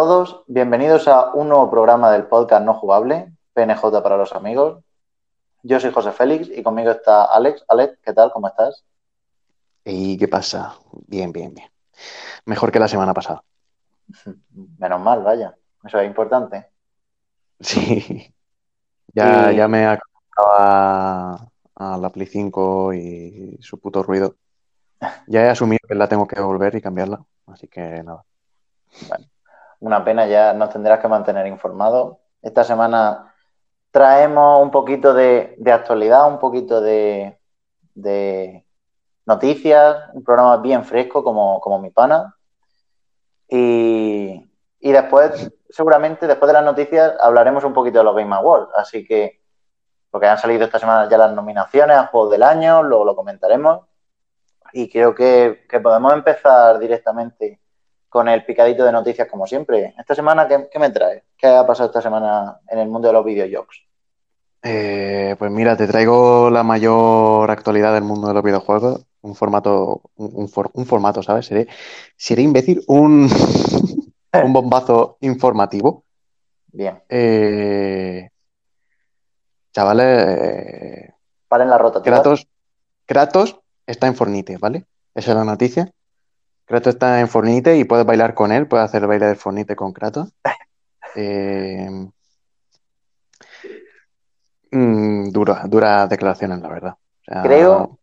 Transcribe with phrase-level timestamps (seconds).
[0.00, 4.82] Todos, bienvenidos a un nuevo programa del podcast No Jugable, PNJ para los amigos.
[5.62, 7.62] Yo soy José Félix y conmigo está Alex.
[7.68, 8.32] Alex, ¿qué tal?
[8.32, 8.82] ¿Cómo estás?
[9.84, 10.74] ¿Y qué pasa?
[11.06, 11.68] Bien, bien, bien.
[12.46, 13.44] Mejor que la semana pasada.
[14.78, 16.66] Menos mal, vaya, eso es importante.
[17.60, 18.34] Sí.
[19.12, 24.34] Ya, Y- ya me acostumbrado a, la Play 5 y su puto ruido.
[25.26, 27.22] Ya he asumido que la tengo que devolver y cambiarla.
[27.48, 28.24] Así que nada.
[29.80, 32.18] Una pena, ya nos tendrás que mantener informados.
[32.42, 33.34] Esta semana
[33.90, 37.38] traemos un poquito de, actualidad, un poquito de,
[37.94, 38.64] de
[39.26, 42.36] noticias, un programa bien fresco como, como mi pana.
[43.48, 44.50] Y,
[44.80, 48.70] y después, seguramente, después de las noticias, hablaremos un poquito de los Game Awards.
[48.76, 49.40] Así que,
[50.10, 53.86] porque han salido esta semana ya las nominaciones a Juegos del Año, luego lo comentaremos.
[54.72, 57.60] Y creo que, que podemos empezar directamente
[58.10, 59.94] con el picadito de noticias como siempre.
[59.98, 61.24] Esta semana, ¿qué, qué me trae?
[61.38, 63.86] ¿Qué ha pasado esta semana en el mundo de los videojuegos?
[64.62, 69.06] Eh, pues mira, te traigo la mayor actualidad del mundo de los videojuegos.
[69.22, 71.46] Un formato, un, un for- un formato, ¿sabes?
[71.46, 71.68] Seré,
[72.16, 73.28] seré imbécil, un,
[74.44, 76.04] un bombazo informativo.
[76.72, 78.28] Bien, Eh,
[79.72, 81.14] chavales, eh,
[81.48, 82.16] paren la rotativa.
[82.16, 82.48] Kratos,
[83.06, 84.84] Kratos está en Fornite, ¿vale?
[85.14, 85.90] Esa es la noticia.
[86.70, 89.74] Kratos está en Fornite y puedes bailar con él, puedes hacer el baile del Fornite
[89.74, 90.32] con Kratos.
[91.16, 91.88] Eh,
[94.70, 96.92] mm, dura, duras declaraciones, la verdad.
[96.92, 97.98] O sea, Creo-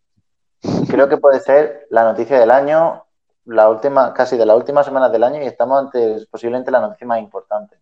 [0.90, 3.06] Creo que puede ser la noticia del año,
[3.46, 7.08] la última, casi de las últimas semanas del año, y estamos ante posiblemente la noticia
[7.08, 7.78] más importante.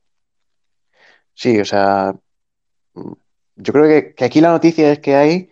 [1.33, 2.13] Sí, o sea,
[3.55, 5.49] yo creo que, que aquí la noticia es que hay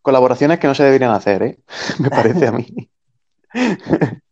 [0.00, 1.58] colaboraciones que no se deberían hacer, ¿eh?
[2.00, 2.90] Me parece a mí.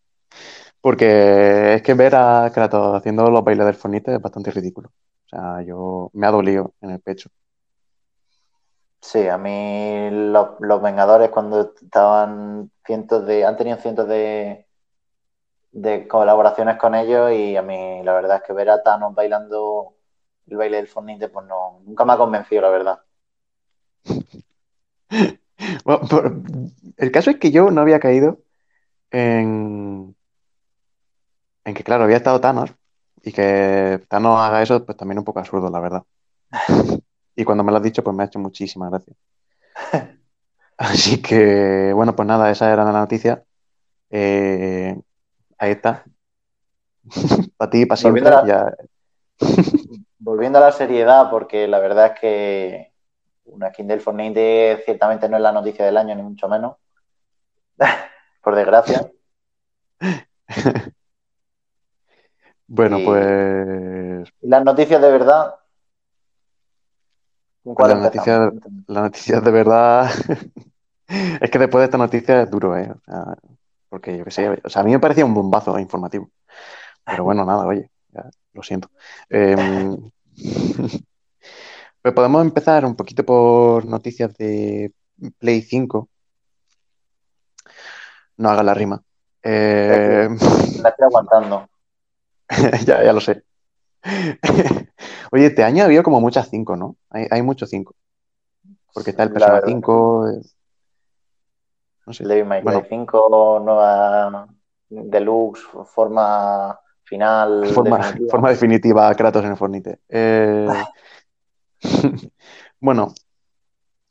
[0.82, 4.91] Porque es que ver a Kratos haciendo los bailes del Fornite es bastante ridículo.
[5.26, 7.31] O sea, yo me ha dolido en el pecho.
[9.00, 14.66] Sí, a mí los, los Vengadores cuando estaban cientos de, han tenido cientos de,
[15.71, 19.94] de colaboraciones con ellos y a mí la verdad es que ver a Thanos bailando
[20.48, 23.00] el baile del Fortnite pues no, nunca me ha convencido la verdad.
[25.84, 26.00] Bueno,
[26.97, 28.41] el caso es que yo no había caído
[29.12, 30.16] en,
[31.65, 32.73] en que, claro, había estado Thanos
[33.23, 36.03] y que Thanos haga eso, pues también un poco absurdo, la verdad.
[37.34, 39.17] Y cuando me lo has dicho, pues me ha hecho muchísimas gracias.
[40.77, 43.43] Así que, bueno, pues nada, esa era la noticia.
[44.11, 45.01] Eh,
[45.56, 46.05] ahí está.
[47.56, 48.22] Para ti, para siempre.
[48.22, 48.77] Volviendo a Ya,
[50.19, 52.93] Volviendo a la seriedad, porque la verdad es que
[53.47, 56.77] una skin del Fortnite ciertamente no es la noticia del año, ni mucho menos.
[58.43, 59.11] Por desgracia.
[62.75, 65.56] Bueno, Y- pues las noticias de verdad.
[67.62, 68.27] ¿Con cuál Pues
[68.87, 70.10] la noticia de verdad
[71.43, 72.91] es que después de esta noticia es duro, ¿eh?
[72.91, 73.37] O sea,
[73.91, 76.31] porque yo qué sé, o sea, a mí me parecía un bombazo informativo.
[77.05, 78.89] Pero bueno, nada, oye, ya, lo siento.
[79.28, 80.10] Em,
[82.00, 84.94] pues podemos empezar un poquito por noticias de
[85.39, 86.09] Play 5.
[88.39, 89.03] No haga la rima.
[89.43, 90.27] Eh,
[90.81, 91.69] La estoy aguantando.
[92.87, 93.43] ya, ya lo sé.
[95.33, 96.97] Oye, este año ha habido como muchas 5, ¿no?
[97.11, 97.95] Hay, hay muchos 5.
[98.93, 99.69] Porque está el Persona verdad.
[99.69, 100.29] 5.
[100.31, 100.41] eh,
[102.07, 102.25] No sé.
[102.25, 102.87] Devil May Cry Bueno.
[102.89, 104.49] 5, nueva
[104.89, 107.66] deluxe, forma final.
[107.66, 108.31] Forma, definitiva.
[108.31, 110.01] forma definitiva Kratos en el Fornite.
[110.09, 110.69] Eh,
[112.81, 113.15] bueno,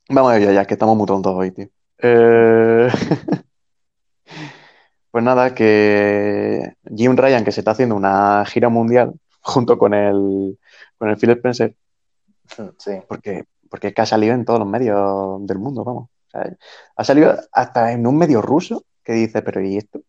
[0.09, 1.67] vamos a ello ya, que estamos muy tontos hoy, tío.
[1.99, 2.89] Eh,
[5.11, 10.57] Pues nada, que Jim Ryan, que se está haciendo una gira mundial junto con el,
[10.97, 11.75] con el Phil Spencer,
[12.77, 12.91] Sí.
[13.07, 16.09] porque, porque es que ha salido en todos los medios del mundo, vamos.
[16.27, 16.55] O sea,
[16.95, 20.01] ha salido hasta en un medio ruso que dice, pero ¿y esto?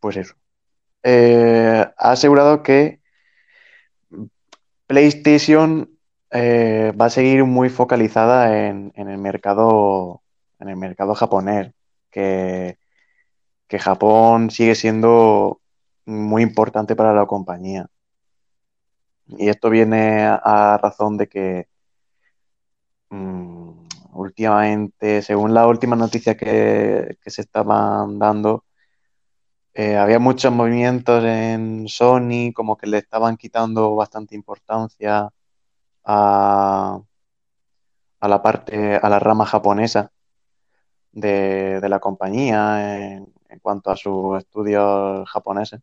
[0.00, 0.34] Pues eso.
[1.02, 3.00] Eh, ha asegurado que
[4.86, 5.90] PlayStation
[6.30, 10.22] eh, va a seguir muy focalizada en, en el mercado,
[10.58, 11.72] en el mercado japonés.
[12.10, 12.77] que,
[13.68, 15.60] que Japón sigue siendo
[16.06, 17.88] muy importante para la compañía.
[19.26, 21.68] Y esto viene a, razón de que
[23.10, 28.64] mm, últimamente, según las últimas noticias que, se estaban dando,
[29.74, 35.30] eh, había muchos movimientos en Sony, como que le estaban quitando bastante importancia
[36.04, 37.00] a,
[38.22, 40.10] la parte, a la rama japonesa
[41.12, 45.80] de, la compañía en cuanto a sus estudios japoneses,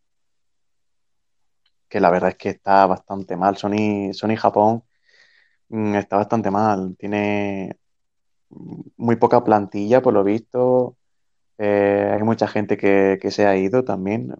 [1.89, 3.57] que la verdad es que está bastante mal.
[3.57, 4.83] Sony, Sony Japón
[5.69, 7.77] mm, está bastante mal, tiene
[8.97, 10.97] muy poca plantilla por lo visto,
[11.57, 14.33] eh, hay mucha gente que, que se ha ido también.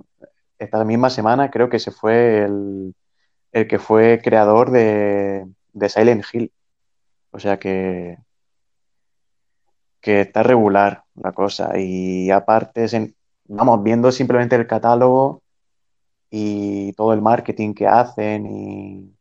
[0.59, 2.95] Esta misma semana creo que se fue el,
[3.51, 6.51] el que fue creador de, de Silent Hill.
[7.31, 8.17] O sea que,
[10.01, 11.77] que está regular la cosa.
[11.77, 12.87] Y aparte,
[13.47, 15.41] vamos, viendo simplemente el catálogo
[16.29, 19.15] y todo el marketing que hacen y,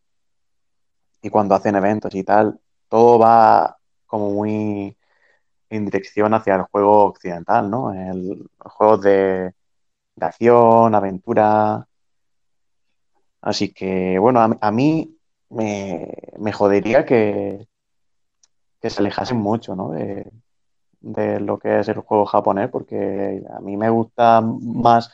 [1.30, 4.96] cuando hacen eventos y tal, todo va como muy
[5.70, 7.92] en dirección hacia el juego occidental, ¿no?
[7.92, 9.54] El, juegos de,
[10.20, 11.86] acción, aventura.
[13.40, 15.16] Así que, bueno, a, a mí
[15.50, 17.66] me, me jodería que,
[18.80, 19.90] que se alejasen mucho, ¿no?
[19.92, 20.30] De,
[21.04, 25.12] de lo que es el juego japonés, porque a mí me gustan más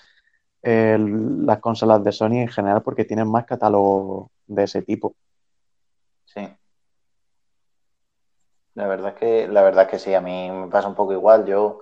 [0.63, 5.15] eh, las consolas de Sony en general porque tienen más catálogo de ese tipo.
[6.27, 6.49] Sí.
[8.75, 11.13] La verdad es que, la verdad es que sí, a mí me pasa un poco
[11.13, 11.45] igual.
[11.45, 11.81] Yo,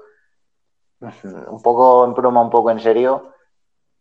[1.49, 3.35] un poco en broma, un poco en serio,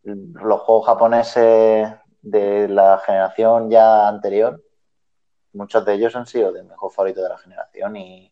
[0.04, 4.64] los juegos japoneses de la generación ya anterior,
[5.52, 8.32] muchos de ellos han sido de mejor favorito de la generación y,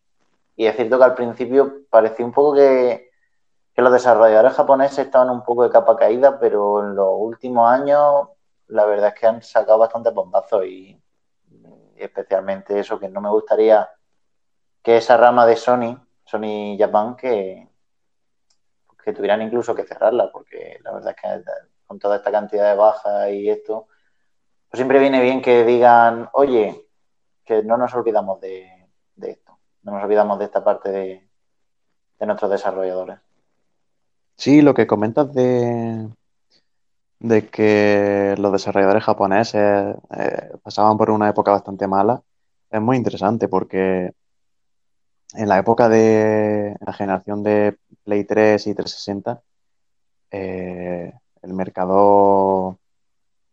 [0.56, 3.06] y es cierto que al principio parecía un poco que,
[3.76, 8.28] los desarrolladores japoneses estaban un poco de capa caída, pero en los últimos años
[8.68, 10.98] la verdad es que han sacado bastante bombazos y,
[11.96, 13.86] especialmente eso, que no me gustaría
[14.82, 15.94] que esa rama de Sony,
[16.24, 17.68] Sony Japan, que,
[19.04, 21.50] que tuvieran incluso que cerrarla, porque la verdad es que
[21.86, 23.88] con toda esta cantidad de bajas y esto,
[24.70, 26.88] pues siempre viene bien que digan, oye,
[27.44, 29.32] que no nos olvidamos de, de
[29.86, 31.28] no nos olvidamos de esta parte de,
[32.18, 33.20] de nuestros desarrolladores.
[34.36, 36.08] Sí, lo que comentas de,
[37.20, 42.20] de que los desarrolladores japoneses eh, pasaban por una época bastante mala
[42.68, 44.12] es muy interesante porque
[45.34, 49.40] en la época de la generación de Play 3 y 360,
[50.32, 51.12] eh,
[51.42, 52.80] el mercado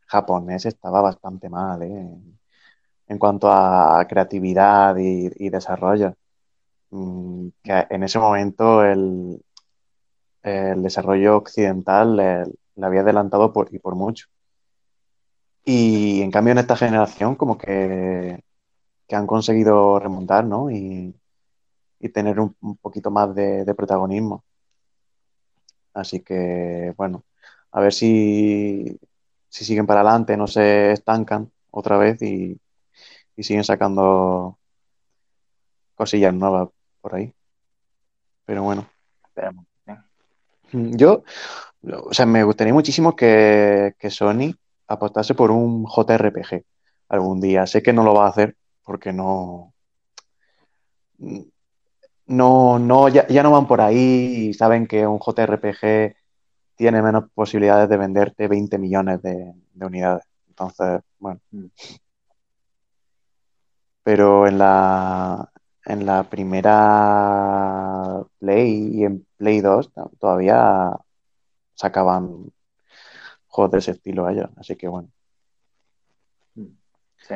[0.07, 2.17] japonés estaba bastante mal, ¿eh?
[3.07, 6.15] en, cuanto a creatividad y desarrollo.
[6.93, 9.43] Mm, que en ese momento el,
[10.43, 14.27] el desarrollo occidental le, había adelantado y por mucho.
[15.65, 18.43] Y en cambio en esta generación como que,
[19.07, 20.69] que han conseguido remontar, ¿no?
[20.71, 21.15] Y,
[21.99, 24.43] y tener un, un poquito más de, de protagonismo.
[25.93, 27.23] Así que, bueno,
[27.71, 28.99] a ver si,
[29.49, 32.59] si siguen para adelante, no se estancan otra vez y,
[33.35, 34.59] y siguen sacando
[35.95, 36.69] cosillas nuevas
[37.03, 37.33] por ahí.
[38.45, 38.87] Pero bueno,
[39.25, 39.91] Esperemos, ¿sí?
[40.95, 41.23] yo,
[41.83, 44.55] o sea, me gustaría muchísimo que, que Sony
[44.87, 46.63] apostase por un JRPG
[47.09, 47.67] algún día.
[47.67, 49.73] Sé que no lo va a hacer porque no,
[52.27, 56.15] no, no, ya, ya no van por ahí y saben que un JRPG
[56.75, 60.23] tiene menos posibilidades de venderte 20 millones de, de unidades.
[60.47, 61.41] Entonces, bueno.
[61.51, 61.65] Mm.
[64.03, 65.52] Pero en la,
[65.85, 70.91] en la primera Play y en Play 2 to- todavía
[71.75, 72.51] sacaban
[73.47, 74.49] juegos de ese estilo ellos.
[74.57, 75.09] Así que bueno.
[77.17, 77.35] Sí.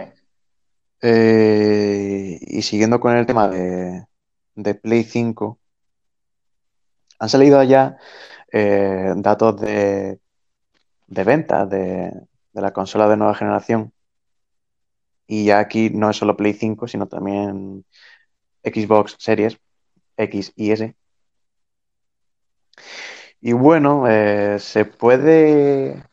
[1.01, 4.05] Eh, y siguiendo con el tema de,
[4.55, 5.59] de Play 5,
[7.19, 7.97] han salido ya
[8.51, 10.19] eh, datos de,
[11.07, 12.11] de ventas de,
[12.53, 13.93] de la consola de nueva generación.
[15.27, 17.85] Y ya aquí no es solo Play 5, sino también
[18.69, 19.57] Xbox Series
[20.17, 20.95] X y S.
[23.41, 26.03] Y bueno, eh, se puede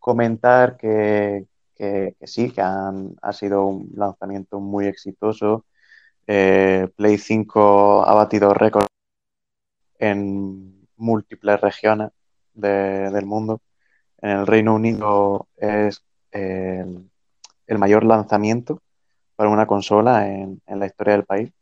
[0.00, 1.46] comentar que,
[1.76, 5.64] que- sí, que han, ha sido un lanzamiento muy exitoso.
[6.26, 8.88] Eh, Play 5 ha batido récords
[9.98, 12.10] en múltiples regiones
[12.54, 13.60] de- del mundo.
[14.22, 17.10] En el Reino Unido es el,
[17.66, 18.82] el mayor lanzamiento
[19.36, 21.52] para una consola en la historia del país,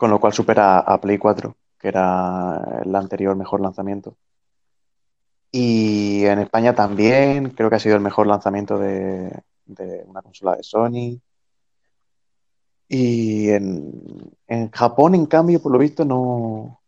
[0.00, 4.16] con lo cual supera a Play 4 que era el anterior mejor lanzamiento.
[5.52, 9.42] Y en España también creo que ha sido el mejor lanzamiento de,
[10.06, 11.20] una consola de Sony.
[12.88, 13.92] Y en,
[14.46, 16.80] en Japón, en cambio, por lo visto, no,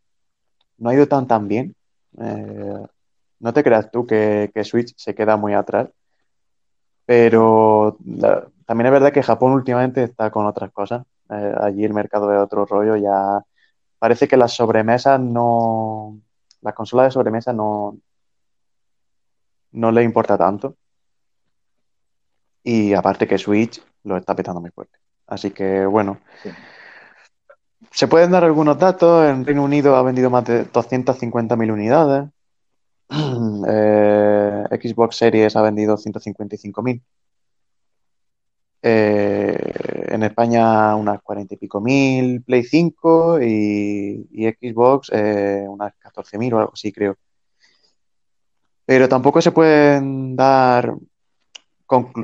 [0.78, 1.74] no ha ido tan tan bien.
[2.18, 2.86] Eh,
[3.40, 5.88] no te creas tú que, Switch se queda muy atrás.
[7.04, 7.98] Pero
[8.66, 11.04] también es verdad que Japón últimamente está con otras cosas.
[11.32, 13.42] Eh, allí el mercado de otro rollo ya
[13.98, 16.18] parece que las sobremesas no,
[16.60, 17.96] las consolas de sobremesa no,
[19.72, 20.76] no le importa tanto.
[22.64, 24.98] Y aparte que Switch lo está petando muy fuerte.
[25.26, 26.50] Así que bueno, Sí.
[27.90, 29.28] se pueden dar algunos datos.
[29.28, 32.28] En Reino Unido ha vendido más de 250.000 unidades.
[33.68, 37.02] Eh, Xbox Series ha vendido 155.000.
[38.82, 39.71] Eh,
[40.12, 44.26] en España unas 40 y pico mil, Play 5 y,
[44.60, 47.16] Xbox eh, unas 14.000 o algo así, creo.
[48.84, 50.94] Pero tampoco se pueden dar,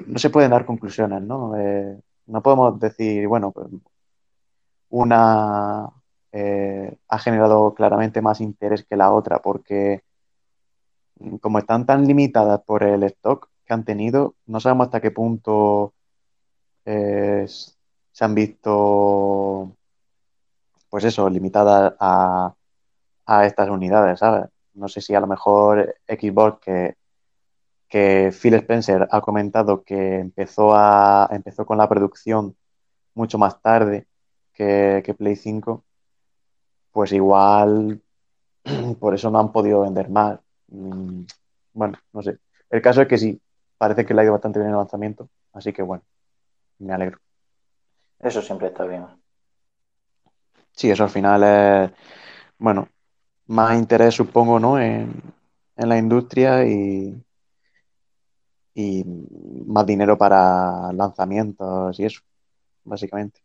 [0.06, 1.56] no se pueden dar conclusiones, ¿no?
[1.56, 3.68] Eh, no podemos decir, bueno, pues
[4.90, 5.88] una
[6.32, 10.02] eh, ha generado claramente más interés que la otra, porque
[11.40, 15.94] como están tan limitadas por el stock que han tenido, no sabemos hasta qué punto
[16.84, 17.46] eh,
[18.18, 19.76] se han visto,
[20.88, 22.54] pues eso, limitadas a,
[23.26, 24.46] a estas unidades, ¿sabes?
[24.74, 26.96] No sé si a lo mejor Xbox, que,
[27.88, 32.56] que Phil Spencer ha comentado que empezó, a, empezó con la producción
[33.14, 34.06] mucho más tarde
[34.54, 35.84] que, que Play 5,
[36.92, 38.02] pues igual
[39.00, 40.40] por eso no han podido vender más.
[40.68, 41.24] Mm,
[41.74, 42.38] Bueno, no sé.
[42.70, 43.40] El caso es que sí,
[43.78, 46.04] parece que le ha ido bastante bien el lanzamiento, así que bueno,
[46.80, 47.18] me alegro.
[48.20, 49.06] Eso siempre está bien.
[50.72, 51.90] Sí, eso al final es,
[52.58, 52.88] bueno,
[53.48, 54.80] más interés supongo, ¿no?
[54.80, 55.22] En,
[55.76, 57.22] en la industria y,
[58.74, 59.04] y
[59.66, 62.20] más dinero para lanzamientos y eso,
[62.84, 63.40] básicamente.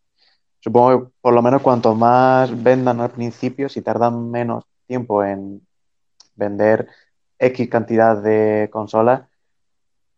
[0.59, 5.65] Supongo que por lo menos cuanto más vendan al principio, si tardan menos tiempo en
[6.35, 6.89] vender
[7.39, 9.23] X cantidad de consolas,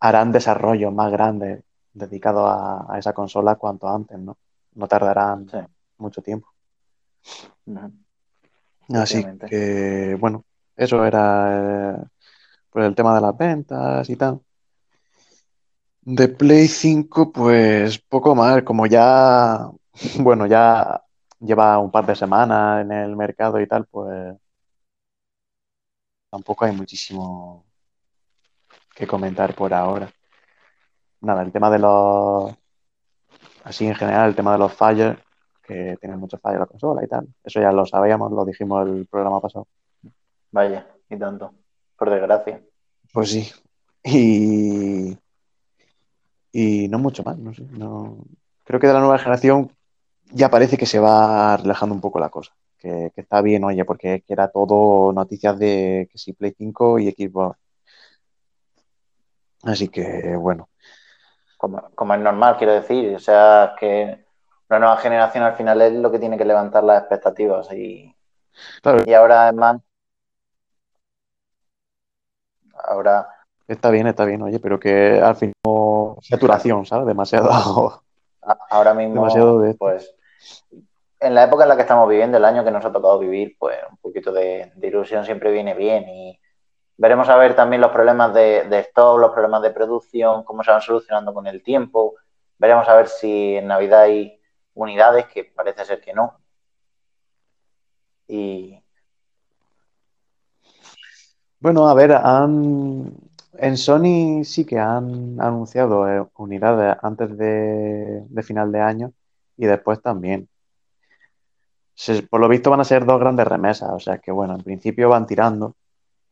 [0.00, 4.38] harán desarrollos más grandes dedicados a, a esa consola cuanto antes, ¿no?
[4.76, 5.58] No tardarán Sí.
[5.98, 6.48] mucho tiempo.
[7.66, 7.92] Ujú.
[8.94, 10.44] Así que, bueno,
[10.76, 12.04] eso era eh,
[12.70, 14.40] pues el tema de las ventas y tal.
[16.02, 19.68] De Play 5, pues poco más, como ya,
[20.20, 21.02] bueno, ya
[21.40, 24.36] lleva un par de semanas en el mercado y tal, pues
[26.30, 27.64] tampoco hay muchísimo
[28.94, 30.08] que comentar por ahora.
[31.20, 32.54] Nada, el tema de los,
[33.66, 35.16] así en general, el tema de los fallos,
[35.62, 39.06] que tiene muchos fallos la consola y tal, eso ya lo sabíamos, lo dijimos el
[39.06, 39.66] programa pasado.
[40.52, 41.52] Vaya, y tanto.
[41.98, 42.62] Por desgracia.
[43.12, 43.50] Pues sí.
[44.04, 45.18] Y,
[46.52, 47.64] y no mucho más, no sé.
[47.72, 48.18] No...
[48.62, 49.72] Creo que de la nueva generación
[50.30, 52.52] ya parece que se va relajando un poco la cosa.
[52.78, 57.10] Que, que está bien, oye, porque era todo noticias de que sí, Play 5 y
[57.10, 57.58] Xbox.
[59.64, 60.68] Así que, bueno,
[61.56, 63.14] Como, como es normal, quiero decir.
[63.14, 64.24] O sea, que
[64.68, 67.72] una nueva generación al final es lo que tiene que levantar las expectativas.
[67.72, 68.14] Y,
[68.82, 69.80] claro, y ahora, además,
[72.84, 73.28] ahora,
[73.68, 75.54] está bien, está bien, oye, pero que al final
[76.22, 77.06] saturación, ¿sabes?
[77.06, 78.02] Demasiado,
[78.70, 80.14] ahora mismo, demasiado de pues,
[81.20, 83.56] en la época en la que estamos viviendo, el año que nos ha tocado vivir,
[83.58, 86.08] pues un poquito de, de ilusión siempre viene bien.
[86.08, 86.38] Y
[86.96, 90.70] veremos a ver también los problemas de, de stock, los problemas de producción, cómo se
[90.70, 92.14] van solucionando con el tiempo.
[92.58, 94.40] Veremos a ver si en Navidad hay
[94.74, 96.38] unidades, que parece ser que no.
[98.28, 98.82] Y
[101.60, 103.12] Bueno, a ver, han
[103.58, 109.12] en Sony sí que han anunciado eh, unidades antes de, final de año
[109.56, 110.48] y después también.
[112.30, 115.08] Por lo visto van a ser dos grandes remesas, o sea que bueno, en principio
[115.08, 115.74] van tirando.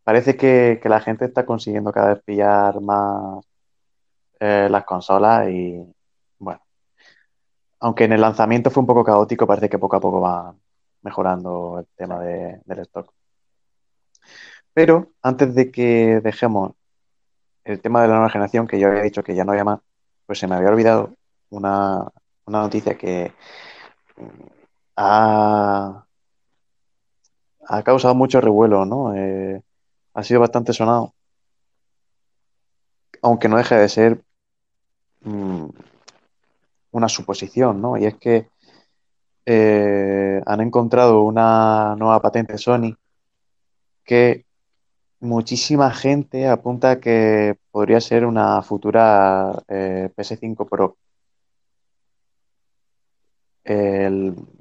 [0.04, 3.44] Parece que, que la gente está consiguiendo cada vez pillar más
[4.40, 5.84] eh, las consolas y
[6.38, 6.60] bueno,
[7.80, 10.54] aunque en el lanzamiento fue un poco caótico, parece que poco a poco va
[11.02, 13.12] mejorando el tema de- del stock.
[14.72, 16.72] Pero antes de que dejemos
[17.64, 19.80] el tema de la nueva generación, que yo había dicho que ya no había más,
[20.26, 21.14] pues se me había olvidado
[21.50, 22.08] una,
[22.46, 23.32] una noticia que
[24.18, 24.46] mm,
[24.96, 26.06] ha,
[27.68, 29.14] ha causado mucho revuelo, ¿no?
[29.14, 29.62] Eh,
[30.14, 31.14] ha sido bastante sonado,
[33.22, 34.24] aunque no deje de ser
[35.22, 35.66] mm,
[36.92, 37.96] una suposición, ¿no?
[37.96, 38.48] Y es que
[39.46, 42.96] eh, han encontrado una nueva patente Sony
[44.04, 44.46] que
[45.20, 50.96] muchísima gente apunta que podría ser una futura eh, PS5 Pro.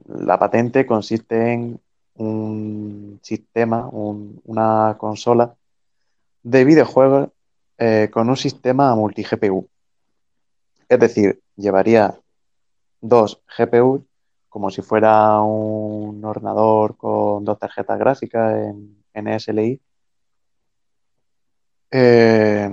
[0.07, 1.81] La patente consiste en
[2.15, 5.55] un sistema, un- una consola
[6.43, 7.29] de videojuegos
[7.79, 9.69] eh, con un sistema multi-GPU.
[10.87, 12.19] Es decir, llevaría
[13.01, 14.05] dos GPU
[14.49, 19.81] como si fuera un ordenador con dos tarjetas gráficas en, en SLI.
[21.91, 22.69] Eh,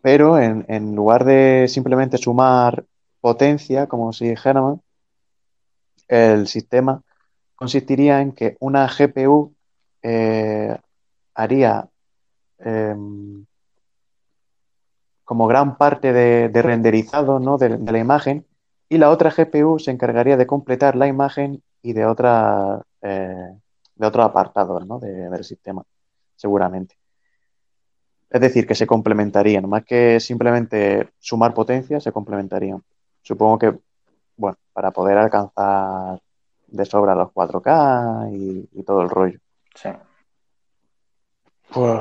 [0.00, 2.84] pero en, en lugar de simplemente sumar
[3.20, 4.80] potencia, como si dijéramos,
[6.08, 7.02] el sistema
[7.58, 9.52] consistiría en que una GPU
[10.02, 10.78] eh,
[11.34, 11.88] haría
[12.58, 13.44] em,
[15.24, 17.58] como gran parte de, de renderizado, ¿no?
[17.58, 18.46] de, la imagen
[18.88, 23.52] y la otra GPU se encargaría de completar la imagen y de, otra, eh,
[23.96, 25.00] de otros apartados ¿no?
[25.00, 25.82] de- del sistema,
[26.36, 26.94] seguramente.
[28.30, 32.82] Es decir, que se complementarían, más que simplemente sumar potencia, se complementarían.
[33.22, 33.78] Supongo que,
[34.36, 36.20] bueno, para poder alcanzar
[36.68, 39.38] de sobra los 4K y, y todo el rollo.
[39.74, 39.88] Sí.
[41.70, 42.00] Pues,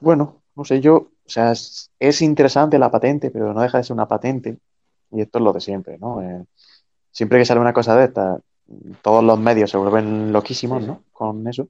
[0.00, 3.84] bueno, no sé, yo, o sea, es, es interesante la patente, pero no deja de
[3.84, 4.58] ser una patente.
[5.10, 6.20] Y esto es lo de siempre, ¿no?
[6.22, 6.44] Eh,
[7.10, 8.38] siempre que sale una cosa de esta,
[9.02, 10.86] todos los medios se vuelven loquísimos.
[10.86, 11.02] ¿no?
[11.12, 11.68] Con eso.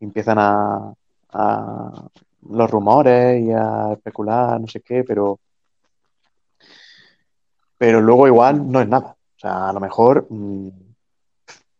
[0.00, 0.94] Empiezan a,
[1.32, 2.08] a
[2.50, 5.38] los rumores y a especular, no sé qué, pero,
[7.78, 9.16] pero luego igual no es nada.
[9.36, 10.68] O sea, a lo mejor mm,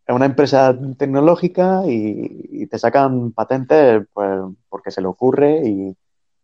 [0.06, 5.96] es una empresa tecnológica y, te sacan patentes pues porque se le ocurre y,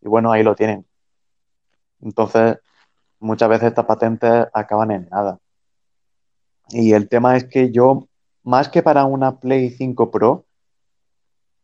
[0.02, 0.86] bueno, ahí lo tienen.
[2.00, 2.58] Entonces,
[3.18, 5.38] muchas veces estas patentes acaban en nada.
[6.70, 8.08] Y el tema es que yo,
[8.44, 10.46] más que para una Play 5 Pro,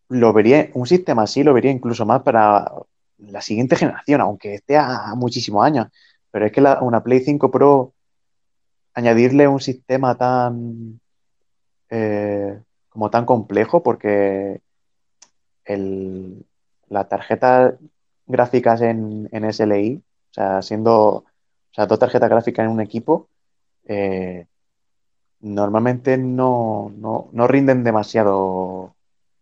[0.09, 2.71] lo vería, un sistema así lo vería incluso más para
[3.19, 5.89] la siguiente generación, aunque esté a muchísimos años.
[6.31, 7.95] Pero es que una Play 5 Pro,
[8.95, 11.01] añadirle un sistema tan
[11.91, 14.61] eh, como tan complejo, porque
[15.65, 16.47] el,
[16.89, 17.75] las tarjetas
[18.27, 21.25] gráficas en, SLI, o sea, siendo,
[21.77, 23.29] dos tarjetas gráficas en un equipo,
[23.85, 24.47] eh,
[25.41, 28.95] normalmente no, no, no rinden demasiado,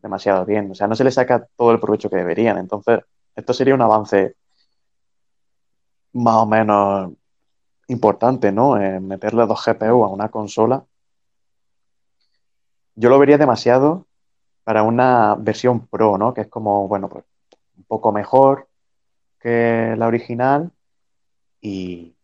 [0.02, 0.70] demasiado bien.
[0.70, 2.58] O sea, no se les saca todo el provecho que deberían.
[2.58, 3.00] Entonces,
[3.34, 4.36] esto sería un avance
[6.12, 7.12] más o menos
[7.88, 8.80] importante, ¿no?
[8.80, 10.84] Eh, meterle dos GPU a una consola.
[12.96, 14.06] Yo lo vería demasiado
[14.64, 16.34] para una versión Pro, ¿no?
[16.34, 17.24] Que es como, bueno, pues
[17.78, 18.68] un poco mejor
[19.40, 20.72] que la original
[21.60, 22.16] y,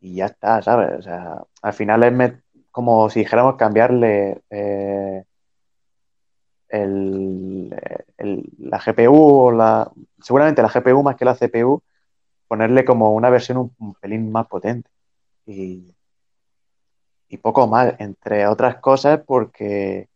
[0.00, 0.98] y ya está, ¿sabes?
[1.00, 2.34] O sea, al final es
[2.72, 5.24] como si dijéramos cambiarle eh,
[6.68, 7.74] el-
[8.58, 9.90] la GPU o la,
[10.20, 11.82] seguramente la GPU más que la CPU,
[12.48, 14.90] ponerle como una versión un, un pelín más potente
[15.46, 15.94] y,
[17.28, 20.08] y poco más, entre otras cosas porque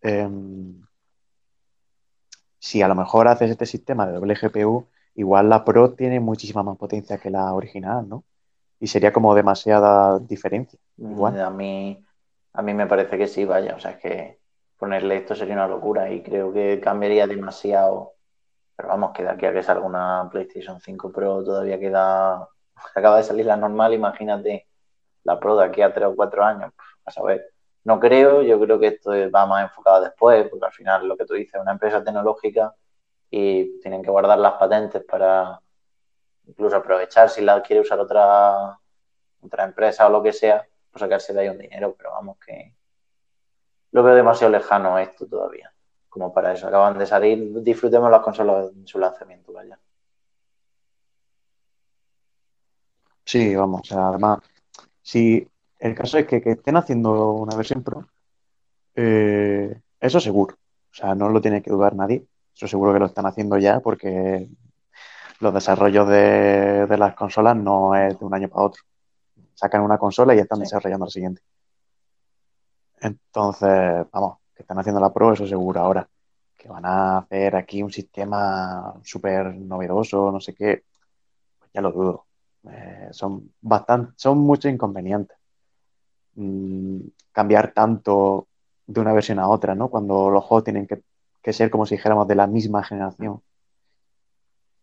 [0.00, 0.82] em,
[2.58, 6.62] si a lo mejor haces este sistema de doble GPU, igual la Pro tiene muchísima
[6.62, 8.24] más potencia que la original, ¿no?
[8.80, 10.78] Y sería como demasiada diferencia.
[10.96, 11.40] Igual.
[11.40, 12.04] A mí,
[12.52, 13.76] a mí me parece que sí, vaya.
[13.76, 14.38] O sea, es que
[14.76, 18.14] ponerle esto sería una locura y creo que cambiaría demasiado.
[18.74, 22.48] Pero vamos, que de aquí a que salga una PlayStation 5 Pro todavía queda.
[22.94, 24.66] Acaba de salir la normal, imagínate
[25.24, 26.72] la Pro de aquí a 3 o 4 años.
[26.76, 27.52] Pues, a saber.
[27.84, 31.24] No creo, yo creo que esto va más enfocado después, porque al final lo que
[31.24, 32.74] tú dices es una empresa tecnológica
[33.30, 35.60] y tienen que guardar las patentes para
[36.46, 38.78] incluso aprovechar si la quiere usar otra,
[39.40, 42.74] otra empresa o lo que sea, por sacarse de ahí un dinero, pero vamos que
[43.92, 45.72] lo veo demasiado lejano esto todavía,
[46.08, 46.68] como para eso.
[46.68, 49.78] Acaban de salir, disfrutemos las consolas en su lanzamiento, vaya.
[53.24, 54.40] Sí, vamos, además,
[55.02, 55.46] si
[55.78, 58.06] el caso es que, que estén haciendo una versión Pro,
[58.94, 60.54] eh, eso seguro.
[60.90, 62.26] O sea, no lo tiene que dudar nadie.
[62.54, 64.48] Eso seguro que lo están haciendo ya porque
[65.40, 68.82] los desarrollos de, de las consolas no es de un año para otro.
[69.54, 70.64] Sacan una consola y ya están Sí.
[70.64, 71.42] desarrollando la siguiente.
[73.00, 75.80] Entonces, vamos, que están haciendo la Pro, eso seguro.
[75.80, 76.08] Ahora,
[76.56, 80.84] que van a hacer aquí un sistema súper novedoso, no sé qué,
[81.58, 82.26] pues ya lo dudo.
[82.70, 85.36] Eh, son bastante, son muchos inconvenientes.
[86.34, 87.00] Mm,
[87.32, 88.48] cambiar tanto
[88.86, 89.88] de una versión a otra, ¿no?
[89.88, 91.02] Cuando los juegos tienen que,
[91.42, 93.42] que ser como si dijéramos de la misma generación.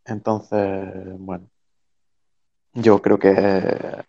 [0.05, 1.47] Entonces, bueno,
[2.73, 4.03] yo creo que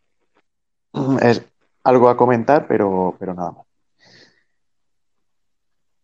[1.22, 1.42] es,
[1.84, 3.66] algo a comentar, pero, pero nada más.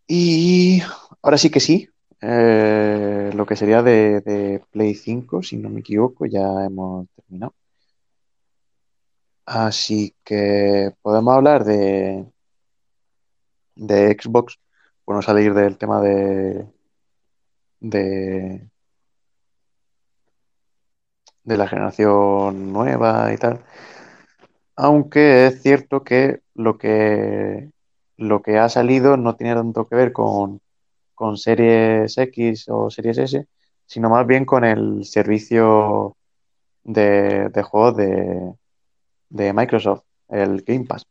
[0.08, 0.82] Y
[1.22, 1.88] ahora sí que sí,
[2.20, 7.54] eh, lo que sería de, de Play 5, si no me equivoco, ya hemos terminado.
[9.46, 12.26] Así que podemos hablar de,
[13.76, 14.58] de Xbox,
[15.06, 16.66] bueno, salir del tema de,
[17.80, 18.68] de,
[21.44, 23.64] de la generación nueva y tal.
[24.76, 27.70] Aunque es cierto que lo que,
[28.16, 30.60] lo que ha salido no tiene tanto que ver con,
[31.16, 33.48] con Series X o Series S,
[33.86, 36.16] sino más bien con el servicio
[36.84, 38.54] de, de juegos de,
[39.30, 41.04] de Microsoft, el Game Pass.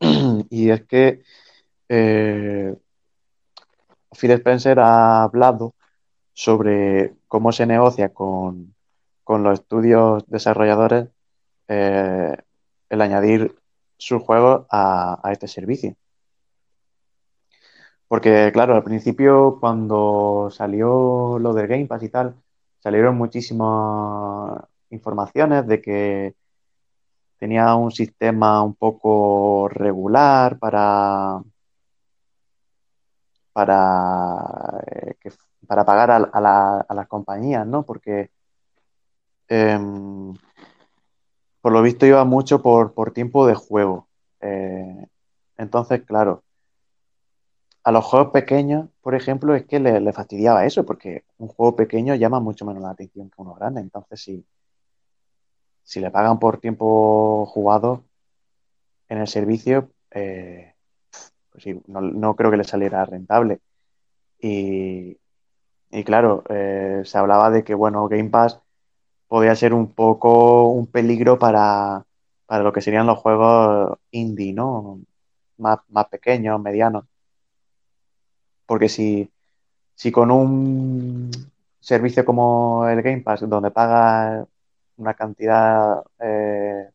[0.50, 1.22] Y es que
[1.88, 2.76] eh,
[4.12, 5.74] Phil Spencer ha hablado
[6.34, 8.74] sobre cómo se negocia con,
[9.24, 11.08] con los estudios desarrolladores
[11.68, 12.36] eh,
[12.88, 13.56] el añadir
[13.98, 15.94] sus juegos a, a este servicio.
[18.10, 22.34] Porque, claro, al principio, cuando salió lo del Game Pass y tal,
[22.80, 26.34] salieron muchísimas informaciones de que
[27.38, 31.40] tenía un sistema un poco regular para,
[33.52, 35.14] para, eh,
[35.68, 37.84] para pagar a las compañías, ¿no?
[37.84, 38.30] Porque
[39.48, 40.34] em,
[41.60, 44.08] por lo visto iba mucho por, por tiempo de juego.
[44.40, 45.06] Eh,
[45.58, 46.42] entonces, claro,
[47.82, 52.14] a los juegos pequeños, por ejemplo, es que le, fastidiaba eso, porque un juego pequeño
[52.14, 53.80] llama mucho menos la atención que uno grande.
[53.80, 54.44] Entonces, si,
[55.82, 58.04] si le pagan por tiempo jugado
[59.08, 60.74] en el servicio, eh,
[61.50, 63.60] pues sí, no, no creo que le saliera rentable.
[64.40, 65.18] Y,
[65.90, 68.60] y claro, eh, se hablaba de que, bueno, Game Pass
[69.28, 72.04] podía ser un poco un peligro para,
[72.46, 75.00] para lo que serían los juegos indie, ¿no?
[75.58, 77.04] Más, más pequeños, medianos.
[78.70, 79.28] Porque si,
[79.96, 81.28] si con un
[81.80, 84.46] servicio como el Game Pass, donde pagas
[84.96, 86.88] una cantidad eh,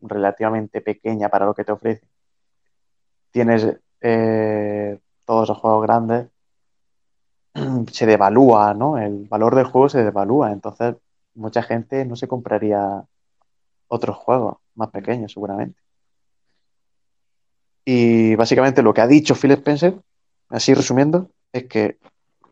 [0.00, 2.06] relativamente pequeña para lo que te ofrece,
[3.30, 6.28] tienes eh, todos esos juegos grandes,
[7.92, 8.96] se devalúa, ¿no?
[8.96, 10.50] El valor del juego se devalúa.
[10.50, 10.94] Entonces,
[11.34, 13.04] mucha gente no se compraría
[13.86, 15.78] otros juegos más pequeños, seguramente.
[17.84, 20.00] Y básicamente lo que ha dicho Phil Spencer,
[20.52, 21.98] así resumiendo, es que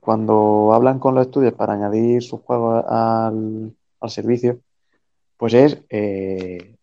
[0.01, 4.61] cuando hablan con los estudios para añadir sus juegos al, al servicio,
[5.39, 6.77] pues es eh,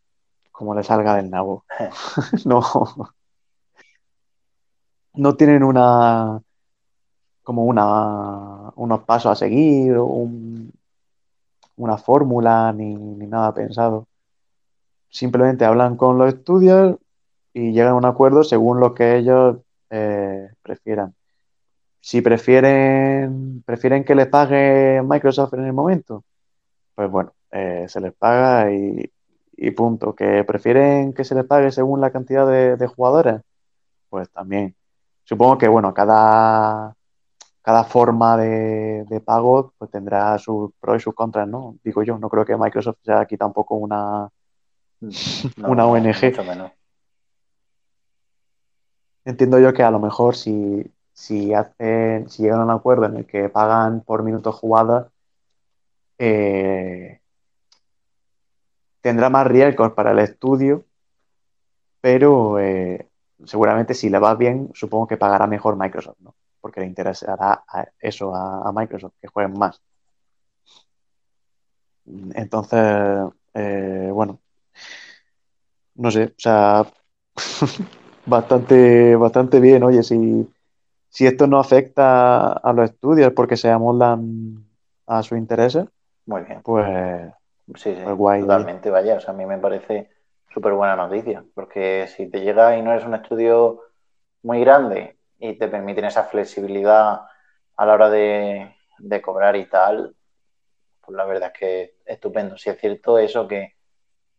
[0.51, 1.65] como le salga del nabo.
[2.45, 2.61] No,
[5.15, 6.41] no tienen una
[7.43, 10.71] como una unos pasos a seguir, un-
[11.77, 14.05] una fórmula ni, ni nada pensado.
[15.09, 16.97] Simplemente hablan con los estudios
[17.53, 19.57] y llegan a un acuerdo según lo que ellos
[19.89, 21.13] eh, prefieran.
[21.99, 26.23] Si prefieren, prefieren que les pague Microsoft en el momento,
[26.95, 29.11] pues bueno, eh, se les paga y,
[29.57, 30.15] y punto.
[30.15, 33.41] Que prefieren que se les pague según la cantidad de, de jugadores,
[34.09, 34.75] pues también.
[35.23, 36.95] Supongo que, bueno, cada,
[37.61, 41.77] cada forma de, de pago pues tendrá sus pros y sus contras, ¿no?
[41.83, 44.29] Digo yo, no creo que Microsoft sea aquí tampoco una,
[45.57, 46.15] No, una ONG.
[46.21, 46.71] mucho menos.
[49.27, 53.17] Entiendo yo que a lo mejor si, si hacen, si llegan a un acuerdo en
[53.17, 55.07] el que pagan por minutos jugadas,
[56.17, 57.19] eh,
[59.01, 60.85] tendrá más riesgos para el estudio,
[61.99, 63.09] pero eh,
[63.43, 66.33] seguramente si le va bien, supongo que pagará mejor Microsoft, ¿no?
[66.61, 67.65] Porque le interesará
[67.99, 69.81] eso a, a Microsoft, que jueguen más.
[72.33, 74.39] Entonces, eh, bueno,
[75.95, 76.85] no sé, o sea,
[78.27, 80.47] bastante, bastante bien, oye, si,
[81.09, 84.65] si esto no afecta a los estudios porque se amoldan
[85.07, 85.85] a sus intereses,
[86.25, 86.61] Muy bien.
[86.63, 87.33] pues,
[87.75, 89.17] Sí, sí, pues guay, totalmente, vaya.
[89.17, 90.09] O sea, a mí me parece
[90.53, 93.81] súper buena noticia, porque si te llega y no eres un estudio
[94.43, 97.21] muy grande y te permiten esa flexibilidad
[97.75, 100.15] a la hora de, de cobrar y tal,
[101.05, 102.57] pues la verdad es que estupendo.
[102.57, 103.73] Si es cierto eso que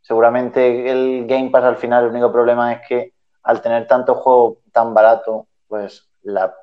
[0.01, 3.13] seguramente el Game Pass al final el único problema es que
[3.49, 6.55] al tener tanto juego tan barato, pues la,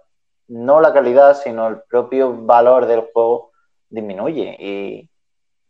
[0.49, 3.53] no la calidad, sino el propio valor del juego
[3.89, 4.55] disminuye.
[4.59, 5.09] Y,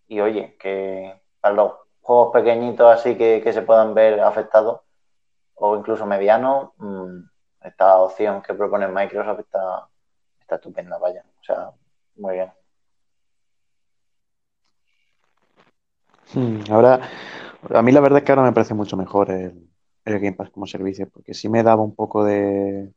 [0.10, 4.82] y oye, que para los juegos pequeñitos así que, se puedan ver afectados,
[5.54, 7.20] o incluso medianos, mmm,
[7.62, 9.88] esta opción que propone Microsoft está,
[10.42, 11.24] está estupenda, vaya.
[11.40, 11.72] O sea,
[12.18, 12.52] muy bien.
[16.34, 17.00] Hmm, Ahora,
[17.74, 19.70] A mí la verdad es que ahora me parece mucho mejor el,
[20.06, 22.94] el Game Pass como servicio, porque sí me daba un poco de,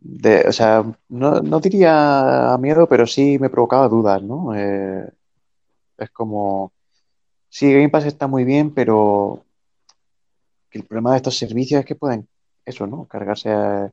[0.00, 4.54] de, o sea, no, no diría miedo, pero sí me provocaba dudas, ¿no?
[4.54, 5.10] Eh,
[5.98, 6.72] es como,
[7.48, 9.44] sí, Game Pass está muy bien, pero
[10.70, 12.28] el problema de estos servicios es que pueden,
[12.64, 13.06] eso, ¿no?
[13.06, 13.92] Cargarse a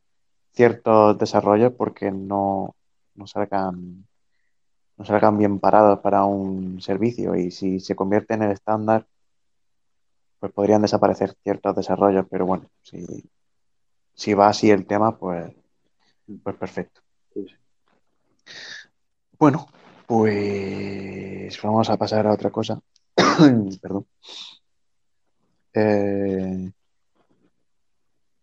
[0.53, 2.75] ciertos desarrollos porque no,
[3.15, 4.05] no salgan,
[4.97, 9.07] no salgan bien parados para un servicio y si se convierte en el estándar,
[10.45, 13.03] pues podrían desaparecer ciertos desarrollos, pero bueno, si,
[14.13, 15.51] si va así el tema, pues,
[16.43, 17.01] pues perfecto.
[19.39, 19.67] Bueno,
[20.05, 22.79] pues vamos a pasar a otra cosa.
[23.81, 24.05] Perdón.
[25.73, 26.71] Eh,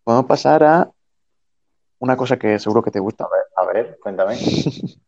[0.05, 0.91] vamos a pasar a
[2.01, 3.27] una cosa que seguro que te gusta.
[3.27, 4.37] A ver, a ver, cuéntame.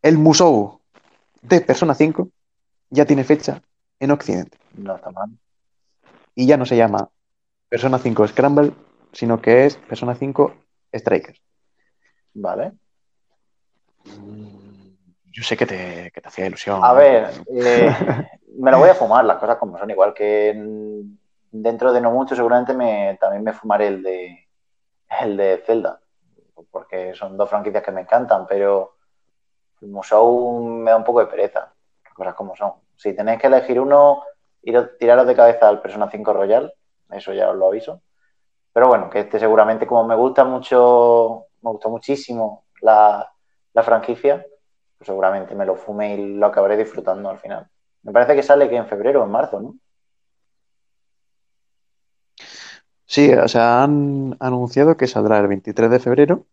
[0.00, 0.75] El Musou
[1.48, 2.28] de Persona 5
[2.90, 3.62] ya tiene fecha
[4.00, 5.30] en Occidente No está mal.
[6.34, 7.08] y ya no se llama
[7.68, 8.72] Persona 5 Scramble,
[9.12, 10.54] sino que es Persona 5
[10.94, 11.40] Strikers.
[12.34, 12.72] Vale.
[15.32, 16.80] Yo sé que te, que te hacía ilusión.
[16.82, 17.90] A ver, eh,
[18.58, 21.18] me lo voy a fumar, las cosas como son, igual que en-
[21.50, 24.48] dentro de no mucho seguramente me, también me fumaré el de,
[25.20, 26.00] el de Zelda,
[26.70, 28.95] porque son dos franquicias que me encantan, pero
[29.82, 31.72] el Musou me da un poco de pereza,
[32.14, 32.72] cosas como son.
[32.96, 34.22] Si tenéis que elegir uno,
[34.62, 36.72] iros- tiraros de cabeza al Persona 5 Royal,
[37.10, 38.02] eso ya os lo aviso.
[38.72, 43.30] Pero bueno, que este seguramente como me gusta mucho, me gustó muchísimo la,
[43.74, 44.46] la franquicia,
[44.98, 47.68] pues seguramente me lo fume y lo acabaré disfrutando al final.
[48.02, 49.76] Me parece que sale que en febrero o en marzo, ¿no?
[53.06, 56.46] Sí, o sea, han anunciado que saldrá el 23 de febrero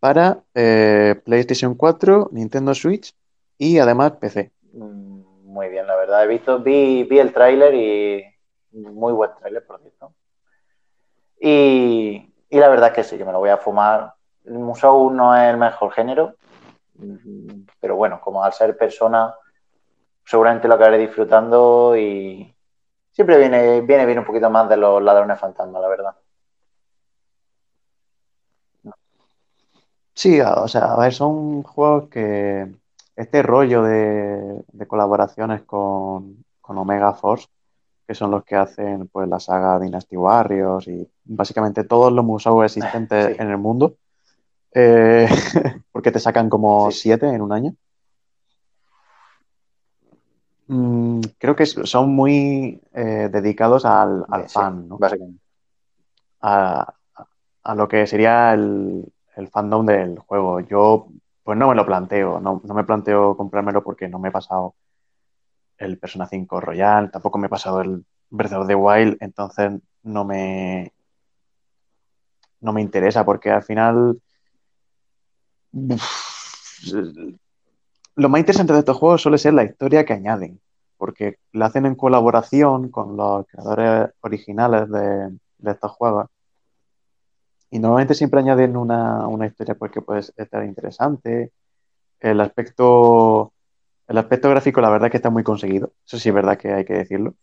[0.00, 3.14] para eh, PlayStation 4, Nintendo Switch
[3.58, 4.50] y además PC.
[4.72, 6.24] Mm, Muy bien, la verdad.
[6.24, 8.24] He visto, vi, vi el tráiler y
[8.72, 10.14] muy buen tráiler, por cierto.
[11.38, 14.14] Y, la verdad es que sí, que me lo voy a fumar.
[14.44, 16.34] El Musou no es el mejor género,
[17.78, 19.34] pero bueno, como al ser persona,
[20.24, 22.54] seguramente lo acabaré disfrutando y
[23.10, 26.16] siempre viene, viene bien un poquito más de los ladrones fantasmas, la verdad.
[30.14, 32.70] Sí, o sea, a ver, son juegos que
[33.16, 37.46] este rollo de, de colaboraciones con, con Omega Force,
[38.06, 42.64] que son los que hacen pues la saga Dynasty Warriors y básicamente todos los museos
[42.64, 43.42] existentes Sí.
[43.42, 43.94] en el mundo,
[44.74, 45.26] eh,
[45.92, 47.00] porque te sacan como Sí.
[47.00, 47.74] siete en un año.
[50.66, 54.98] Mm, creo que son muy eh, dedicados al, al Sí, fan, ¿no?
[54.98, 55.40] básicamente.
[56.42, 56.94] a,
[57.64, 59.04] a lo que sería el,
[59.40, 60.60] el fandom del juego.
[60.60, 61.08] Yo,
[61.42, 64.74] pues no me lo planteo, no, no me planteo comprármelo porque no me he pasado
[65.78, 69.72] el Persona 5 Royal, tampoco me he pasado el Breath of the Wild, entonces
[70.02, 70.92] no me,
[72.60, 74.20] no me interesa porque al final
[78.14, 80.60] lo más interesante de estos juegos suele ser la historia que añaden,
[80.96, 86.28] porque la hacen en colaboración con los creadores originales de, de estos juegos.
[87.70, 91.52] Y normalmente siempre añaden una, una historia pues, que puede estar interesante.
[92.18, 93.52] El aspecto,
[94.08, 95.92] el aspecto gráfico, la verdad es que está muy conseguido.
[96.06, 97.34] Eso sí es verdad que hay que decirlo.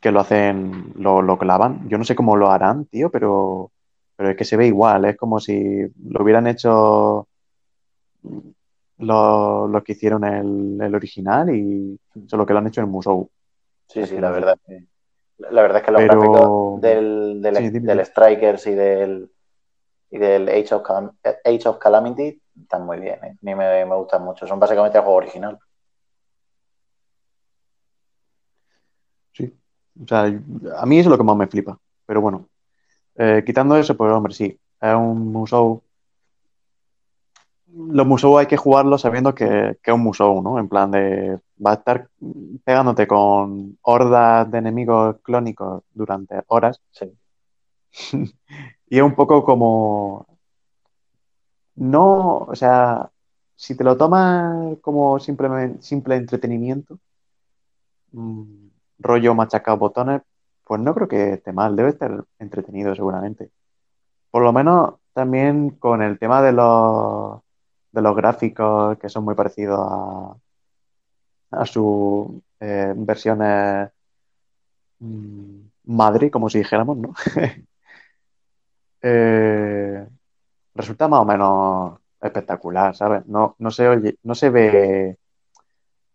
[0.00, 1.88] Que lo hacen, lo, lo clavan.
[1.88, 3.70] Yo no sé cómo lo harán, tío, pero,
[4.16, 5.04] pero es que se ve igual.
[5.04, 7.28] Es como si lo hubieran hecho
[8.98, 13.30] lo, lo que hicieron el, el original y solo que lo han hecho en Musou.
[13.88, 14.58] Sí, sí, la verdad.
[14.66, 14.86] que-
[15.38, 18.04] La verdad es que los Pero- gráficos del, del, Sí.
[18.04, 19.30] Strikers y del,
[20.10, 23.18] y del Age, of Calam- Age of Calamity están muy bien.
[23.24, 23.30] ¿eh?
[23.30, 24.46] A mí me, me gustan mucho.
[24.46, 25.58] Son básicamente el juego original.
[29.32, 29.52] Sí.
[30.02, 30.22] O sea,
[30.78, 31.78] a mí eso es lo que más me flipa.
[32.06, 32.48] Pero bueno,
[33.16, 35.82] eh, quitando eso, pues hombre, sí, es un Musou.
[37.74, 40.58] Los Musou hay que jugarlos sabiendo que, que es un Musou, ¿no?
[40.58, 42.08] En plan de, va a estar
[42.64, 46.80] pegándote con hordas de enemigos clónicos durante horas.
[46.90, 47.12] Sí.
[48.92, 50.26] Y es un poco como,
[51.76, 53.10] no, o sea,
[53.56, 56.98] si te lo tomas como simplemente, simple entretenimiento,
[58.12, 60.22] mm, rollo machacado botones,
[60.64, 63.50] pues no creo que esté mal, debe estar entretenido seguramente.
[64.30, 67.41] Por lo menos también con el tema de los,
[67.92, 70.36] de los gráficos que son muy parecidos a,
[71.52, 72.28] a sus
[72.60, 73.90] eh, versiones
[75.00, 77.14] mm, madre, como si dijéramos, ¿no?
[79.04, 80.06] Eh,
[80.76, 83.26] resulta más o menos espectacular, ¿sabes?
[83.26, 85.18] No, no se oye, no se ve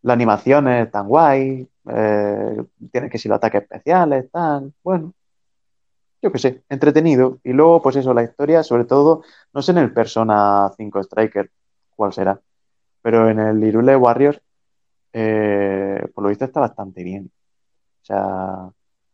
[0.04, 5.14] la animación es tan guay, eh, tiene que ser los ataques especiales, tal, bueno,
[6.22, 7.40] yo qué sé, entretenido.
[7.44, 11.52] Y luego, pues eso, la historia, sobre todo, no sé en el Persona 5 Striker
[11.98, 12.40] cuál será,
[13.02, 14.40] pero en el Irule Warriors,
[15.12, 17.30] eh, por lo visto está bastante bien.
[18.04, 18.70] O sea,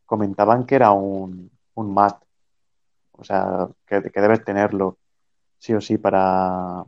[0.05, 2.17] comentaban que era un, un must.
[3.13, 4.97] O sea, que, que debes tenerlo
[5.57, 6.83] sí o sí para,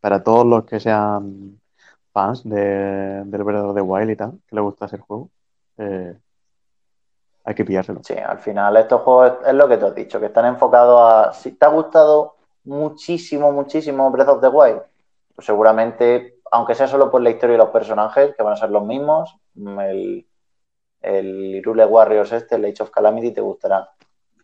[0.00, 1.60] para todos los que sean
[2.12, 5.30] fans de, del of the Wild y tal, que les gusta ese juego.
[5.76, 6.16] eh,
[7.44, 8.00] hay que pillárselo.
[8.04, 11.32] Sí, al final estos juegos es lo que te has dicho, que están enfocados a...
[11.32, 12.37] Si te ha gustado
[12.68, 14.82] muchísimo, muchísimo Breath of the Wild,
[15.34, 18.70] pues seguramente, aunque sea solo por la historia y los personajes, que van a ser
[18.70, 20.26] los mismos, el,
[21.00, 23.90] el Irule Warriors este, el Age of Calamity, te gustará.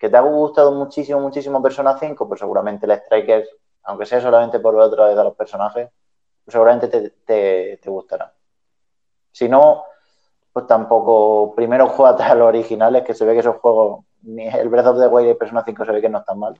[0.00, 3.48] Que te ha gustado muchísimo, muchísimo Persona 5, pues seguramente el Strikers,
[3.84, 5.90] aunque sea solamente por ver otra vez a los personajes,
[6.44, 8.32] pues seguramente te, te, te gustará.
[9.30, 9.84] Si no,
[10.52, 11.54] pues tampoco.
[11.54, 14.98] Primero juégate a los originales, que se ve que esos juegos, ni el Breath of
[14.98, 16.58] the Wild y Persona 5 se ve que no están mal.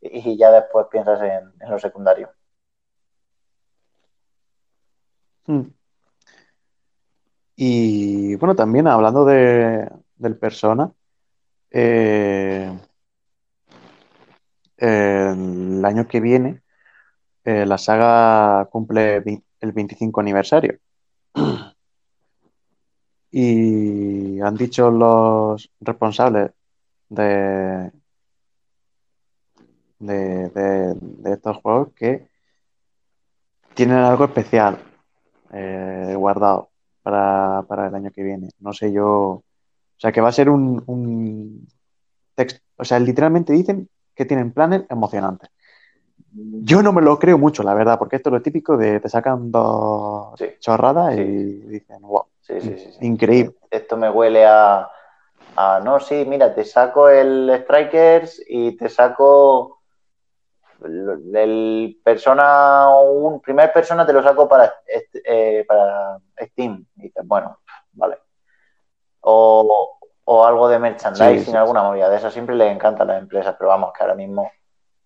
[0.00, 2.30] Y ya después piensas en, lo secundario.
[5.46, 5.62] Mm.
[7.56, 10.90] Y bueno, también hablando de, del Persona,
[11.70, 12.72] eh,
[14.78, 16.62] el año que viene
[17.44, 19.22] eh, la saga cumple
[19.60, 20.78] el 25 aniversario.
[23.32, 26.50] Y han dicho los responsables
[27.08, 27.92] de,
[30.00, 32.28] de, de- de estos juegos que
[33.74, 34.78] tienen algo especial
[35.52, 36.70] eh, guardado
[37.02, 38.48] para, para el año que viene.
[38.58, 39.06] No sé yo.
[39.06, 39.44] O
[40.00, 41.68] sea, que va a ser un, un
[42.34, 42.60] texto.
[42.76, 45.50] O sea, literalmente dicen que tienen planes emocionantes.
[46.32, 49.08] Yo no me lo creo mucho, la verdad, porque esto es lo típico de te
[49.08, 50.46] sacan dos Sí.
[50.60, 51.20] chorradas Sí.
[51.22, 52.58] y dicen, wow, Sí,
[53.00, 53.54] increíble.
[53.70, 54.88] Esto me huele a,
[55.56, 59.79] a, no, sí, mira, te saco el Strikers y te saco
[60.84, 66.84] el, Persona, un primer Persona te lo saco para, este- eh, para Steam.
[66.96, 67.58] Y dices, bueno,
[67.92, 68.18] vale.
[69.20, 72.32] O, o algo de merchandising, Sí, sí, alguna movida de esas.
[72.32, 74.50] Siempre les encantan las empresas, pero vamos, que ahora mismo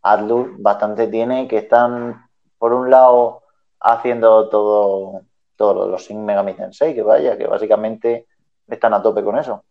[0.02, 3.42] Atlus bastante tiene, que están, por un lado,
[3.80, 5.22] haciendo todo,
[5.56, 8.26] todos los Shin Megami Tensei, que vaya, que básicamente
[8.68, 9.64] están a tope con eso.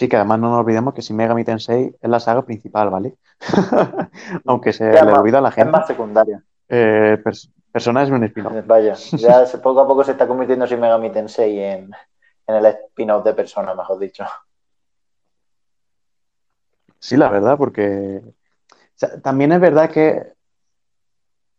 [0.00, 3.16] Sí, que además no nos olvidemos que Shin Megami Tensei es la saga principal, ¿vale?
[4.46, 6.42] Aunque se Ya le más- olvida a la Es gente, más secundaria.
[6.70, 8.66] eh, Pers- Persona es un spin-off.
[8.66, 11.90] Vaya, ya poco a poco se está convirtiendo Shin Megami Tensei en,
[12.46, 14.24] en el spin-off de Persona, mejor dicho.
[16.98, 18.32] Sí, la verdad, porque o
[18.94, 20.32] sea, también es verdad que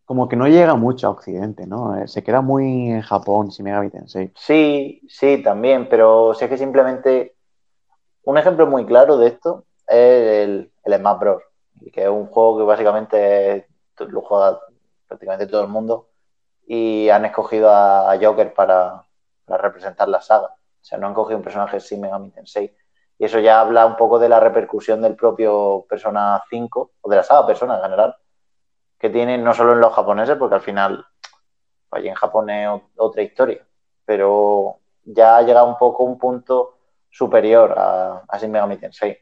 [0.06, 1.96] como que no llega mucho a Occidente, ¿no?
[1.96, 4.32] Eh, se queda muy en Japón, Shin Megami Tensei.
[4.36, 7.36] Sí, sí, también, pero si es que simplemente
[8.24, 11.44] un ejemplo muy claro de esto es el, el Smash Bros.
[11.92, 13.68] que es un juego que básicamente
[14.00, 14.60] lo juega
[15.08, 16.08] prácticamente todo el mundo
[16.66, 19.06] y han escogido a, Joker para,
[19.48, 20.48] representar la saga.
[20.48, 22.74] O sea, no han cogido un personaje sin Megami Tensei.
[23.20, 27.18] Y eso ya habla un poco de la repercusión del propio Persona 5 o de
[27.18, 28.16] la saga Persona en general
[28.98, 31.04] que tiene no solo en los japoneses, porque al final
[31.90, 33.66] allí en Japón es ot- otra historia,
[34.06, 36.78] pero ya ha llegado un poco un punto
[37.12, 39.18] superior a, a Shin Megami Tensei.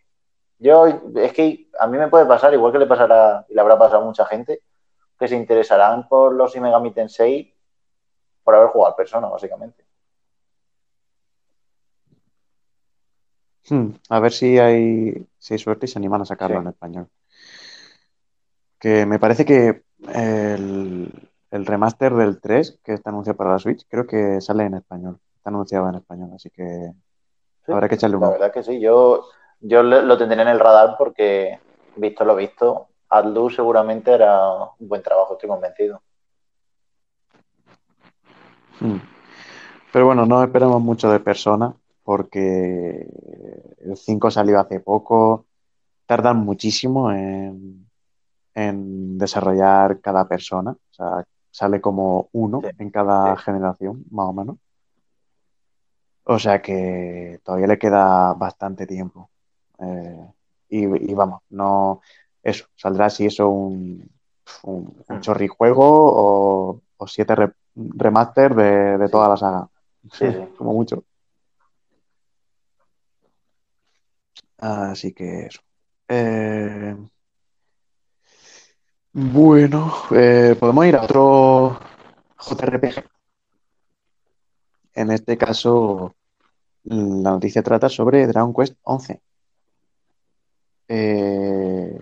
[0.59, 3.77] Yo, es que a mí me puede pasar, igual que le pasará, y le habrá
[3.77, 4.61] pasado a mucha gente,
[5.17, 7.53] que se interesarán por los Shin Megami Tensei
[8.43, 9.85] por haber jugado al Persona, básicamente.
[13.69, 16.61] Hmm, A ver si hay, si hay suerte y se animan a sacarlo Sí.
[16.61, 17.07] en español.
[18.79, 23.85] Que me parece que el, el remaster del 3, que está anunciado para la Switch,
[23.87, 25.19] creo que sale en español.
[25.35, 26.91] Está anunciado en español, así que
[27.69, 29.25] Sí, habrá que echarle un La verdad que sí, yo,
[29.59, 31.59] yo lo tendré en el radar porque,
[31.97, 36.01] visto lo visto, Atlus seguramente era un buen trabajo, estoy convencido.
[38.79, 38.97] Hmm.
[39.93, 43.07] Pero bueno, no esperamos mucho de Persona, porque
[43.79, 45.45] el 5 salió hace poco.
[46.07, 47.87] Tardan muchísimo en,
[48.55, 50.71] en desarrollar cada persona.
[50.71, 53.43] O sea, sale como uno Sí, en cada sí.
[53.43, 54.57] generación, más o menos.
[56.23, 59.29] O sea que todavía le queda bastante tiempo.
[59.79, 60.27] Eh,
[60.69, 62.01] y, y vamos, no.
[62.43, 64.09] Eso, saldrá si eso un,
[64.63, 65.21] un, un Mm.
[65.21, 69.67] chorrijuego o, o siete re- remaster de, de toda la saga.
[70.11, 70.43] Sí, sí.
[70.57, 71.03] Como mucho.
[74.57, 75.61] Así que eso.
[76.07, 76.95] Eh,
[79.11, 81.79] Bueno, eh, podemos ir a otro
[82.39, 83.03] JRPG.
[84.99, 86.13] En este caso,
[86.83, 89.21] la noticia trata sobre Dragon Quest 11.
[90.89, 92.01] Eh,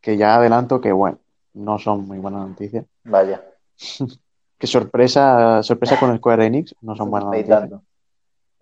[0.00, 1.20] que ya adelanto que, bueno,
[1.54, 2.84] no son muy buenas noticias.
[3.04, 3.40] Vaya.
[4.58, 7.80] Que sorpresa, sorpresa con Square Enix, no son buenas Ahí noticias.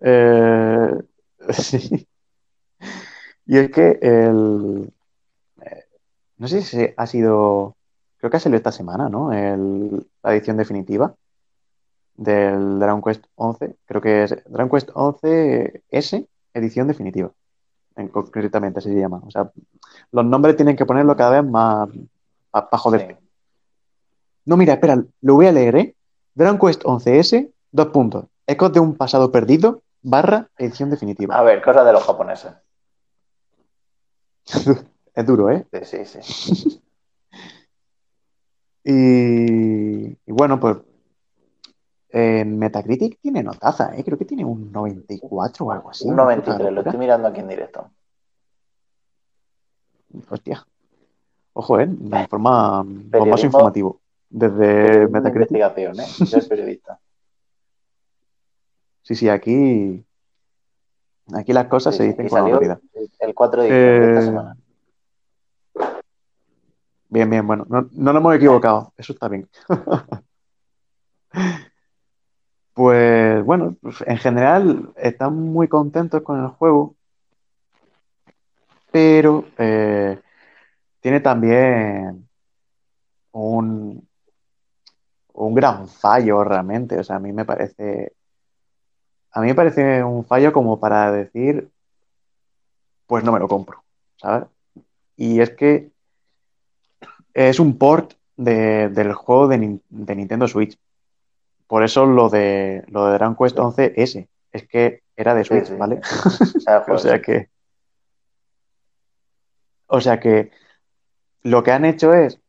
[0.00, 0.90] Eh,
[1.52, 2.08] sí.
[3.46, 4.92] Y es que el.
[5.62, 5.84] eh,
[6.38, 7.76] no sé si ha sido.
[8.18, 9.32] Creo que ha salido esta semana, ¿no?
[9.32, 11.14] El- la edición definitiva
[12.16, 13.76] del Dragon Quest 11.
[13.84, 17.30] Creo que es Dragon Quest 11 S, edición definitiva.
[17.96, 19.20] En, concretamente así se llama.
[19.24, 19.50] O sea,
[20.12, 21.88] los nombres tienen que ponerlo cada vez más
[22.50, 23.14] para joderte.
[23.14, 23.28] Sí.
[24.46, 25.94] No, mira, espera, lo voy a leer, ¿eh?
[26.34, 28.26] Dragon Quest 11S, dos puntos.
[28.46, 31.36] Ecos de un pasado perdido, barra edición definitiva.
[31.36, 32.52] A ver, cosas de los japoneses.
[35.14, 35.64] Es duro, ¿eh?
[35.84, 36.80] Sí, sí, sí.
[38.86, 40.76] Y, y bueno, pues
[42.16, 44.04] en Metacritic tiene notaza, ¿eh?
[44.04, 46.06] Creo que tiene un 94 o algo así.
[46.06, 47.90] Un una 93, puta lo estoy mirando aquí en directo.
[50.30, 50.64] Hostia.
[51.54, 51.86] Ojo, ¿eh?
[51.88, 54.00] De forma Periodismo- informativo.
[54.30, 55.50] Desde Metacritic.
[55.50, 56.06] investigación, ¿eh?
[56.18, 56.98] Yo soy periodista.
[59.06, 60.02] Sí, sí, aquí,
[61.34, 62.80] aquí las cosas Sí, se dicen con salió autoridad.
[63.18, 64.56] el 4 de diciembre de esta Eh, semana.
[67.10, 69.46] Bien, bien, bueno, no, no nos hemos equivocado, eso está bien.
[72.74, 76.96] Pues bueno, pues, en general están muy contentos con el juego,
[78.90, 80.18] pero eh,
[81.00, 82.28] tiene también
[83.32, 84.06] un,
[85.34, 86.98] un gran fallo realmente.
[86.98, 88.14] O sea, a mí me parece,
[89.32, 91.70] a mí me parece un fallo como para decir,
[93.06, 93.84] pues no me lo compro,
[94.16, 94.48] ¿sabes?
[95.16, 95.92] Y es que
[97.34, 99.58] es un port de- del juego de
[100.16, 100.76] Nintendo Switch.
[101.74, 104.28] Por eso lo de, lo de Dragon Quest 11S.
[104.52, 105.74] Es que era de Switch, sí.
[105.74, 106.00] ¿vale?
[106.88, 107.48] O sea, O que.
[109.88, 110.52] O sea que
[111.42, 112.40] lo que han hecho es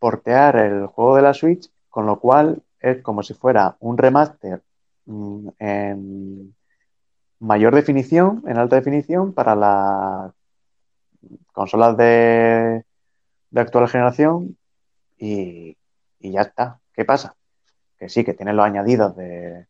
[0.00, 4.64] portear el juego de la Switch, con lo cual es como si fuera un remaster
[5.06, 6.56] mm, en
[7.38, 10.32] mayor definición, en alta definición, para las
[11.52, 12.84] consolas de,
[13.48, 14.58] de actual generación
[15.18, 15.76] y,
[16.18, 16.80] y ya está.
[16.92, 17.36] ¿Qué pasa?
[18.02, 19.68] Que sí, que tienen los añadidos de,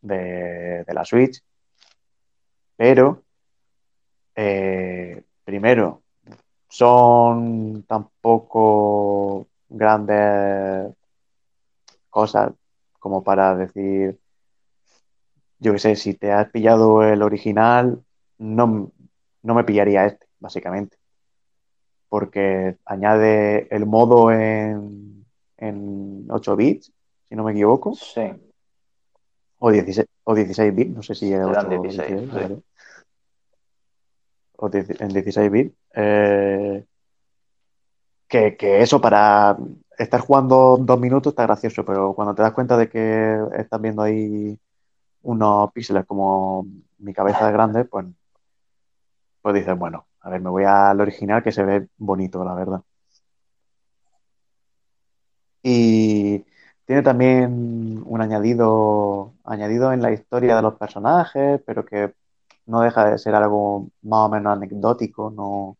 [0.00, 1.42] de, la Switch,
[2.76, 3.24] pero
[4.36, 6.04] eh, primero
[6.68, 10.94] son tampoco grandes
[12.08, 12.52] cosas
[13.00, 14.20] como para decir,
[15.58, 18.04] yo qué sé, si te has pillado el original,
[18.38, 18.92] no,
[19.42, 20.96] no me pillaría este, básicamente.
[22.08, 26.92] Porque añade el modo en, en 8 bits,
[27.28, 28.22] si no me equivoco, Sí.
[29.58, 32.32] o 16, o 16 bits, no sé si es Eran 8 o 16, 16, la
[32.34, 32.38] sí.
[32.40, 32.62] verdad.
[34.56, 35.74] O 10 en 16 bits.
[35.94, 36.84] Eh,
[38.28, 39.56] que, que eso para
[39.96, 44.02] estar jugando dos minutos está gracioso, pero cuando te das cuenta de que estás viendo
[44.02, 44.58] ahí
[45.22, 46.66] unos píxeles como
[46.98, 48.06] mi cabeza de grande, pues,
[49.42, 52.82] pues dices, bueno, a ver, me voy al original que se ve bonito, la verdad.
[55.62, 56.44] Y
[56.88, 62.14] tiene también un añadido, añadido en la historia de los personajes, pero que
[62.66, 65.76] no deja de ser algo más o menos anecdótico, no,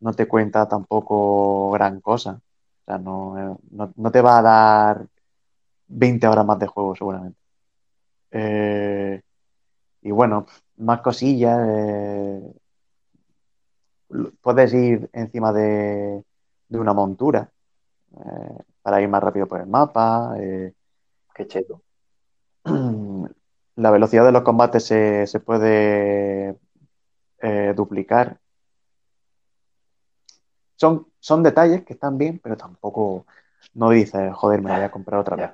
[0.00, 2.40] no te cuenta tampoco gran cosa.
[2.82, 5.06] O sea, no, no, no te va a dar
[5.88, 7.38] 20 horas más de juego, seguramente.
[8.32, 9.22] Eh,
[10.02, 10.46] y bueno,
[10.78, 11.60] más cosillas.
[11.68, 12.52] eh,
[14.40, 16.24] puedes ir encima de,
[16.68, 17.50] de una montura
[18.16, 20.34] eh, para ir más rápido por el mapa.
[20.38, 20.74] eh,
[21.34, 21.80] Qué cheto.
[23.76, 26.56] la velocidad de los combates se, se puede
[27.40, 28.38] eh, duplicar.
[30.76, 33.24] Son, son detalles que están bien, pero tampoco
[33.72, 35.50] no dices, joder, me la voy a comprar otra vez.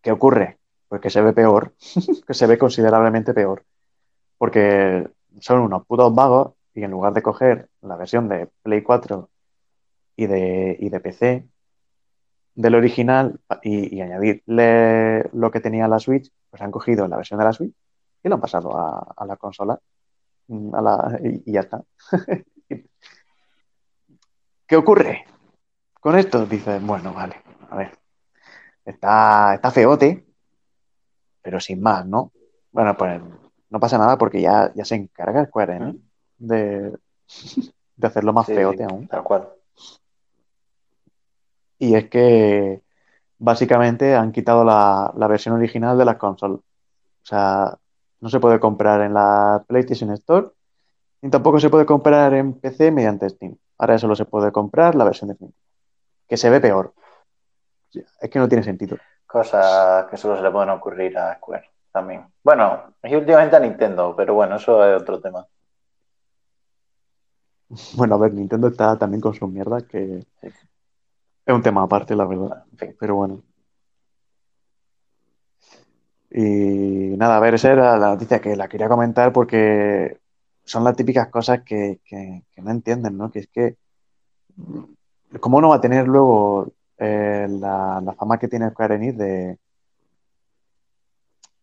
[0.00, 0.58] ¿Qué ocurre?
[0.88, 1.74] Pues que se ve peor,
[2.26, 3.62] que se ve considerablemente peor.
[4.38, 5.06] Porque
[5.40, 9.28] son unos putos vagos y en lugar de coger la versión de Play 4
[10.18, 11.48] y de, y de PC
[12.56, 17.38] del original y, y añadirle lo que tenía la Switch, pues han cogido la versión
[17.38, 17.72] de la Switch
[18.24, 19.78] y lo han pasado a, a la consola
[20.48, 21.82] mm, a la- y, y ya está.
[24.66, 25.24] ¿Qué ocurre?
[26.00, 27.36] Con esto dices, bueno, vale,
[27.70, 27.96] a ver,
[28.84, 30.26] está, está feote,
[31.42, 32.32] pero sin más, ¿no?
[32.72, 33.20] Bueno, pues
[33.70, 36.00] no pasa nada porque ya, ya se encarga Square Enix
[36.38, 36.92] de,
[37.96, 39.06] de hacerlo más Sí, feote sí, aún.
[39.08, 39.48] tal cual.
[41.78, 42.82] Y es que
[43.38, 46.60] básicamente han quitado la, la versión original de las consolas.
[46.60, 47.76] O sea,
[48.20, 50.50] no se puede comprar en la PlayStation Store
[51.20, 53.56] ni tampoco se puede comprar en PC mediante Steam.
[53.78, 55.60] Ahora solo se puede comprar la versión definitiva,
[56.28, 56.94] que se ve peor.
[57.92, 58.96] Es que no tiene sentido.
[59.26, 62.26] Cosas que solo se le pueden ocurrir a Square también.
[62.42, 65.46] Bueno, y últimamente a Nintendo, pero bueno, eso es otro tema.
[67.96, 70.48] Bueno, a ver, Nintendo está también con sus mierdas, que Sí.
[71.48, 72.64] Es un tema aparte, la verdad.
[72.72, 72.96] En fin.
[72.98, 73.42] Pero bueno.
[76.30, 80.20] Y nada, a ver, esa era la noticia que la quería comentar porque
[80.64, 83.30] son las típicas cosas que, que- que no entienden, ¿no?
[83.30, 83.76] Que es que,
[85.40, 89.58] ¿cómo no va a tener luego eh, la, la fama que tiene Square Enix de,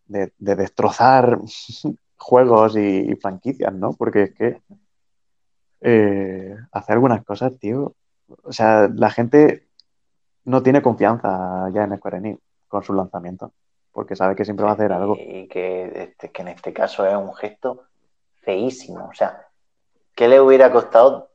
[0.06, 1.38] de, de destrozar
[2.16, 3.92] juegos y, y franquicias, ¿no?
[3.92, 4.62] Porque es que
[5.80, 7.94] eh, hace algunas cosas, tío.
[8.42, 9.65] O sea, la gente
[10.46, 13.50] no tiene confianza ya en Square Enix con sus lanzamientos,
[13.92, 15.16] porque sabe que siempre va a hacer algo.
[15.18, 17.82] Y que, este, que en este caso es un gesto
[18.42, 19.08] feísimo.
[19.10, 19.46] O sea,
[20.14, 21.30] ¿qué le hubiera costado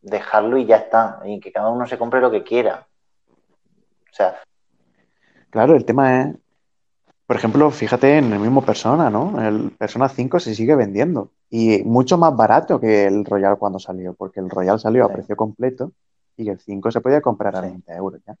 [0.00, 1.20] dejarlo y ya está?
[1.24, 2.86] Y que cada uno se compre lo que quiera.
[3.30, 4.36] O sea,
[5.50, 6.36] Claro, el tema es,
[7.26, 9.40] por ejemplo, fíjate en el mismo Persona, ¿no?
[9.40, 14.14] El Persona 5 se sigue vendiendo y mucho más barato que el Royal cuando salió,
[14.14, 15.14] porque el Royal salió a Sí.
[15.14, 15.92] precio completo
[16.36, 17.62] y el 5 se podía comprar a Sí.
[17.62, 18.36] 20 euros ya.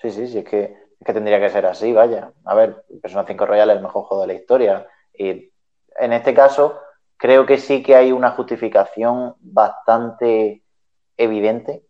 [0.00, 2.32] sí, sí, sí, es que, es que tendría que ser así, vaya.
[2.44, 4.86] A ver, Persona 5 Royal es el mejor juego de la historia.
[5.14, 5.52] Y
[5.98, 6.80] en este caso,
[7.16, 10.62] creo que sí que hay una justificación bastante
[11.16, 11.86] evidente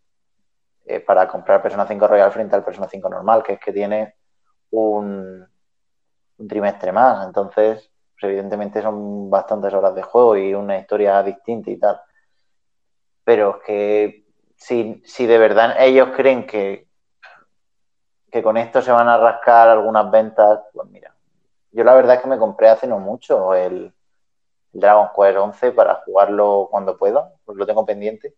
[0.85, 4.15] eh, para comprar Persona 5 Royal frente al Persona 5 normal, que es que tiene
[4.71, 5.47] un,
[6.39, 7.27] un trimestre más.
[7.27, 12.01] Entonces, pues evidentemente son bastantes horas de juego y una historia distinta y tal.
[13.25, 14.26] Pero es que
[14.67, 16.89] si, si de verdad ellos creen que,
[18.33, 21.15] que con esto se van a rascar algunas ventas, pues mira,
[21.71, 23.95] yo la verdad es que me compré hace no mucho el,
[24.73, 28.35] Dragon Quest 11 para jugarlo cuando pueda, pues lo tengo pendiente.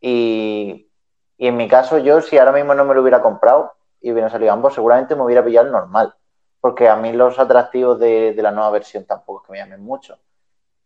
[0.00, 0.90] Y,
[1.36, 4.30] y en mi caso, yo si ahora mismo no me lo hubiera comprado y hubieran
[4.30, 6.14] salido ambos, seguramente me hubiera pillado el normal.
[6.58, 9.84] Porque a mí los atractivos de, de la nueva versión tampoco es que me llamen
[9.84, 10.18] mucho.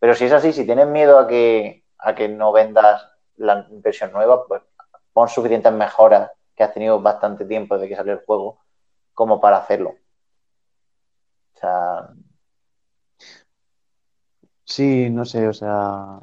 [0.01, 3.09] Pero si es así, si tienes miedo a que, a que no vendas
[3.39, 4.63] la versión nueva, pues
[5.13, 8.61] pon suficientes mejoras que has tenido bastante tiempo desde que salió el juego
[9.15, 9.91] como para hacerlo.
[11.55, 12.09] O sea,
[14.65, 16.21] Sí, no sé, o sea,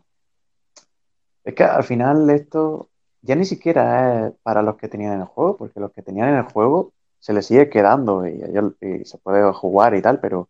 [1.43, 2.89] es que al final esto
[3.21, 6.35] ya ni siquiera es para los que tenían el juego, porque los que tenían en
[6.37, 8.43] el juego se les sigue quedando y,
[8.81, 10.49] y se puede jugar y tal, pero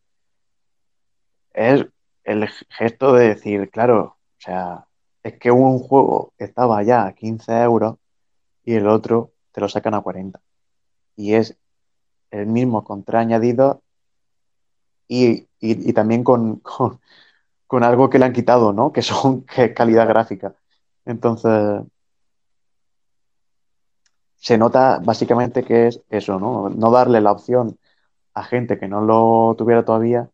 [1.53, 1.85] es
[2.23, 4.85] el gesto de decir, claro, o sea,
[5.25, 7.97] es que un juego estaba ya a 15 euros
[8.65, 10.41] y el otro te lo sacan a 40.
[11.17, 11.57] Y es
[12.31, 13.83] el mismo contra añadido
[15.07, 16.99] y, y- también con, con,
[17.67, 18.91] con algo que le han quitado, ¿no?
[18.93, 19.41] Que son
[19.75, 20.55] calidad gráfica.
[21.05, 21.83] Entonces,
[24.37, 26.69] se nota básicamente que es eso, ¿no?
[26.69, 27.77] No darle la opción
[28.35, 30.29] a gente que no lo tuviera todavía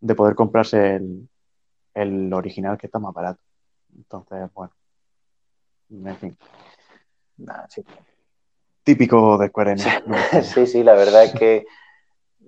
[0.00, 1.28] de poder comprarse el,
[1.94, 3.40] el original que está más barato.
[3.96, 4.72] Entonces, bueno,
[5.90, 6.38] en fin,
[7.68, 7.84] sí.
[8.82, 10.02] típico de Square Enix.
[10.54, 11.66] sí, sí, la verdad es que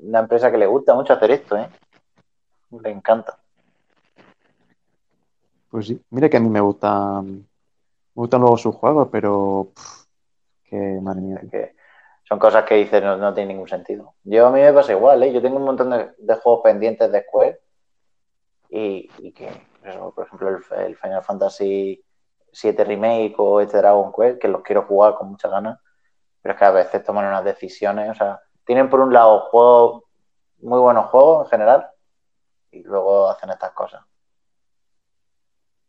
[0.03, 1.68] una empresa que le gusta mucho hacer esto, ¿eh?
[2.82, 3.38] Le encanta.
[5.70, 7.45] Pues sí, mira que a mí me gustan, me
[8.14, 10.05] gustan luego sus juegos, pero pff,
[10.64, 11.41] que madre mía.
[11.51, 11.74] Que
[12.24, 14.14] son cosas que dices no, no tiene ningún sentido.
[14.24, 15.32] Yo a mí me pasa igual, ¿eh?
[15.32, 17.61] Yo tengo un montón de, de juegos pendientes de Square
[18.70, 19.49] y, y que,
[19.85, 22.05] eso, por ejemplo, el, el Final Fantasy
[22.62, 25.78] VII Remake o este Dragon Quest, que los quiero jugar con muchas ganas,
[26.43, 30.05] pero es que a veces toman unas decisiones, o sea, tienen por un lado juegos,
[30.61, 31.89] muy buenos juegos en general,
[32.70, 34.03] y luego hacen estas cosas.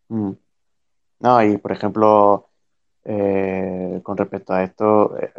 [0.09, 0.31] Mm.
[1.19, 2.49] No, y por ejemplo,
[3.03, 5.33] eh, con respecto a esto, eh,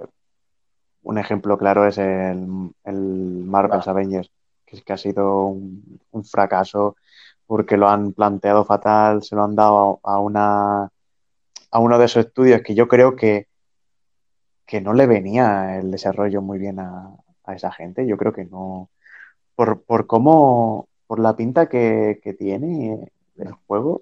[1.02, 3.88] un ejemplo claro es el, el Marvel's.
[3.88, 4.30] Avengers,
[4.64, 6.96] que es que ha sido un, un fracaso
[7.52, 10.84] porque lo han planteado fatal, se lo han dado a, una
[11.70, 13.46] a uno de esos estudios que yo creo que,
[14.64, 17.14] que no le venía el desarrollo muy bien a,
[17.48, 18.06] esa gente.
[18.06, 18.88] Yo creo que no.
[19.54, 24.00] Por, por cómo, por la pinta que, que tiene el juego,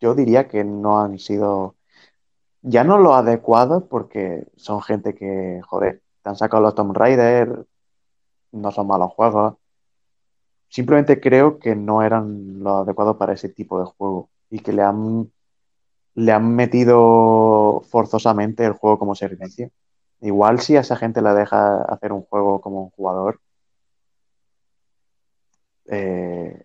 [0.00, 1.74] yo diría que no han sido
[2.62, 7.66] ya no lo adecuado porque son gente que, joder, te han sacado los Tomb Raider,
[8.52, 9.56] no son malos juegos.
[10.70, 14.82] Simplemente creo que no eran lo adecuado para ese tipo de juego y que le
[14.82, 15.30] han
[16.14, 19.70] le han metido forzosamente el juego como servicio.
[20.20, 23.40] Igual si a esa gente le deja hacer un juego como un jugador,
[25.86, 26.64] eh,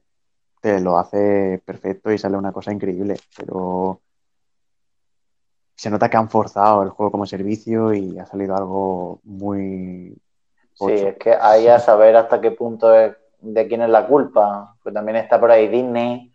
[0.62, 4.02] te lo hace perfecto y sale una cosa increíble, pero
[5.76, 10.18] se nota que han forzado el juego como servicio y ha salido algo muy...
[10.74, 13.16] Sí, es que ahí a saber hasta qué punto es
[13.54, 14.76] de quién es la culpa.
[14.82, 16.34] Pues también está por ahí Disney,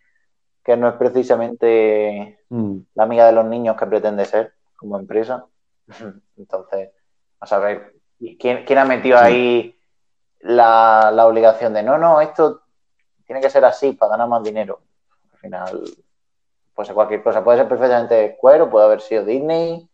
[0.64, 5.46] que no es precisamente Mm, la amiga de los niños que pretende ser como empresa.
[6.36, 6.90] Entonces,
[7.38, 7.94] a saber
[8.38, 9.24] quién, quién ha metido Sí.
[9.24, 9.78] ahí
[10.40, 12.62] la, la obligación de no, no, esto
[13.24, 14.80] tiene que ser así para ganar más dinero.
[15.32, 15.80] Al final,
[16.74, 17.44] puede ser cualquier cosa.
[17.44, 19.88] Puede ser perfectamente Square o puede haber sido Disney.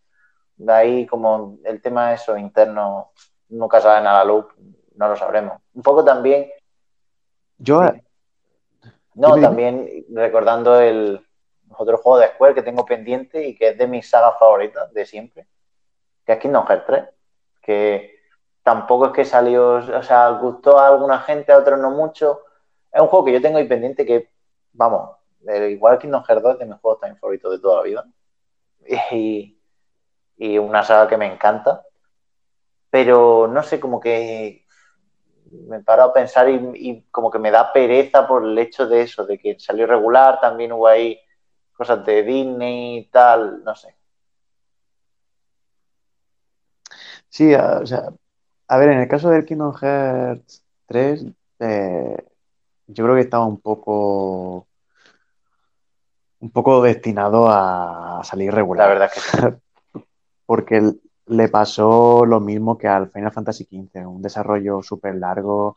[0.56, 3.10] De ahí, como el tema eso interno
[3.50, 4.46] nunca salen a la luz,
[4.94, 5.60] no lo sabremos.
[5.74, 6.48] Un poco también
[7.58, 7.82] Yo.
[9.14, 11.26] No, también recordando el
[11.70, 15.06] otro juego de Square que tengo pendiente y que es de mis sagas favoritas de
[15.06, 15.46] siempre,
[16.24, 17.04] que es Kingdom Hearts 3,
[17.62, 18.20] que
[18.62, 22.42] tampoco es que salió, o sea, gustó a alguna gente, a otros no mucho.
[22.92, 24.30] Es un juego que yo tengo ahí pendiente que,
[24.72, 25.16] vamos,
[25.68, 28.06] igual Kingdom Hearts 2 es de mis juegos también favoritos de toda la vida.
[29.12, 29.58] Y,
[30.36, 31.82] y una saga que me encanta.
[32.90, 34.65] Pero no sé, como que
[35.68, 39.02] me paro a pensar y, y como que me da pereza por el hecho de
[39.02, 41.18] eso, de que salió regular, también hubo ahí
[41.74, 43.96] cosas de Disney y tal, no sé.
[47.28, 48.10] sí, a, o sea,
[48.68, 51.26] a ver, en el caso del Kingdom Hearts 3,
[51.60, 52.16] eh,
[52.88, 54.68] yo creo que estaba un poco,
[56.40, 58.88] un poco destinado a salir La regular.
[58.88, 59.38] verdad es que sí.
[60.46, 60.92] porque
[61.26, 65.76] le pasó lo mismo que al Final Fantasy XV, un desarrollo súper largo,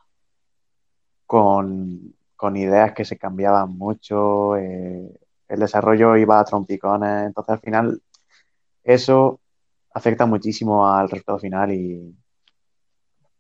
[1.26, 5.10] con, con ideas que se cambiaban mucho, eh,
[5.48, 8.02] el desarrollo iba a trompicones, entonces al final
[8.84, 9.40] eso
[9.94, 12.16] afecta muchísimo al resultado final y,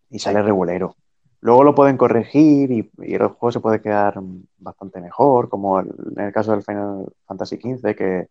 [0.09, 0.95] y sale regulero.
[1.41, 4.19] Luego lo pueden corregir y, y el juego se puede quedar
[4.57, 8.27] bastante mejor, como en el caso del Final Fantasy XV, que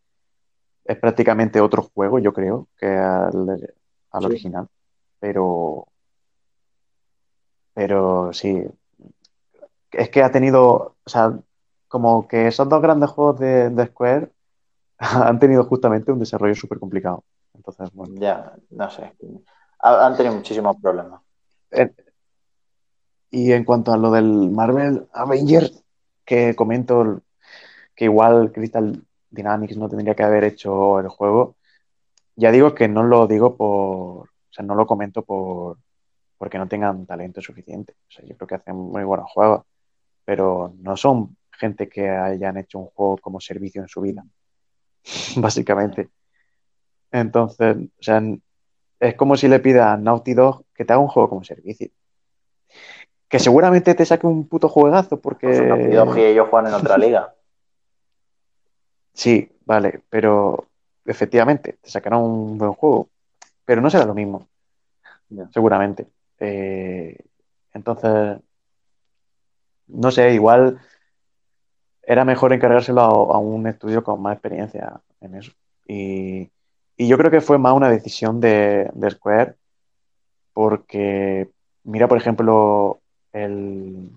[0.88, 3.50] es prácticamente otro juego, yo creo, que al,
[4.10, 4.26] al Sí.
[4.26, 4.66] original.
[5.20, 5.86] Pero,
[7.74, 8.64] pero sí,
[9.92, 11.38] es que ha tenido, o sea,
[11.88, 14.30] como que esos dos grandes juegos de, de Square
[14.98, 17.24] han tenido justamente un desarrollo súper complicado.
[17.54, 18.14] Entonces, bueno.
[18.18, 19.12] Ya, no sé.
[19.80, 21.20] Ha- Han tenido muchísimos problemas.
[21.70, 21.90] Eh,
[23.30, 25.84] Y en cuanto a lo del Marvel Avengers,
[26.24, 27.20] que comento
[27.94, 31.56] que igual Crystal Dynamics no tendría que haber hecho el juego,
[32.36, 35.78] ya digo que no lo digo por, o sea, no lo comento por
[36.38, 37.94] porque no tengan talento suficiente.
[38.08, 39.64] O sea, yo creo que hacen muy buenos juegos,
[40.24, 44.24] pero no son gente que hayan hecho un juego como servicio en su vida,
[45.36, 46.08] básicamente.
[47.10, 48.22] Entonces, o sea,
[49.00, 51.88] es como si le pidas a Naughty Dog que te haga un juego como servicio.
[53.28, 55.48] Que seguramente te saque un puto juegazo porque...
[55.48, 57.34] Pues Naughty Dog y ellos juegan en otra liga.
[59.18, 60.68] Sí, vale, pero
[61.04, 63.10] efectivamente te sacará un buen juego,
[63.64, 64.48] pero no será lo mismo,
[65.52, 66.08] seguramente.
[66.40, 67.18] Eh,
[67.74, 68.38] entonces,
[69.88, 70.78] no sé, igual
[72.02, 75.52] era mejor encargárselo a, a un estudio con más experiencia en eso.
[75.86, 76.50] Y,
[76.96, 79.56] y yo creo que fue más una decisión de, de Square,
[80.52, 81.50] porque
[81.84, 83.00] mira, por ejemplo,
[83.32, 84.10] el,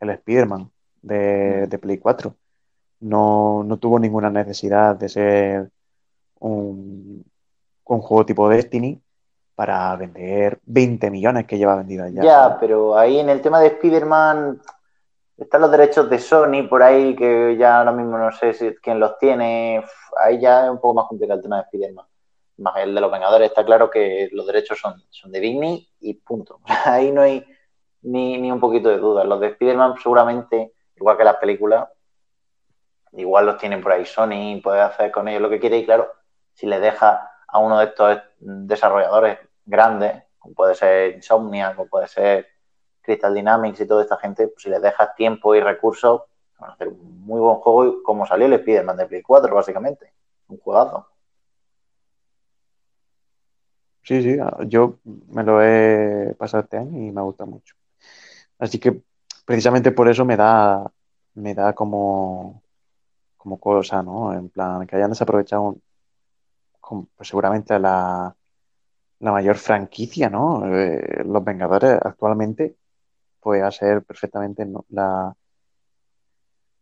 [0.00, 0.70] el Spider-Man
[1.02, 2.36] de, de Play 4
[3.00, 5.70] no, no tuvo ninguna necesidad de ser
[6.40, 7.24] un,
[7.84, 9.00] juego tipo Destiny
[9.54, 12.22] para vender 20 millones que lleva vendido ya.
[12.22, 14.60] Ya, pero ahí en el tema de Spider-Man
[15.36, 19.00] están los derechos de Sony por ahí, que ya ahora mismo no sé si quién
[19.00, 19.84] los tiene.
[20.20, 22.06] Ahí ya es un poco más complicado el tema de Spider-Man.
[22.58, 26.14] Más el de los Vengadores, está claro que los derechos son, son de Disney y
[26.14, 26.60] punto.
[26.84, 27.44] Ahí no hay
[28.02, 29.24] ni, ni un poquito de duda.
[29.24, 31.88] Los de Spider-Man seguramente, igual que las películas,
[33.12, 36.12] igual los tienen por ahí Sony, puede hacer con ellos lo que quiere y claro,
[36.52, 42.06] si le deja a uno de estos desarrolladores grandes, como puede ser Insomnia, como puede
[42.06, 42.46] ser
[43.00, 46.22] Crystal Dynamics y toda esta gente, pues si les dejas tiempo y recursos,
[46.58, 50.12] van a hacer un muy buen juego como salió el Spider-Man de Play 4, básicamente.
[50.48, 51.06] Un juegazo.
[54.02, 57.74] Sí, sí, yo me lo he pasado este año y me gusta mucho.
[58.58, 59.02] Así que
[59.44, 60.90] precisamente por eso me da,
[61.34, 62.62] me da como,
[63.38, 64.34] como cosa, ¿no?
[64.34, 65.82] En plan, que hayan desaprovechado un-
[66.80, 68.34] como, pues seguramente la,
[69.20, 70.66] la mayor franquicia, ¿no?
[70.76, 72.76] Eh, Los Vengadores actualmente
[73.40, 75.34] puede ser perfectamente la,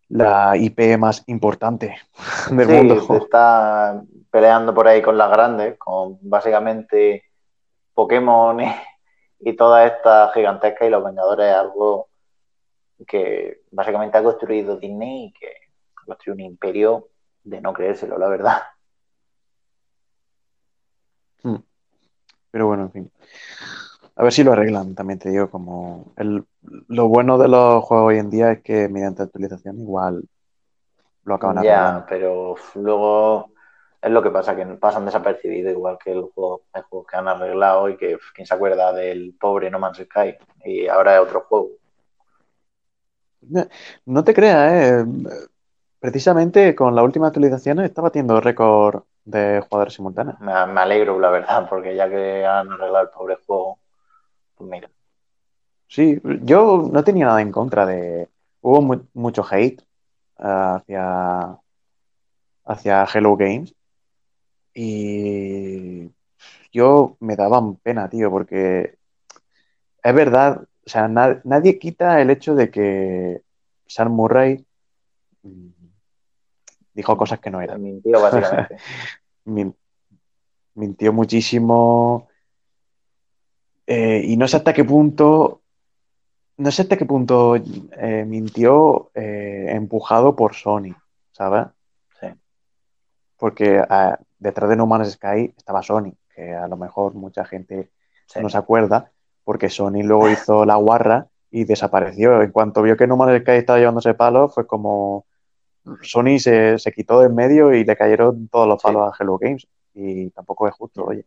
[0.08, 1.96] la IP más importante
[2.50, 2.96] del Sí, mundo.
[3.22, 7.24] está peleando por ahí con las grandes, con básicamente
[7.94, 8.66] Pokémon y,
[9.40, 12.08] y toda esta gigantesca y los Vengadores algo
[13.06, 15.48] que básicamente ha construido Disney y que
[16.12, 17.08] ha construido un imperio
[17.44, 18.62] de no creérselo, la verdad.
[21.42, 21.56] Mm.
[22.50, 23.12] Pero bueno, en fin.
[24.16, 26.44] A ver si lo arreglan, también te digo, como el,
[26.88, 30.24] lo bueno de los juegos hoy en día es que mediante actualización igual
[31.24, 32.06] lo acaban Ya, arreglando.
[32.08, 33.50] pero luego
[34.00, 36.62] es lo que pasa, que pasan desapercibidos, igual que el juego,
[37.10, 40.34] que han arreglado y que quién se acuerda del pobre No Man's Sky
[40.64, 41.70] y ahora es otro juego.
[44.06, 45.04] No te creas, ¿eh?
[46.00, 50.38] Precisamente con la última actualización está batiendo récord de jugadores simultáneos.
[50.40, 53.78] Me, me alegro, la verdad, porque ya que han arreglado el pobre juego,
[54.56, 54.90] pues mira.
[55.88, 58.28] Sí, yo no tenía nada en contra de...
[58.60, 59.84] Hubo mu- mucho hate eh,
[60.38, 61.58] hacia,
[62.64, 63.74] hacia Hello Games
[64.74, 66.10] y
[66.72, 68.98] yo me daban pena, tío, porque
[70.02, 73.42] es verdad, o sea, na- nadie quita el hecho de que
[73.86, 74.64] Sam Murray
[75.42, 75.68] mm,
[76.96, 77.82] dijo cosas que no eran.
[77.82, 78.76] Mintió, básicamente.
[79.44, 79.76] Min-
[80.74, 82.28] mintió muchísimo
[83.86, 85.62] eh, y no sé hasta qué punto,
[86.56, 90.94] no sé hasta qué punto eh, mintió eh, empujado por Sony,
[91.30, 91.66] ¿sabes?
[92.20, 92.26] Sí.
[93.36, 97.90] Porque ah, detrás de No Man's Sky estaba Sony, que a lo mejor mucha gente
[98.28, 98.40] Sí.
[98.40, 99.12] no se acuerda,
[99.44, 102.42] porque Sony luego hizo la guarra y desapareció.
[102.42, 105.26] En cuanto vio que No Man's Sky estaba llevándose palos, fue como
[106.02, 108.86] Sony se, se quitó de en medio y le cayeron todos los Sí.
[108.86, 109.66] palos a Hello Games.
[109.94, 111.24] Y tampoco es justo, oye.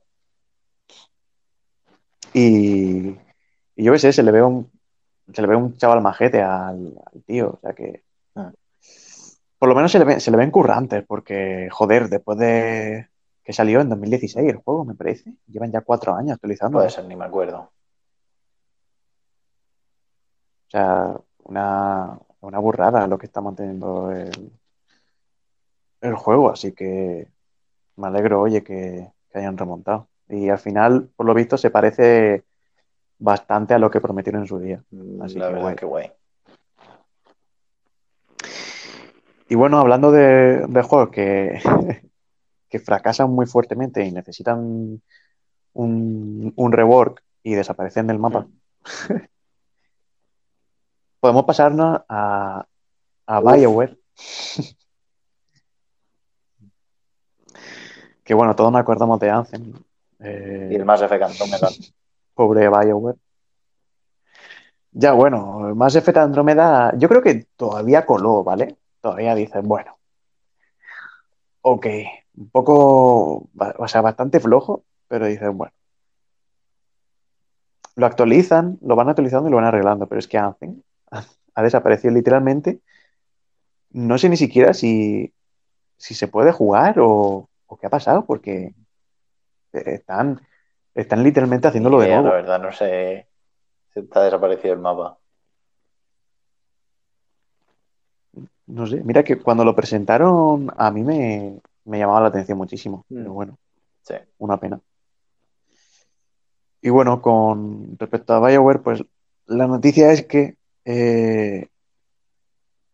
[2.33, 3.09] Y,
[3.75, 4.69] y yo qué sé, se le ve un,
[5.33, 7.51] se le ve un chaval majete al, al tío.
[7.51, 8.03] O sea que.
[8.35, 8.51] Ah.
[9.57, 13.09] Por lo menos se le, ve, se le ven currantes, porque, joder, después de
[13.43, 15.33] que salió en 2016 el juego, me parece.
[15.47, 16.77] Llevan ya cuatro años actualizando.
[16.77, 17.71] Puede ser, ni me acuerdo.
[20.67, 24.51] O sea, una, una burrada lo que está manteniendo el,
[26.01, 27.27] el juego, así que
[27.97, 30.07] me alegro, oye, que, que hayan remontado.
[30.29, 32.43] Y al final, por lo visto, se parece
[33.17, 34.83] bastante a lo que prometieron en su día.
[35.21, 35.75] Así la que verdad, guay.
[35.75, 36.11] que guay.
[39.49, 41.59] Y bueno, hablando de, de juegos que,
[42.69, 45.01] que fracasan muy fuertemente y necesitan
[45.73, 48.47] un, un rework y desaparecen del mapa,
[51.19, 52.65] podemos pasarnos a,
[53.25, 53.39] a.
[53.41, 53.97] BioWare.
[58.23, 59.73] que bueno, todos nos acordamos de Anthem.
[60.19, 61.69] Eh, Y el Mass Effect Andromeda.
[62.33, 63.17] pobre BioWare.
[64.91, 68.77] Ya, bueno, Mass Effect Andrómeda, yo creo que todavía coló, ¿vale?
[69.01, 69.97] Todavía dices, bueno,
[71.61, 71.85] ok,
[72.37, 75.73] un poco, o sea, bastante flojo, pero dices, bueno.
[77.95, 80.81] Lo actualizan, lo van actualizando y lo van arreglando, pero es que Anthem
[81.55, 82.79] ha desaparecido literalmente.
[83.91, 85.33] No sé ni siquiera si,
[85.97, 88.73] si se puede jugar o, o qué ha pasado, porque
[89.73, 90.41] están,
[90.93, 92.27] están literalmente haciéndolo de nuevo.
[92.27, 93.27] La verdad, no sé
[93.93, 95.17] si está desaparecido el mapa.
[98.67, 103.05] No sé, mira que cuando lo presentaron a mí me, me llamaba la atención muchísimo,
[103.09, 103.15] Mm.
[103.17, 103.57] pero bueno,
[104.03, 104.13] Sí.
[104.37, 104.79] una pena.
[106.81, 109.03] Y bueno, con respecto a BioWare, pues
[109.47, 110.55] la noticia es que
[110.91, 111.67] eh,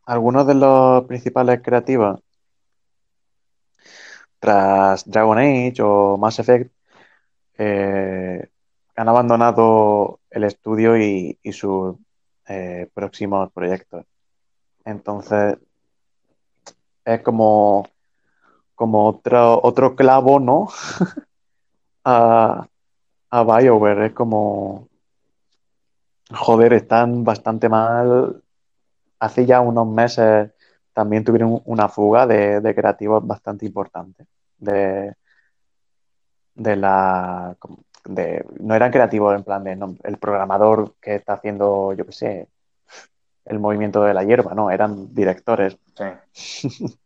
[0.06, 2.20] algunos de los principales creativos
[4.38, 6.74] tras Dragon Age o Mass Effect
[7.58, 8.50] eh,
[8.98, 11.96] han abandonado el estudio y, sus
[12.50, 14.06] eh, próximos proyectos.
[14.84, 15.58] Entonces,
[17.06, 17.88] es como,
[18.76, 20.68] como otro, otro clavo, ¿no?
[22.04, 22.68] a,
[23.30, 24.08] a BioWare.
[24.08, 24.90] Es como,
[26.32, 28.42] joder, están bastante mal.
[29.20, 30.52] Hace ya unos meses
[30.94, 34.26] también tuvieron una fuga de, de creativos bastante importante.
[34.58, 35.14] De,
[36.56, 37.56] de la.
[38.06, 42.12] De, no eran creativos en plan de no, el programador que está haciendo, yo qué
[42.12, 42.50] sé,
[43.46, 45.78] el movimiento de la hierba, no, eran directores.
[46.34, 46.96] Sí.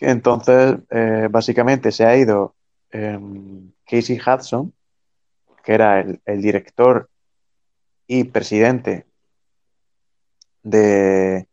[0.00, 2.54] Entonces, eh, básicamente se ha ido
[2.92, 3.18] eh,
[3.84, 4.72] Casey Hudson,
[5.68, 7.10] que era el, el director
[8.06, 9.04] y presidente
[10.62, 11.46] de,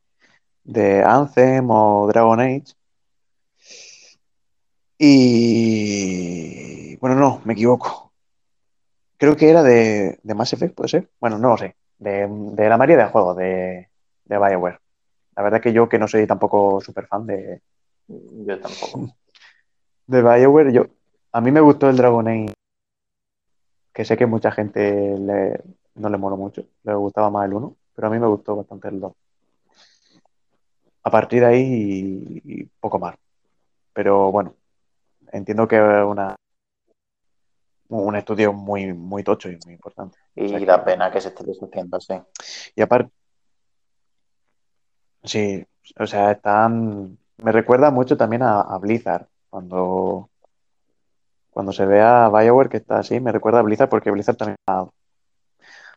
[0.63, 2.75] de Anthem o Dragon Age.
[4.97, 8.13] Y bueno, no, me equivoco.
[9.17, 11.09] Creo que era de, de Mass Effect, puede ser.
[11.19, 11.75] Bueno, no lo sé.
[11.97, 13.89] De, de la mayoría de juegos de,
[14.23, 14.79] de BioWare.
[15.35, 17.61] la verdad que yo, que no soy tampoco súper fan de,
[18.07, 19.13] Yo tampoco.
[20.07, 20.85] de BioWare, yo,
[21.33, 22.53] a mí me gustó el Dragon Age,
[23.95, 25.59] que sé que mucha gente le-
[25.95, 28.89] no le moló mucho, le gustaba más el 1, pero a mí me gustó bastante
[28.89, 29.13] el 2.
[31.03, 31.61] A partir de ahí,
[32.43, 33.15] y, y poco más.
[33.93, 34.55] Pero bueno,
[35.31, 36.35] entiendo que es una,
[37.89, 40.17] un estudio muy, muy tocho y muy importante.
[40.35, 42.13] Y O sea que- da pena que se esté deshaciendo así.
[42.75, 43.11] Y aparte,
[45.23, 45.65] sí,
[45.99, 47.17] o sea, están.
[47.37, 49.27] Me recuerda mucho también a, a Blizzard.
[49.49, 50.29] Cuando,
[51.55, 54.57] cuando se ve a BioWare que está así, me recuerda a Blizzard porque Blizzard también
[54.59, 54.89] está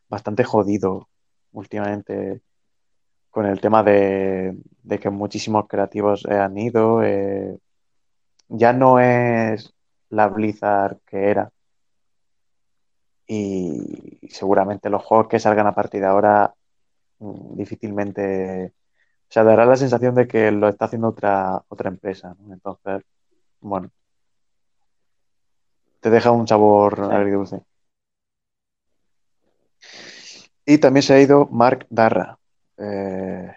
[0.09, 1.09] bastante jodido
[1.53, 2.43] últimamente
[3.31, 7.03] con el tema de, de que muchísimos creativos han ido.
[7.03, 7.59] eh,
[8.49, 9.75] ya no es
[10.11, 11.51] la Blizzard que era.
[13.27, 16.55] Y seguramente los juegos que salgan a partir de ahora
[17.19, 18.75] mm, difícilmente,
[19.29, 22.37] o sea, dará la sensación de que lo está haciendo otra, otra empresa.
[22.51, 23.03] Entonces,
[23.61, 23.91] bueno,
[26.01, 27.61] te deja un sabor agridulce.
[30.65, 32.39] Y también se ha ido Mark Darra,
[32.77, 33.55] eh,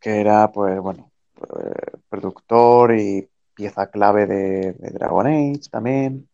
[0.00, 6.28] que era, pues, bueno, eh, productor y pieza clave de, de Dragon Age también.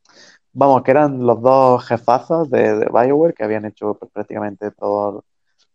[0.53, 5.25] Vamos, que eran los dos jefazos de, de BioWare que habían hecho pues, prácticamente todo,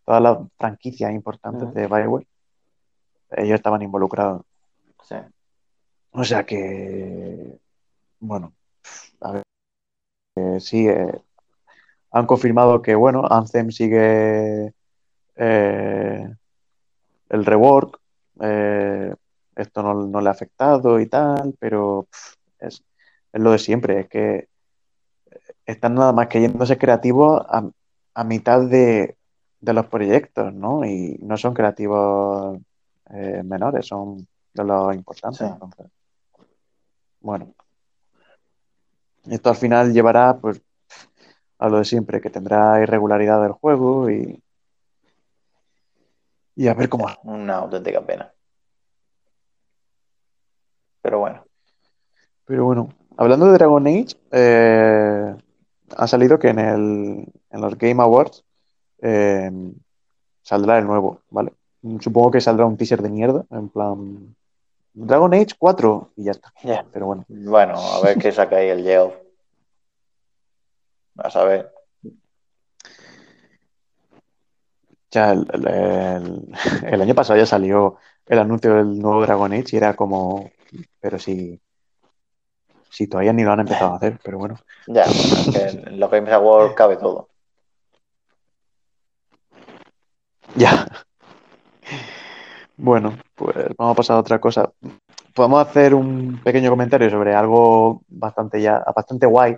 [0.04, 2.26] todas las franquicias importantes de BioWare.
[3.30, 4.42] Ellos estaban involucrados.
[5.02, 5.16] Sí.
[6.12, 7.58] O sea que,
[8.20, 8.52] bueno,
[9.20, 9.42] a ver,
[10.36, 11.20] eh, sí, eh,
[12.12, 14.72] han confirmado que, bueno, Anthem sigue
[15.36, 16.34] eh,
[17.28, 18.00] el rework,
[19.56, 22.84] esto no, no le ha afectado y tal, pero pff, es,
[23.32, 24.48] es lo de siempre, es que
[25.64, 27.68] están nada más que yéndose creativos a,
[28.14, 29.16] a mitad de,
[29.60, 30.84] de los proyectos, ¿no?
[30.84, 32.58] Y no son creativos
[33.10, 35.38] eh, menores, son de los importantes.
[35.38, 35.44] Sí.
[35.44, 35.86] Entonces,
[37.20, 37.54] bueno,
[39.30, 40.60] esto al final llevará, pues,
[41.58, 44.42] a lo de siempre, que tendrá irregularidad del juego y,
[46.54, 47.06] y a ver cómo.
[47.24, 48.32] Una auténtica pena.
[51.02, 51.44] Pero bueno,
[52.46, 55.36] Pero bueno, hablando de Dragon Age, eh,
[55.96, 58.44] ha salido que en, el, en los Game Awards
[59.02, 59.50] eh,
[60.42, 61.52] saldrá el nuevo, ¿vale?
[62.00, 64.34] Supongo que saldrá un teaser de mierda, en plan
[64.98, 66.52] Dragon Age 4 y ya está.
[66.62, 66.84] ya.
[66.90, 69.14] Pero bueno, Bueno, a ver qué saca ahí el Geoff.
[71.18, 71.70] A saber.
[75.10, 79.64] ya el, el- el- el año pasado ya salió el anuncio del nuevo Dragon Age
[79.72, 80.50] y era como,
[81.00, 81.58] pero si,
[82.90, 84.56] si todavía ni lo han empezado a hacer, pero bueno.
[84.86, 87.28] Ya, es que en los Games Awards cabe todo.
[90.54, 90.86] Ya.
[92.76, 94.70] Bueno, pues vamos a pasar a otra cosa.
[95.34, 99.56] Podemos hacer un pequeño comentario sobre algo bastante ya, bastante guay.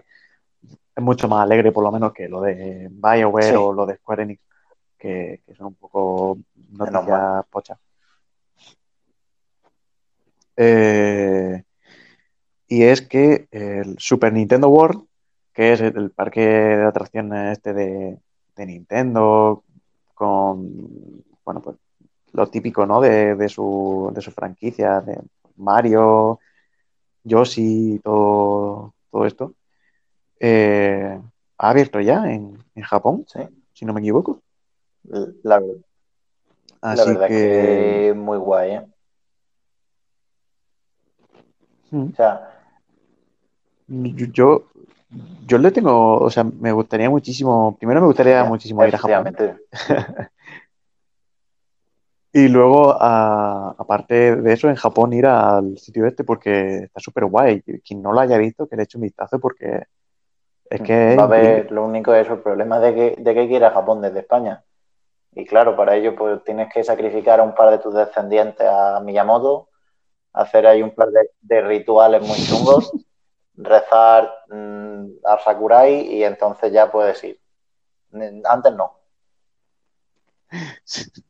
[0.94, 3.54] Es mucho más alegre, por lo menos, que lo de BioWare Sí.
[3.56, 4.40] o lo de Square Enix,
[4.96, 6.38] que, que son un poco
[6.70, 7.78] noticias pochas.
[10.56, 11.62] Eh,
[12.66, 15.04] y es que el Super Nintendo World,
[15.52, 18.18] que es el parque de atracciones este de,
[18.56, 19.62] de Nintendo,
[20.14, 21.76] con, bueno, pues
[22.32, 23.00] lo típico, ¿no?
[23.00, 25.18] De, de su, de su franquicia, de
[25.56, 26.38] Mario,
[27.24, 29.52] Yoshi, todo, todo esto,
[30.40, 31.20] eh,
[31.58, 33.40] ha abierto ya en, en Japón, Sí.
[33.72, 34.40] si no me equivoco.
[35.42, 35.64] La, la
[36.80, 37.34] Así verdad que,
[38.08, 38.86] que muy guay, ¿eh?
[41.90, 42.10] Mm.
[42.12, 42.54] O sea,
[43.88, 44.64] Yo, yo,
[45.46, 49.34] yo le tengo, o sea, me gustaría muchísimo, primero me gustaría muchísimo ir a Japón.
[52.32, 57.24] y luego, a- aparte de eso, en Japón ir al sitio este porque está súper
[57.26, 57.62] guay.
[57.62, 59.84] Quien no lo haya visto, que le eche un vistazo porque
[60.70, 63.48] es que Va a haber, lo único es el problema de que, de que hay
[63.48, 64.62] que ir a Japón desde España.
[65.32, 69.00] Y claro, para ello pues tienes que sacrificar a un par de tus descendientes a
[69.00, 69.68] Miyamoto,
[70.32, 72.92] hacer ahí un par de, de rituales muy chungos,
[73.56, 77.40] rezar mm, a Sakurai y entonces ya puedes ir.
[78.44, 78.94] Antes no.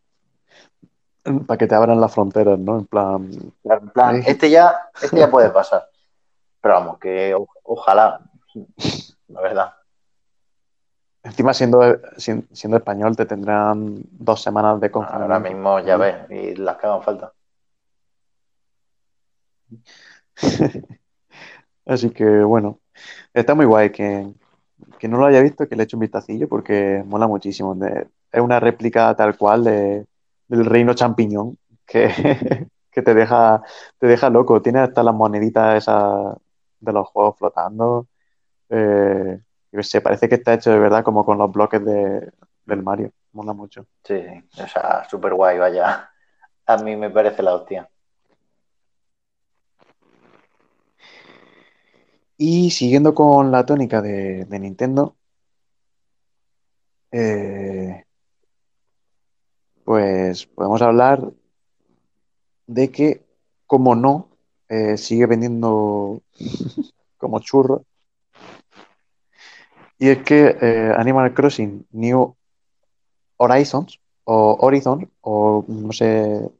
[1.46, 2.78] Para que te abran las fronteras, ¿no?
[2.78, 3.30] En plan,
[3.64, 5.88] En plan, este ya, este ya puede pasar.
[6.60, 8.20] Pero vamos, que o- ojalá,
[9.28, 9.74] la verdad.
[11.22, 11.82] encima siendo,
[12.16, 15.48] sien- siendo español te tendrán dos semanas de Ahora confinamiento.
[15.50, 17.32] mismo ya ves, y las que hagan falta.
[21.86, 22.80] Así que bueno,
[23.32, 24.32] está muy guay que,
[24.98, 27.76] que no lo haya visto, que le eche un vistacillo porque mola muchísimo.
[28.30, 30.06] Es una réplica tal cual de,
[30.48, 32.08] del reino champiñón, que,
[32.90, 33.62] que te deja,
[33.98, 34.60] te deja loco.
[34.62, 36.36] Tiene hasta las moneditas esas
[36.80, 38.06] de los juegos flotando.
[38.70, 39.40] Eh,
[39.82, 42.30] sé, parece que está hecho de verdad como con los bloques de,
[42.64, 43.12] del Mario.
[43.32, 43.86] Mola mucho.
[44.04, 44.20] Sí,
[44.50, 44.62] sí.
[44.62, 46.10] O sea, súper guay, vaya.
[46.66, 47.88] A mí me parece la hostia.
[52.36, 55.16] Y siguiendo con la tónica de, de Nintendo,
[57.10, 58.04] eh,
[59.88, 61.30] pues podemos hablar
[62.66, 63.24] de que,
[63.66, 64.28] como no,
[64.68, 66.20] eh, sigue vendiendo
[67.16, 67.84] como churro.
[69.98, 72.36] Y es que eh, Animal Crossing New
[73.38, 76.50] Horizons o Horizon o no sé.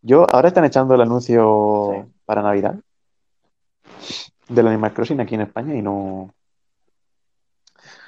[0.00, 2.12] Yo ahora están echando el anuncio Sí.
[2.24, 2.76] para Navidad
[4.48, 6.32] del Animal Crossing aquí en España y no,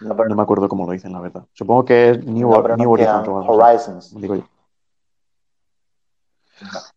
[0.01, 1.45] No, pero no me acuerdo cómo lo dicen, la verdad.
[1.53, 4.21] Supongo que es New, no Horizons Horizons.
[4.21, 4.45] digo yo.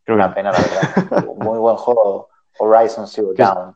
[0.04, 1.26] Creo que Una pena, la verdad.
[1.38, 2.30] Muy buen juego.
[2.60, 3.30] Horizon Zero.
[3.36, 3.76] Dawn.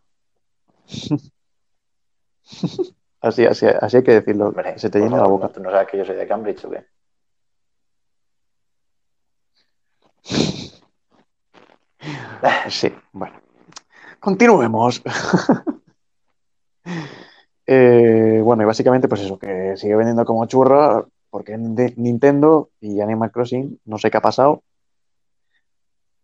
[3.24, 4.48] Así, así, así hay que decirlo.
[4.48, 5.54] Hombre, Se te por llena la favor, boca.
[5.54, 6.88] ¿Tú no sabes que yo soy de Cambridge o qué?
[12.70, 13.40] Sí, bueno.
[14.20, 15.04] Continuemos.
[17.74, 23.32] Eh, bueno, y básicamente, pues eso, que sigue vendiendo como churro, porque Nintendo y Animal
[23.32, 24.64] Crossing, no sé qué ha pasado,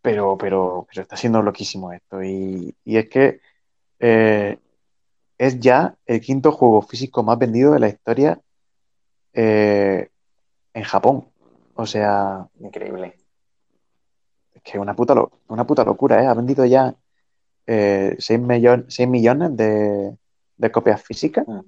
[0.02, 2.24] pero, pero, pero está siendo loquísimo esto.
[2.24, 3.39] Y, y es que
[4.00, 4.60] eh,
[5.38, 8.41] es ya el quinto juego físico más vendido de la historia
[9.34, 10.10] eh,
[10.74, 11.30] en Japón.
[11.76, 13.16] O sea, Increíble.
[14.54, 16.28] es que una puta, lo- una puta locura, ¿eh?
[16.28, 16.93] Ha vendido ya
[17.68, 18.39] eh, 6,
[19.10, 20.18] millones de,
[20.58, 21.60] de copias físicas Mm.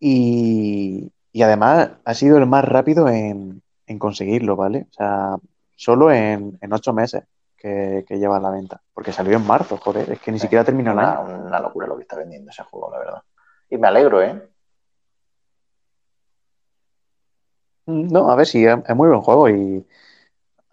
[0.00, 4.86] y, y además ha sido el más rápido en, en conseguirlo, ¿vale?
[4.90, 5.36] O sea,
[5.76, 7.24] solo en, en 8 meses
[7.56, 10.42] que, que lleva a la venta, porque salió en marzo, joder, es que ni Sí.
[10.42, 13.22] siquiera terminó el Una, locura lo que está vendiendo ese juego, la verdad.
[13.68, 14.42] Y me alegro, ¿eh?
[17.86, 19.86] Mm, No, a ver, sí, es, es muy buen juego y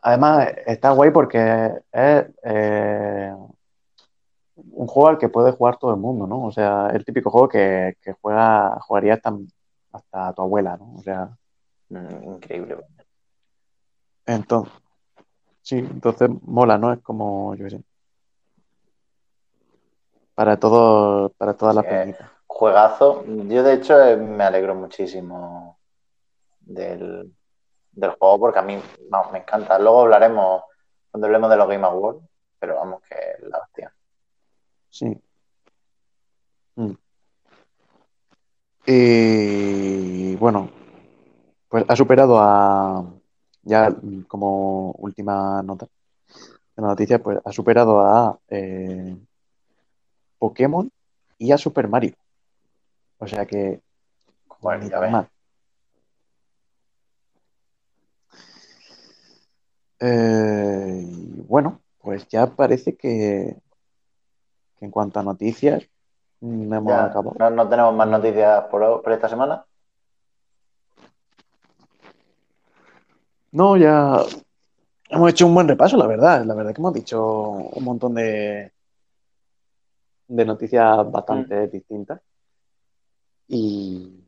[0.02, 3.34] además está guay porque es eh,
[4.78, 6.46] un juego al que puede jugar todo el mundo, ¿no?
[6.46, 9.34] O sea, el típico juego que, que juega, jugaría hasta,
[9.92, 10.96] hasta tu abuela, ¿no?
[10.98, 11.30] O sea,
[11.90, 12.78] Mm, Increíble.
[14.26, 14.74] entonces,
[15.62, 16.92] sí, entonces mola, ¿no?
[16.92, 17.84] Es como, yo qué sé,
[20.36, 22.16] para todo, para todas las eh.
[22.46, 23.24] Juegazo.
[23.26, 25.80] Yo, de hecho, eh, me alegro muchísimo
[26.60, 27.34] del,
[27.92, 29.80] del juego porque a mí vamos, me encanta.
[29.80, 30.64] Luego hablaremos
[31.12, 32.22] cuando hablemos de los Game Awards,
[32.60, 33.94] pero vamos, que la hostia.
[34.98, 35.06] Sí.
[36.76, 36.93] Mm.
[38.88, 40.72] Y bueno,
[41.70, 43.06] pues ha superado a,
[43.62, 43.95] ya
[44.28, 45.86] como última nota
[46.76, 49.16] de la noticia, pues ha superado a eh,
[50.39, 50.89] Pokémon
[51.38, 52.16] y a Super Mario.
[53.20, 53.82] O sea que
[54.62, 55.28] Bueno, ya ves.
[60.00, 63.58] Eh, y bueno, pues ya parece que,
[64.78, 65.84] que en cuanto a noticias
[66.42, 67.36] mm, hemos Ya, acabado.
[67.40, 69.66] no, no tenemos más noticias por, por esta semana.
[73.52, 74.18] No, ya
[75.10, 76.44] hemos hecho un buen repaso, la verdad.
[76.46, 78.72] La verdad que hemos dicho un montón de,
[80.28, 82.20] de noticias bastante distintas.
[83.48, 84.24] Y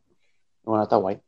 [0.64, 1.20] bueno, está guay.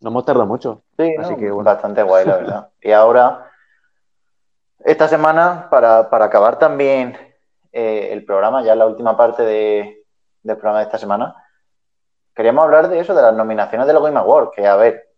[0.00, 0.82] No hemos tardado mucho.
[0.96, 1.36] Sí, Así ¿no?
[1.38, 1.64] que bueno.
[1.64, 2.68] bastante guay, la verdad.
[2.80, 3.50] Y ahora,
[4.80, 7.16] esta semana, para, para acabar también
[7.74, 10.04] eh, el programa, ya la última parte de-
[10.42, 11.34] del programa de esta semana,
[12.34, 15.08] queríamos hablar de eso, de las nominaciones de los Game Awards, que a ver,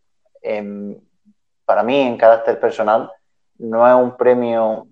[1.65, 3.11] para mí, en carácter personal,
[3.59, 4.87] no es un premio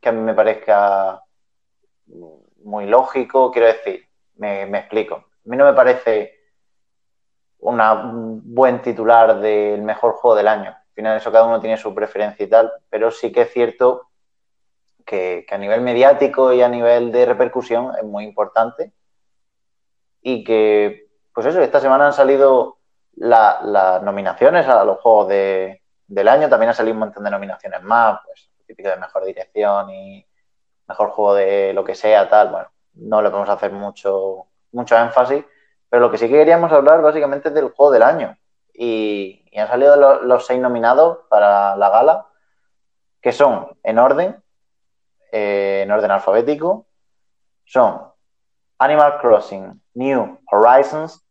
[0.00, 1.22] que a mí me parezca
[2.62, 4.06] muy lógico, quiero decir,
[4.36, 5.14] me, me explico.
[5.16, 6.34] A mí no me parece
[7.60, 10.70] un buen titular del mejor juego del año.
[10.70, 14.09] Al final eso cada uno tiene su preferencia y tal, pero sí que es cierto
[15.04, 18.92] que, a nivel mediático y a nivel de repercusión es muy importante
[20.22, 22.78] y que, pues eso, esta semana han salido
[23.14, 27.30] la- las nominaciones a los juegos de- del año, también han salido un montón de
[27.30, 30.26] nominaciones más, pues típico de mejor dirección y
[30.88, 35.44] mejor juego de lo que sea, tal, bueno, no le podemos hacer mucho, mucho énfasis,
[35.88, 38.36] pero lo que sí que queríamos hablar básicamente es del juego del año.
[38.74, 42.26] Y, han salido lo- los seis nominados para la gala,
[43.20, 44.42] que son en orden,
[45.32, 46.86] eh, en orden alfabético,
[47.64, 48.00] son
[48.78, 51.24] Animal Crossing, New Horizons,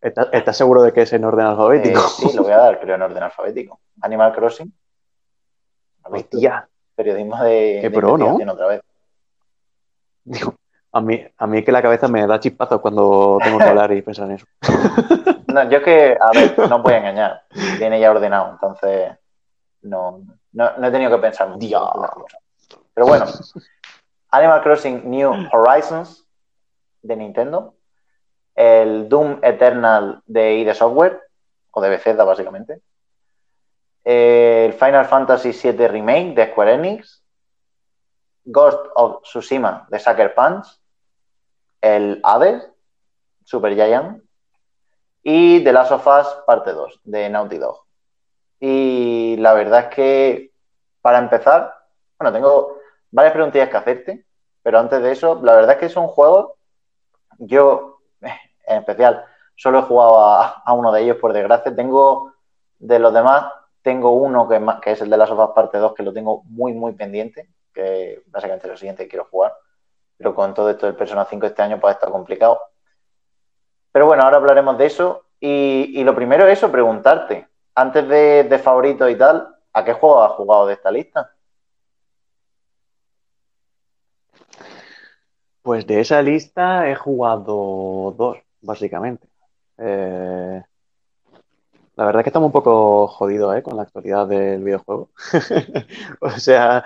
[0.00, 1.98] ¿Estás, seguro de que es en orden alfabético?
[2.00, 3.80] eh, sí, lo voy a dar, creo, en orden alfabético.
[4.00, 4.72] Animal Crossing,
[6.02, 6.68] Hostia.
[6.94, 8.36] Periodismo de, Qué de pro, ¿no?
[8.52, 8.80] otra vez.
[10.24, 10.54] Digo,
[10.92, 14.02] a mí, a mí que la cabeza me da chispazos cuando tengo que hablar y
[14.02, 14.46] pensar en eso.
[15.46, 17.42] No, yo es que, a ver, no voy a engañar.
[17.78, 19.12] Viene ya ordenado, entonces
[19.82, 20.20] no,
[20.52, 21.66] no, no he tenido que pensar mucho.
[21.66, 21.90] Dios.
[22.94, 23.26] Pero bueno,
[24.30, 26.26] Animal Crossing New Horizons
[27.02, 27.74] de Nintendo,
[28.54, 31.20] el Doom Eternal de ID Software,
[31.70, 32.80] o de Bethesda básicamente,
[34.04, 37.22] el Final Fantasy VII Remake de Square Enix,
[38.44, 40.66] Ghost of Tsushima de Sucker Punch,
[41.80, 42.68] el Hades,
[43.44, 44.22] Super Giant,
[45.22, 47.89] y The Last of Us Parte 2 de Naughty Dog.
[48.60, 50.52] Y la verdad es que,
[51.00, 51.74] para empezar,
[52.18, 52.76] bueno, tengo
[53.10, 54.26] varias preguntillas que hacerte,
[54.62, 56.52] pero antes de eso, la verdad es que son juegos,
[57.38, 59.24] yo en especial,
[59.56, 61.74] solo he jugado a, uno de ellos, por desgracia.
[61.74, 62.34] Tengo,
[62.78, 63.52] de los demás,
[63.82, 66.72] tengo uno que es, el de Last of Us Parte 2, que lo tengo muy,
[66.72, 69.54] muy pendiente, que básicamente es lo siguiente que quiero jugar.
[70.16, 72.60] Pero con todo esto del Persona 5 este año, pues está complicado.
[73.90, 75.24] Pero bueno, ahora hablaremos de eso.
[75.40, 77.48] Y, y lo primero es eso, preguntarte,
[77.80, 81.32] antes de, de favoritos y tal, ¿a qué juego has jugado de esta lista?
[85.62, 89.26] Pues de esa lista he jugado dos, básicamente.
[89.78, 90.62] Eh,
[91.96, 93.62] la verdad es que estamos un poco jodidos ¿eh?
[93.62, 95.10] con la actualidad del videojuego.
[96.20, 96.84] O sea,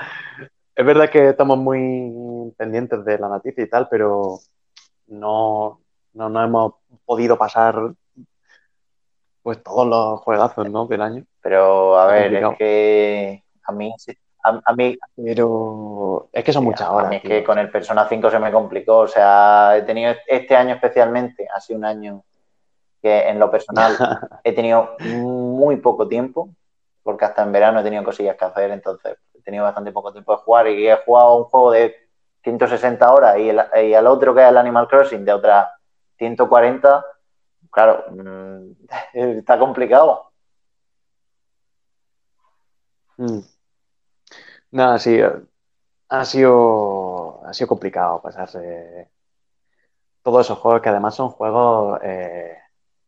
[0.74, 4.38] es verdad que estamos muy pendientes de la noticia y tal, pero
[5.08, 5.80] no,
[6.14, 6.74] no, no hemos
[7.04, 7.94] podido pasar
[9.44, 10.86] pues todos los juegazos ¿no?
[10.86, 11.24] del año.
[11.42, 13.94] Pero a ver, es que a mí,
[14.42, 17.10] a, a mí, Pero es que son muchas a horas.
[17.10, 17.30] mí es tío.
[17.30, 19.00] que con el Persona 5 se me complicó.
[19.00, 22.24] O sea, he tenido este año especialmente, ha sido un año
[23.02, 23.94] que en lo personal
[24.44, 26.48] he tenido muy poco tiempo,
[27.02, 30.32] porque hasta en verano he tenido cosillas que hacer, entonces he tenido bastante poco tiempo
[30.32, 31.94] de jugar y he jugado un juego de
[32.44, 35.68] 160 horas y, el, y al otro que es el Animal Crossing de otras
[36.16, 37.04] 140,
[37.74, 38.72] claro, mm,
[39.38, 40.32] está complicado.
[43.18, 43.40] Mm.
[44.98, 45.20] Sí,
[46.08, 49.10] ha sido, ha sido complicado pasarse
[50.22, 52.56] todos esos juegos que además son juegos eh,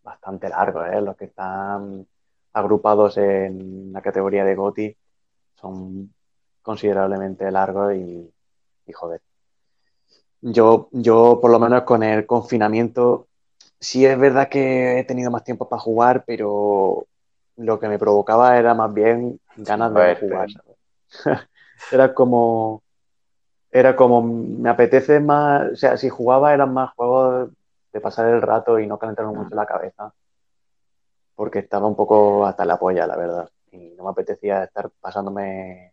[0.03, 1.01] bastante largos, ¿eh?
[1.01, 2.07] Los que están
[2.53, 4.97] agrupados en la categoría de GOTY
[5.57, 6.15] son
[6.63, 8.33] considerablemente largos y,
[8.87, 9.23] y joder.
[10.41, 13.29] Yo, yo, por lo menos con el confinamiento,
[13.81, 17.07] sí es verdad que he tenido más tiempo para jugar, pero
[17.57, 20.49] lo que me provocaba era más bien ganas de jugar.
[21.93, 22.83] Era como,
[23.71, 27.51] era como, me apetece más, o sea, si jugaba eran más juegos
[27.93, 30.15] de pasar el rato y no calentarme mucho la cabeza,
[31.35, 35.93] porque estaba un poco hasta la polla, la verdad, y no me apetecía estar pasándome,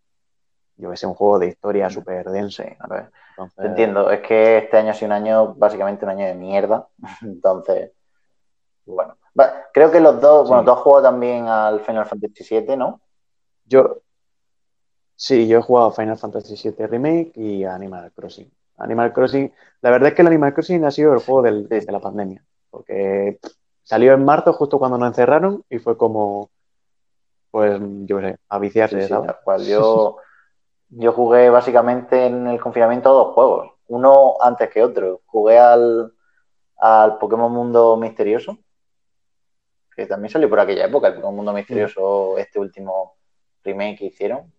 [0.78, 2.64] yo que sé, un juego de historia súper denso.
[2.80, 6.12] A ver, Entonces, te entiendo, es que este año ha sido un año, básicamente un
[6.12, 6.88] año de mierda,
[7.22, 7.92] entonces,
[8.86, 9.16] bueno.
[9.74, 10.50] Creo que los dos, Sí.
[10.54, 13.02] bueno, tú has jugado también al Final Fantasy VII, ¿no?
[13.66, 14.02] Yo,
[15.16, 18.52] sí, yo he jugado Final Fantasy VII Remake y Animal Crossing.
[18.78, 21.86] Animal Crossing, la verdad es que el Animal Crossing ha sido el juego del- Sí.
[21.86, 23.40] de la pandemia, porque
[23.84, 26.50] salió en marzo justo cuando nos encerraron y fue como,
[27.52, 29.62] pues, yo qué sé, a viciarse, Sí, tal cual.
[29.68, 30.18] Yo,
[30.98, 35.22] yo jugué básicamente en el confinamiento dos juegos, uno antes que otro.
[35.26, 36.14] Jugué al,
[36.78, 38.60] al Pokémon Mundo Misterioso,
[39.96, 43.16] que también salió por aquella época, el Pokémon Mundo Misterioso, este último
[43.64, 44.52] remake que hicieron.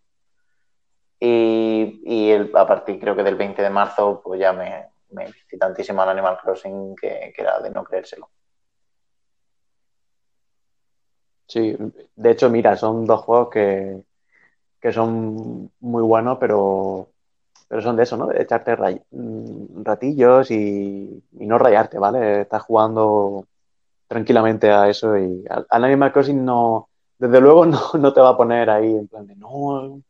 [1.20, 5.26] Y, y el- a partir creo que del 20 de marzo, pues ya me, me
[5.58, 8.30] tantísimo al Animal Crossing que, que era de no creérselo.
[11.46, 11.76] Sí,
[12.16, 14.04] de hecho, mira, son dos juegos que,
[14.84, 17.08] que son muy buenos, pero,
[17.66, 18.26] pero son de eso, ¿no?
[18.26, 22.42] De echarte ray- mm, ratillos y, y no rayarte, ¿vale?
[22.42, 23.46] Estás jugando
[24.06, 28.30] tranquilamente a eso y al, al Animal Crossing no, desde luego no, no te va
[28.30, 30.02] a poner ahí en plan de no,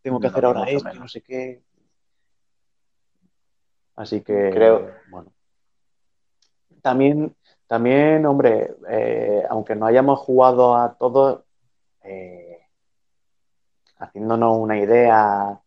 [0.00, 1.60] tengo que No, hacer ahora esto, no sé qué.
[3.96, 5.32] Así que, Creo- bueno.
[6.82, 7.34] También,
[7.66, 11.42] también, hombre, eh, aunque no hayamos jugado a todos,
[12.04, 12.49] eh,
[14.00, 15.60] haciéndonos una idea,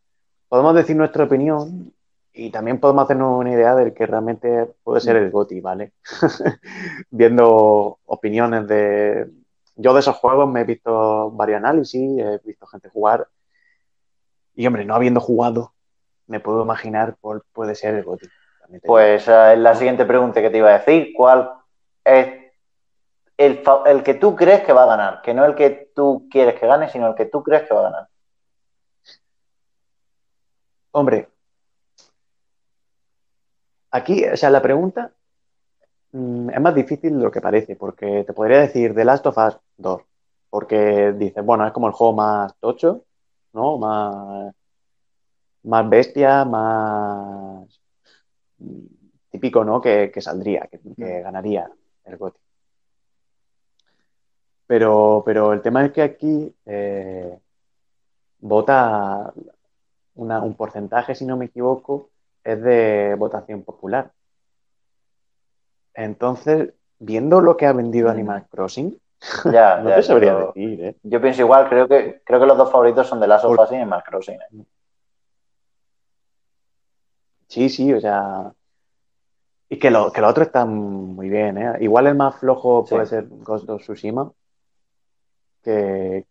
[0.50, 1.94] podemos decir nuestra opinión
[2.34, 5.94] y también podemos hacernos una idea del que realmente puede ser el GOTY, ¿vale?
[7.12, 9.30] Viendo opiniones de...
[9.76, 13.28] Yo de esos juegos me he visto varios análisis, he visto gente jugar
[14.56, 15.74] y, hombre, no habiendo jugado,
[16.28, 18.18] me puedo imaginar cuál puede ser el digo.
[18.86, 21.14] Pues esa es la siguiente pregunta que te iba a decir.
[21.16, 21.52] ¿Cuál
[22.04, 22.28] es
[23.38, 25.22] el, el que tú crees que va a ganar?
[25.22, 27.82] Que no el que tú quieres que gane, sino el que tú crees que va
[27.82, 28.08] a ganar.
[30.96, 31.28] Hombre,
[33.92, 35.12] aquí, o sea, la pregunta
[36.12, 39.38] mm, es más difícil de lo que parece, porque te podría decir The Last of
[39.38, 40.02] Us 2,
[40.50, 43.06] porque dices, bueno, es como el juego más tocho,
[43.54, 43.78] ¿no?
[43.80, 44.54] Más,
[45.64, 47.82] más bestia, más
[48.60, 48.86] mm,
[49.32, 49.82] típico, ¿no?
[49.82, 51.70] Que, que saldría, que, que ganaría
[52.06, 52.40] el GOTY.
[54.68, 57.38] Pero, pero el tema es que aquí eh,
[58.40, 59.34] vota
[60.16, 62.10] una- un porcentaje, si no me equivoco,
[62.44, 64.12] es de votación popular.
[65.94, 68.12] Entonces, viendo lo que ha vendido Mm.
[68.12, 69.00] Animal Crossing,
[69.46, 70.96] Ya, no ya, te sabría pero decir, ¿eh?
[71.04, 73.72] Yo pienso igual, creo que, creo que los dos favoritos son de Last of Us
[73.72, 74.36] y Animal Crossing.
[74.42, 74.66] ¿eh?
[77.48, 78.52] Sí, sí, o sea.
[79.70, 81.78] Y que lo, que lo otro está muy bien, ¿eh?
[81.80, 82.94] Igual el más flojo Sí.
[82.96, 84.32] puede ser Ghost of Tsushima,
[85.64, 86.26] que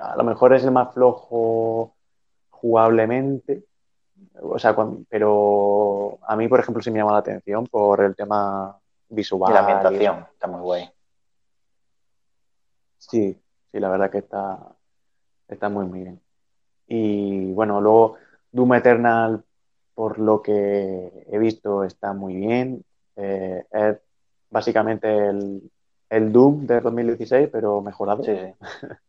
[0.00, 1.94] a lo mejor es el más flojo
[2.60, 3.64] jugablemente.
[4.40, 4.74] O sea,
[5.08, 8.78] pero a mí, por ejemplo, sí me llama la atención por el tema
[9.08, 9.50] visual.
[9.50, 10.90] Y la y ambientación está muy guay.
[12.98, 13.38] Sí,
[13.70, 14.58] sí, la verdad que está,
[15.48, 16.20] está muy, muy bien.
[16.88, 18.16] Y bueno, luego
[18.50, 19.44] Doom Eternal,
[19.94, 22.84] por lo que he visto, está muy bien.
[23.16, 23.98] Eh, es
[24.50, 25.70] básicamente el,
[26.08, 28.22] el Doom de 2016, pero mejorado.
[28.24, 28.66] Sí, sí.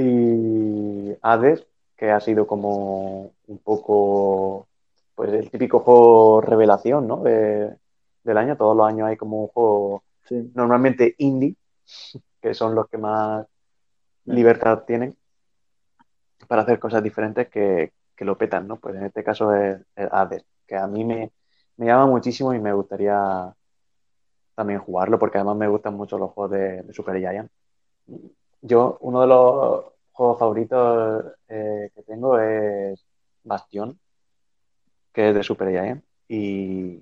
[0.00, 1.66] Y Hades,
[1.98, 4.68] que ha sido como un poco,
[5.16, 7.18] pues el típico juego revelación, ¿no?
[7.24, 7.76] De-
[8.24, 8.56] del año.
[8.58, 10.52] Todos los años hay como un juego Sí.
[10.54, 11.56] normalmente indie,
[12.42, 13.46] que son los que más
[14.26, 15.16] libertad tienen
[16.48, 18.76] para hacer cosas diferentes que, que lo petan, ¿no?
[18.78, 21.32] Pues en este caso es, es Hades, que a mí me,
[21.76, 23.54] me llama muchísimo y me gustaría
[24.54, 27.50] también jugarlo, porque además me gustan mucho los juegos de, de Super Giant.
[28.62, 29.84] Yo, uno de los
[30.18, 33.06] juegos favoritos eh, que tengo es
[33.44, 33.96] Bastion,
[35.12, 37.00] que es de Super Giant, y,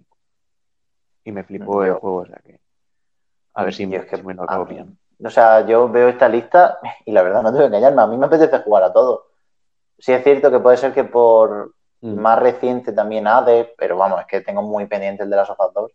[1.24, 2.60] y me flipó el juego, o sea que
[3.55, 4.97] a ver si, me- es que me lo a acabo mí- pillando.
[5.24, 8.02] O sea, yo veo esta lista y la verdad no tengo que engañarme.
[8.02, 9.28] A mí me apetece jugar a todo.
[9.98, 11.72] Sí es cierto que puede ser que por
[12.02, 12.16] Mm.
[12.20, 15.56] más reciente también Hades, pero vamos, es que tengo muy pendiente el de las Us
[15.74, 15.93] 2.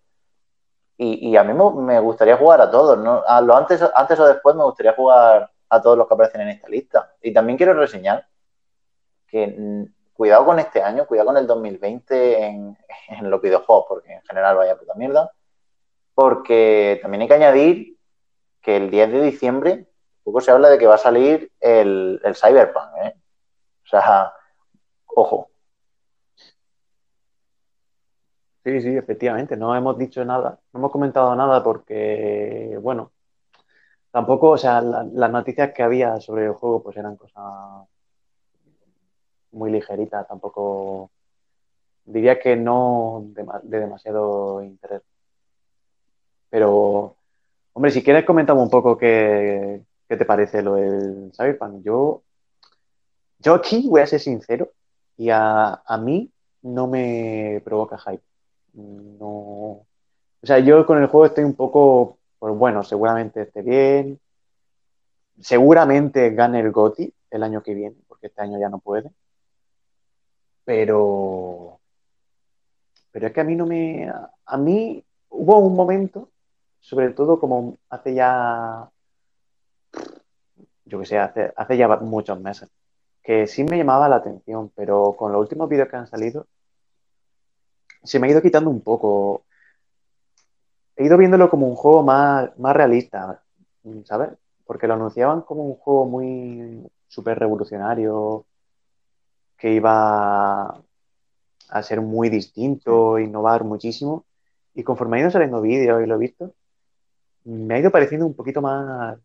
[0.97, 3.21] Y, y a mí me, me gustaría jugar a todos, ¿no?
[3.27, 6.49] A lo antes, antes o después me gustaría jugar a todos los que aparecen en
[6.49, 7.15] esta lista.
[7.21, 8.27] Y también quiero reseñar
[9.25, 12.77] que mm, cuidado con este año, cuidado con el 2020 en,
[13.07, 15.31] en los videojuegos, porque en general vaya puta mierda.
[16.13, 17.97] Porque también hay que añadir
[18.61, 19.87] que el 10 de diciembre
[20.23, 23.15] poco se habla de que va a salir el, el Cyberpunk, ¿eh?
[23.85, 24.33] O sea,
[25.07, 25.49] ojo.
[28.63, 33.11] Sí, sí, efectivamente, no hemos dicho nada, no hemos comentado nada porque, bueno,
[34.11, 37.43] tampoco, o sea, la- las noticias que había sobre el juego pues eran cosas
[39.51, 41.11] muy ligeritas, tampoco
[42.05, 45.01] diría que no de, de demasiado interés.
[46.49, 47.15] Pero,
[47.73, 51.83] hombre, si quieres comentamos un poco qué, qué te parece lo del Cyberpunk.
[51.83, 52.23] Yo,
[53.39, 54.69] yo aquí voy a ser sincero
[55.17, 56.31] y a, a mí
[56.63, 58.23] no me provoca hype.
[58.73, 59.27] No.
[59.27, 59.85] O
[60.43, 64.19] sea, yo con el juego estoy un poco, pues bueno, seguramente esté bien.
[65.39, 69.11] Seguramente gane el GOTY el año que viene, porque este año ya no puede.
[70.65, 71.79] Pero.
[73.11, 74.11] Pero es que a mí no me.
[74.45, 76.29] A mí hubo un momento,
[76.79, 78.89] sobre todo como hace ya.
[80.85, 82.71] Yo que sé, hace, hace ya muchos meses,
[83.21, 86.47] que sí me llamaba la atención, pero con los últimos vídeos que han salido,
[88.03, 89.43] se me ha ido quitando un poco.
[91.01, 93.41] He ido viéndolo como un juego más, más realista,
[94.05, 94.29] ¿sabes?
[94.67, 98.45] Porque lo anunciaban como un juego muy súper revolucionario,
[99.57, 100.79] que iba
[101.69, 104.25] a ser muy distinto, innovar muchísimo.
[104.75, 106.53] Y conforme ha ido saliendo vídeos y lo he visto,
[107.45, 109.17] me ha ido pareciendo un poquito más,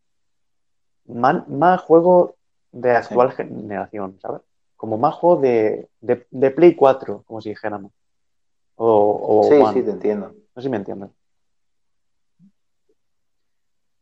[1.09, 2.37] más, más juego
[2.73, 4.41] de actual generación, ¿sabes?
[4.77, 7.93] Como más juego de, de, de Play 4, como si dijéramos.
[8.77, 9.75] O, o Sí, One.
[9.75, 10.29] sí, te entiendo.
[10.29, 11.11] No sé si me entiendes.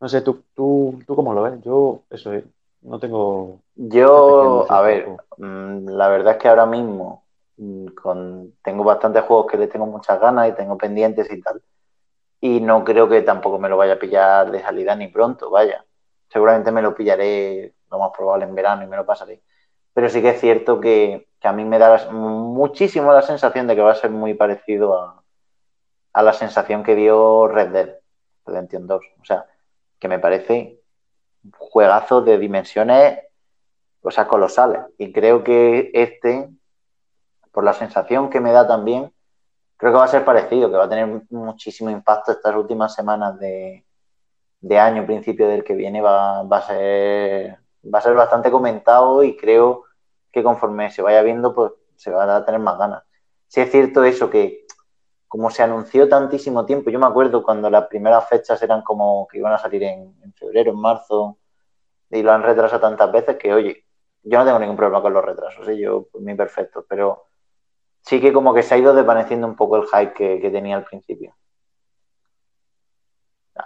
[0.05, 1.63] No sé, ¿tú, tú, tú cómo lo ves?
[1.63, 2.45] Yo, eso es,
[2.83, 3.61] no tengo...
[3.75, 5.09] Yo, a ver,
[5.39, 7.25] mm, la verdad es que ahora mismo
[7.57, 11.63] mm, con, tengo bastantes juegos que le tengo muchas ganas y tengo pendientes y tal.
[12.39, 15.83] Y no creo que tampoco me lo vaya a pillar de salida ni pronto, vaya.
[16.29, 19.41] Seguramente me lo pillaré lo más probable en verano y me lo pasaré.
[19.95, 23.75] Pero sí que es cierto que, que a mí me da muchísimo la sensación de
[23.75, 25.23] que va a ser muy parecido a,
[26.13, 27.95] a la sensación que dio Red Dead
[28.45, 29.03] Redemption 2.
[29.23, 29.47] O sea,
[29.99, 30.81] que me parece
[31.57, 33.19] juegazo de dimensiones,
[34.03, 34.81] o sea, colosales.
[34.99, 36.51] Y creo que este
[37.55, 39.13] por la sensación que me da también,
[39.77, 43.39] creo que va a ser parecido, que va a tener muchísimo impacto estas últimas semanas
[43.39, 43.85] de,
[44.61, 49.23] de año, principio del que viene, va, va, a ser, va a ser bastante comentado
[49.23, 49.85] y creo
[50.33, 53.05] que conforme se vaya viendo, pues se va a tener más ganas.
[53.47, 54.64] Si es cierto eso, que
[55.35, 59.39] como se anunció tantísimo tiempo, yo me acuerdo cuando las primeras fechas eran como que
[59.39, 61.39] iban a salir en, febrero, en marzo,
[62.09, 63.85] y lo han retrasado tantas veces que, oye,
[64.23, 65.77] yo no tengo ningún problema con los retrasos, ¿eh?
[65.77, 67.25] yo, por mí, perfecto, pero
[68.01, 70.85] sí que como que se ha ido desvaneciendo un poco el hype que, tenía al
[70.85, 71.35] principio.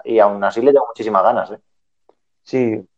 [0.04, 1.60] Y aún así le tengo muchísimas ganas, ¿eh?
[2.44, 2.88] Sí.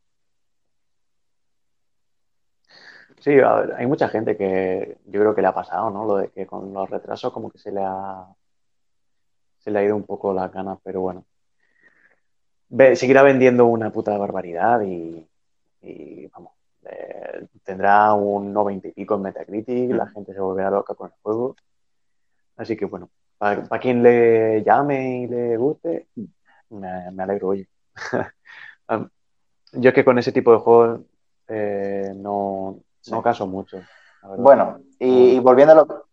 [3.19, 6.05] Sí, ver, hay mucha gente que yo creo que le ha pasado, ¿no?
[6.05, 8.29] Lo de que con los retrasos como que se le ha
[9.61, 11.25] se le ha ido un poco las ganas, pero bueno.
[12.69, 15.27] Ve- seguirá vendiendo una puta barbaridad y,
[15.83, 16.53] y, vamos,
[16.85, 21.15] eh, tendrá un 90 y pico en Metacritic, la gente se volverá loca con el
[21.23, 21.57] juego.
[22.57, 23.09] Así que bueno,
[23.39, 26.07] para quien le llame y le guste,
[26.71, 27.69] me, me alegro, oye.
[28.89, 29.09] Um,
[29.75, 31.01] Yo es que con ese tipo de juegos
[31.47, 33.13] eh, no, Sí.
[33.13, 33.81] no caso mucho.
[34.37, 36.07] Bueno, y, y volviendo a lo,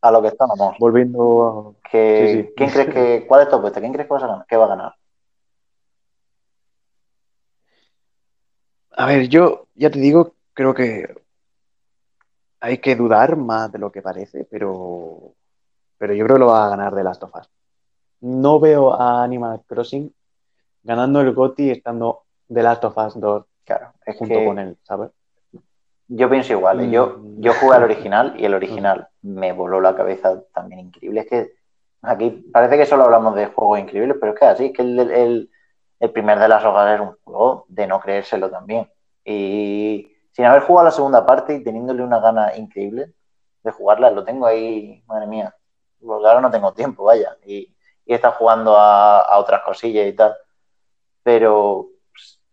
[0.00, 1.88] a lo que estábamos, Volviendo a...
[1.90, 2.52] que, Sí, sí.
[2.56, 3.80] ¿quién crees que, cuál es tu apuesta?
[3.80, 4.94] ¿Quién crees que, vas a ganar, que va a ganar?
[8.96, 11.14] A ver, yo ya te digo, creo que
[12.60, 15.34] hay que dudar más de lo que parece, pero,
[15.96, 17.48] pero yo creo que lo va a ganar The Last of Us.
[18.20, 20.12] No veo a Animal Crossing
[20.82, 24.76] ganando el GOTY estando The Last of Us 2 Claro, es junto que con él,
[24.82, 25.10] ¿sabes?
[26.10, 26.80] yo pienso igual.
[26.80, 26.90] ¿eh?
[26.90, 27.40] Yo, Mm.
[27.42, 31.20] yo jugué al original y el original me voló la cabeza también increíble.
[31.20, 31.52] Es que
[32.02, 34.98] aquí parece que solo hablamos de juegos increíbles, pero es que así, es que el,
[35.10, 35.50] el-
[36.12, 38.90] primer de las hogas era un juego de no creérselo también.
[39.24, 43.12] Y sin haber jugado la segunda parte y teniéndole una gana increíble
[43.62, 45.54] de jugarla, lo tengo ahí, madre mía.
[46.00, 47.36] Porque ahora no tengo tiempo, vaya.
[47.44, 47.74] Y,
[48.06, 50.34] y estado jugando a otras cosillas y tal.
[51.22, 51.88] Pero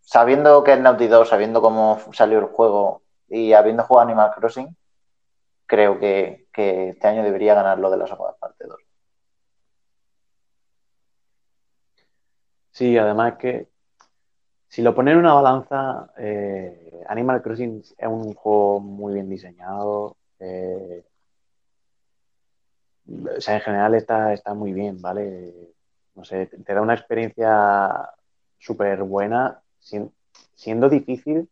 [0.02, 4.76] sabiendo que es Naughty Dog, sabiendo cómo salió el juego y habiendo jugado Animal Crossing,
[5.66, 8.80] creo que, este año debería ganar lo de las hojas parte 2.
[12.72, 13.70] Sí, además que
[14.68, 20.18] si lo ponen en una balanza, eh, Animal Crossing es un juego muy bien diseñado.
[20.40, 21.04] eh,
[23.08, 25.54] o sea, en general está, está muy bien, ¿vale?
[26.16, 28.10] No sé, te, da una experiencia
[28.58, 29.62] súper buena,
[30.56, 31.50] siendo difícil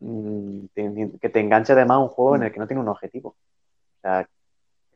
[0.00, 3.30] que te enganche además un juego en el que no tiene un objetivo.
[3.30, 4.28] O sea,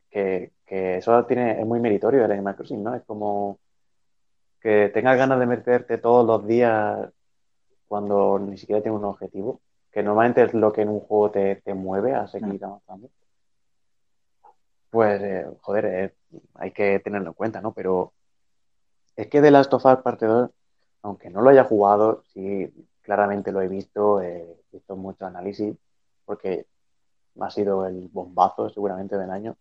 [0.09, 2.95] que, que eso tiene, es muy meritorio del Animal Crossing, ¿no?
[2.95, 3.59] Es como
[4.59, 7.09] que tengas ganas de meterte todos los días
[7.87, 9.61] cuando ni siquiera tiene un objetivo,
[9.91, 13.09] que normalmente es lo que en un juego te, te mueve a seguir avanzando.
[14.89, 16.13] Pues, eh, joder, eh,
[16.55, 17.73] hay que tenerlo en cuenta, ¿no?
[17.73, 18.13] Pero
[19.15, 20.49] es que The Last of Us Parte 2,
[21.03, 22.73] aunque no lo haya jugado, sí,
[23.05, 25.75] claramente lo he visto, eh, he visto mucho análisis,
[26.25, 26.65] porque
[27.39, 29.55] ha sido el bombazo seguramente del año,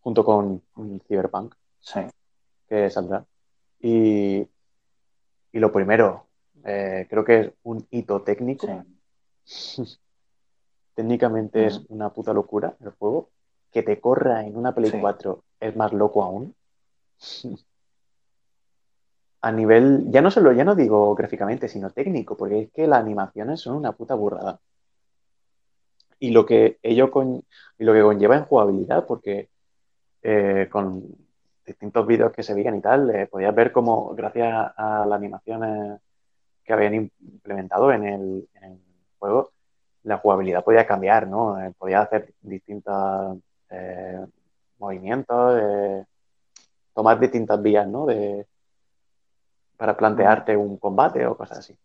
[0.00, 0.62] junto con
[1.06, 2.00] Cyberpunk Sí,
[2.68, 3.24] que saldrá.
[3.80, 4.38] Y,
[5.52, 6.26] y lo primero,
[6.64, 8.66] eh, creo que es un hito técnico.
[9.44, 9.82] sí.
[10.94, 13.30] Técnicamente es una puta locura el juego.
[13.70, 14.98] Que te corra en una Play Sí.
[15.00, 16.56] 4 es más loco aún.
[19.40, 23.00] A nivel, ya no solo, ya no digo gráficamente, sino técnico, porque es que las
[23.00, 24.60] animaciones son una puta burrada.
[26.18, 27.44] Y lo que ello con,
[27.78, 29.48] y lo que conlleva en jugabilidad, porque
[30.22, 31.04] eh, con
[31.68, 36.00] distintos vídeos que se veían y tal, eh, podías ver cómo, gracias a las animaciones
[36.64, 38.48] que habían implementado en el,
[39.18, 39.52] juego,
[40.04, 41.60] la jugabilidad podía cambiar, ¿no?
[41.60, 43.38] Eh, podía hacer distintos
[43.70, 44.26] eh,
[44.78, 45.60] movimientos,
[46.94, 48.06] tomar distintas vías, ¿no?
[48.06, 48.46] De,
[49.78, 51.78] para plantearte un combate o cosas así.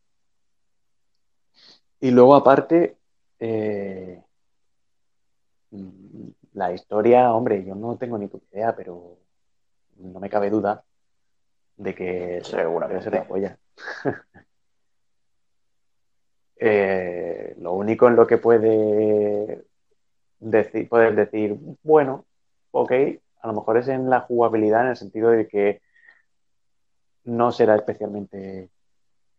[2.02, 2.98] Y luego, aparte,
[3.40, 4.22] eh,
[6.54, 9.18] la historia, hombre, yo no tengo ni puta idea, pero
[9.98, 10.84] no me cabe duda
[11.78, 12.42] de que
[12.88, 13.58] debe ser la polla.
[16.66, 19.66] Eh, lo único en lo que puede
[20.40, 22.26] decir, puedes decir, bueno,
[22.72, 22.92] ok,
[23.42, 25.82] a lo mejor es en la jugabilidad en el sentido de que
[27.26, 28.70] no será especialmente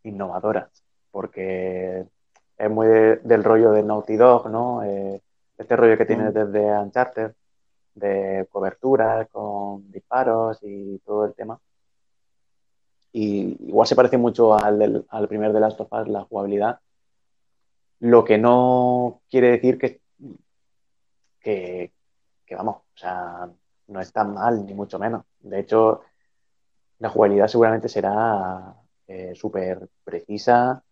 [0.04, 0.70] innovadora,
[1.10, 2.04] porque
[2.56, 4.82] es muy de- del rollo de Naughty Dog, ¿no?
[4.84, 5.20] Eh,
[5.58, 6.32] este rollo que tiene Mm.
[6.32, 7.32] desde Uncharted,
[7.94, 11.58] de cobertura con disparos y todo el tema.
[13.12, 16.80] Y igual se parece mucho al, del- al primer de Last of Us, la jugabilidad,
[18.00, 20.00] lo que no quiere decir que,
[21.40, 21.92] que,
[22.44, 23.48] que vamos, o sea,
[23.88, 25.22] no es tan mal, ni mucho menos.
[25.40, 26.00] De hecho,
[26.98, 28.74] la jugabilidad seguramente será
[29.06, 30.82] eh, súper precisa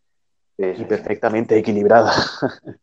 [0.59, 2.13] y perfectamente equilibrada.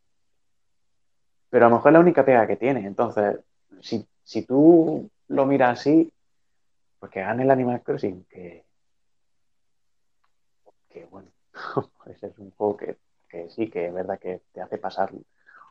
[1.50, 2.86] Pero a lo mejor es la única pega que tiene.
[2.86, 3.40] Entonces,
[3.82, 6.12] si, si tú lo miras así,
[7.00, 8.66] pues que gane el Animal Crossing, que,
[10.90, 11.30] que bueno,
[12.04, 12.98] pues es un juego que,
[13.28, 15.12] que sí, que es verdad que te hace pasar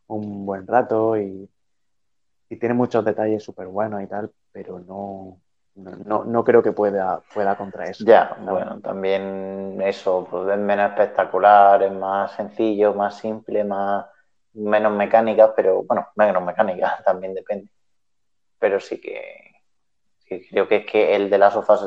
[0.06, 1.48] un buen rato y,
[2.48, 5.38] y tiene muchos detalles súper buenos y tal, pero no,
[5.78, 8.04] no, no, no creo que pueda, pueda contra eso.
[8.04, 8.52] Ya, verdad.
[8.52, 14.06] bueno, también eso, pues es menos espectacular, es más sencillo, más simple, más
[14.54, 17.70] menos mecánicas, pero bueno, menos mecánicas también depende.
[18.58, 19.62] Pero sí que,
[20.18, 21.86] sí, creo que es que el de las sofás,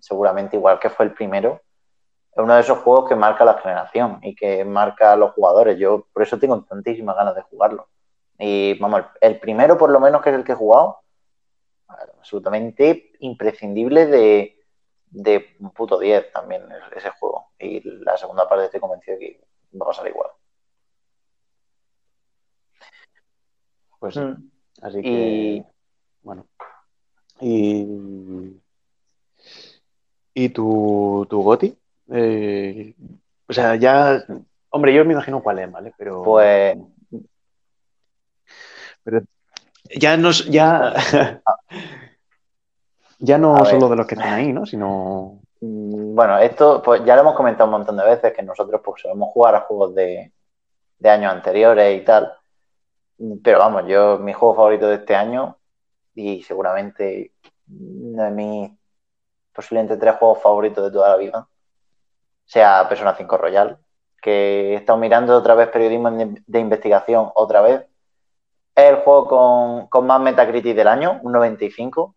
[0.00, 1.60] seguramente igual que fue el primero,
[2.32, 5.78] es uno de esos juegos que marca la generación y que marca a los jugadores.
[5.78, 7.88] Yo por eso tengo tantísimas ganas de jugarlo.
[8.38, 11.00] Y vamos, el, el primero por lo menos que es el que he jugado,
[12.18, 14.64] absolutamente imprescindible de,
[15.10, 16.62] de un puto 10 también
[16.94, 17.50] ese juego.
[17.58, 19.40] Y la segunda parte estoy convencido de que
[19.78, 20.30] va a pasar igual.
[23.98, 24.20] Pues sí.
[24.20, 24.50] Mm.
[24.82, 25.64] Así que, Y
[26.22, 26.46] bueno.
[27.40, 27.86] Y,
[30.34, 31.76] y tu, tu Goti,
[32.12, 32.94] eh,
[33.46, 34.24] o sea, ya,
[34.70, 35.94] hombre, yo me imagino cuál es, ¿vale?
[35.96, 36.76] Pero, pues
[39.02, 39.22] pero
[39.96, 40.94] ya no, es- ya,
[43.18, 44.66] ya no solo de los que están ahí, ¿no?
[44.66, 48.80] Sino, Mm, Bueno, esto pues ya lo hemos comentado un montón de veces, que nosotros
[48.84, 50.32] pues solemos jugar a juegos de,
[50.98, 52.32] de años anteriores y tal.
[53.44, 55.58] Pero vamos, yo, mi juego favorito de este año,
[56.14, 57.32] y seguramente
[57.68, 58.70] uno de mis
[59.52, 61.46] posiblemente tres juegos favoritos de toda la vida,
[62.46, 63.78] sea Persona 5 Royal,
[64.22, 67.84] que he estado mirando otra vez periodismo de investigación otra vez.
[68.80, 72.14] Es el juego con, con más Metacritic del año, un 95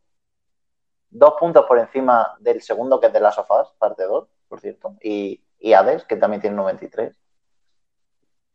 [1.14, 4.60] dos puntos por encima del segundo, que es de Last of Us, parte 2, por
[4.60, 7.15] cierto, y, y Hades, que también tiene 93.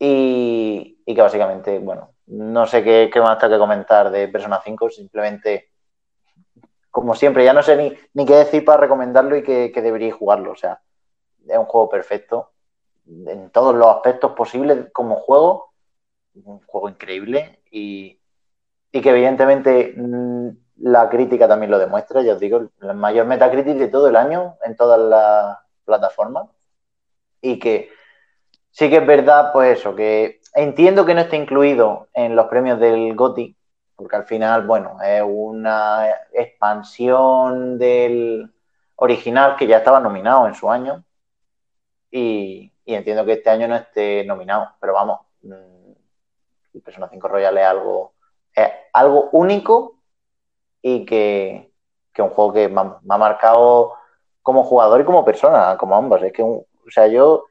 [0.01, 4.61] Y, y que básicamente, bueno, no sé qué, qué más tengo que comentar de Persona
[4.63, 5.71] 5, simplemente,
[6.91, 10.15] como siempre, ya no sé ni, ni qué decir para recomendarlo y que, que deberíais
[10.15, 10.53] jugarlo.
[10.53, 10.81] O sea,
[11.47, 12.51] es un juego perfecto
[13.07, 15.68] en todos los aspectos posibles como juego,
[16.35, 18.21] un juego increíble y,
[18.93, 20.49] y que evidentemente mm,
[20.81, 24.57] la crítica también lo demuestra, ya os digo, el mayor Metacritic de todo el año
[24.65, 26.49] en todas las plataformas.
[27.41, 27.91] Y que
[28.71, 32.79] sí que es verdad, pues eso, que entiendo que no esté incluido en los premios
[32.81, 33.57] del GOTY,
[33.97, 38.53] porque al final, bueno, es una expansión del
[38.97, 41.05] original que ya estaba nominado en su año.
[42.11, 45.21] Y, y entiendo que este año no esté nominado, pero vamos,
[46.73, 48.15] mm, Persona 5 Royal es algo,
[48.55, 50.01] es algo único
[50.83, 51.73] y que,
[52.13, 53.95] que un juego que me ha, me ha marcado
[54.43, 56.23] como jugador y como persona, como ambos.
[56.23, 57.47] Es que, un, o sea, yo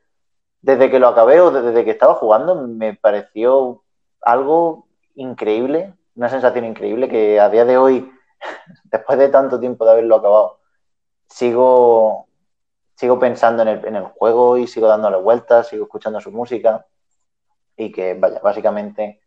[0.62, 3.84] desde que lo acabé o desde que estaba jugando me pareció
[4.22, 8.12] algo increíble, una sensación increíble que a día de hoy,
[8.86, 10.60] después de tanto tiempo de haberlo acabado,
[11.30, 12.28] sigo,
[12.96, 16.86] sigo pensando en el, en el juego y sigo dándole vueltas, sigo escuchando su música
[17.78, 19.22] y que, vaya, básicamente,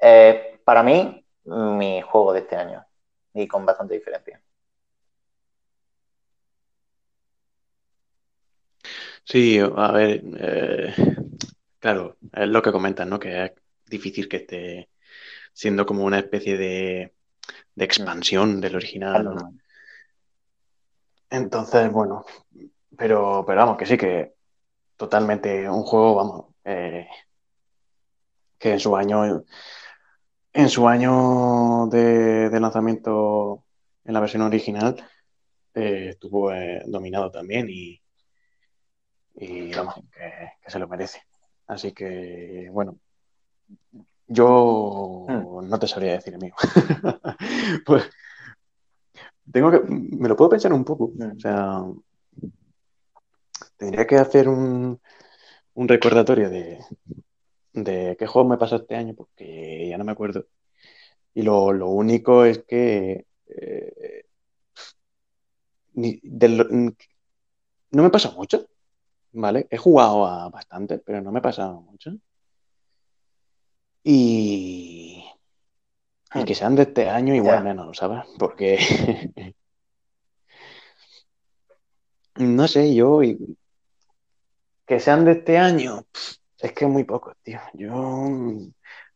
[0.00, 2.84] eh, para mí, mi juego de este año
[3.34, 4.40] y con bastante diferencia.
[9.24, 10.94] Sí, a ver, eh,
[11.78, 13.18] claro, es lo que comentas, ¿no?
[13.18, 13.52] Que es
[13.86, 14.88] difícil que esté
[15.52, 17.14] siendo como una especie de,
[17.74, 19.54] de expansión del original, ¿no?
[21.30, 22.24] Entonces, bueno,
[22.96, 24.34] pero, pero vamos, que sí, que
[24.96, 27.08] totalmente un juego, vamos, eh,
[28.62, 29.44] que en su año,
[30.52, 33.64] en su año de, de lanzamiento
[34.04, 35.04] en la versión original
[35.74, 38.00] eh, estuvo eh, dominado también y,
[39.34, 41.22] y vamos, que, que, se lo merece.
[41.66, 42.98] Así que, bueno,
[44.28, 45.68] yo hmm.
[45.68, 46.56] no te sabría decir, amigo.
[47.84, 48.08] pues
[49.50, 51.06] tengo que, me lo puedo pensar un poco.
[51.06, 51.82] O sea,
[53.76, 55.00] tendría que hacer un,
[55.74, 56.78] un recordatorio de,
[57.72, 60.46] de qué juego me pasó este año, porque ya no me acuerdo.
[61.34, 64.24] Y lo, lo único es que eh,
[65.94, 68.66] no me pasa mucho,
[69.32, 69.66] ¿vale?
[69.70, 72.12] He jugado a bastante, pero no me ha pasado mucho.
[74.04, 75.24] Y,
[76.34, 77.64] y que sean de este año, igual yeah.
[77.64, 78.24] menos, ¿sabes?
[78.38, 78.78] Porque
[82.36, 83.20] no sé, yo
[84.86, 86.04] que sean de este año,
[86.62, 87.58] es que muy pocos, tío.
[87.74, 87.92] Yo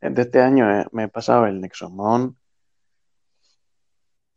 [0.00, 2.36] de este año me he pasado el Nexomon,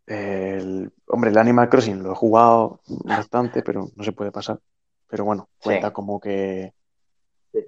[0.06, 4.60] El, hombre, el Animal Crossing lo he jugado bastante, pero no se puede pasar.
[5.08, 5.94] Pero bueno, cuenta Sí.
[5.94, 6.74] como que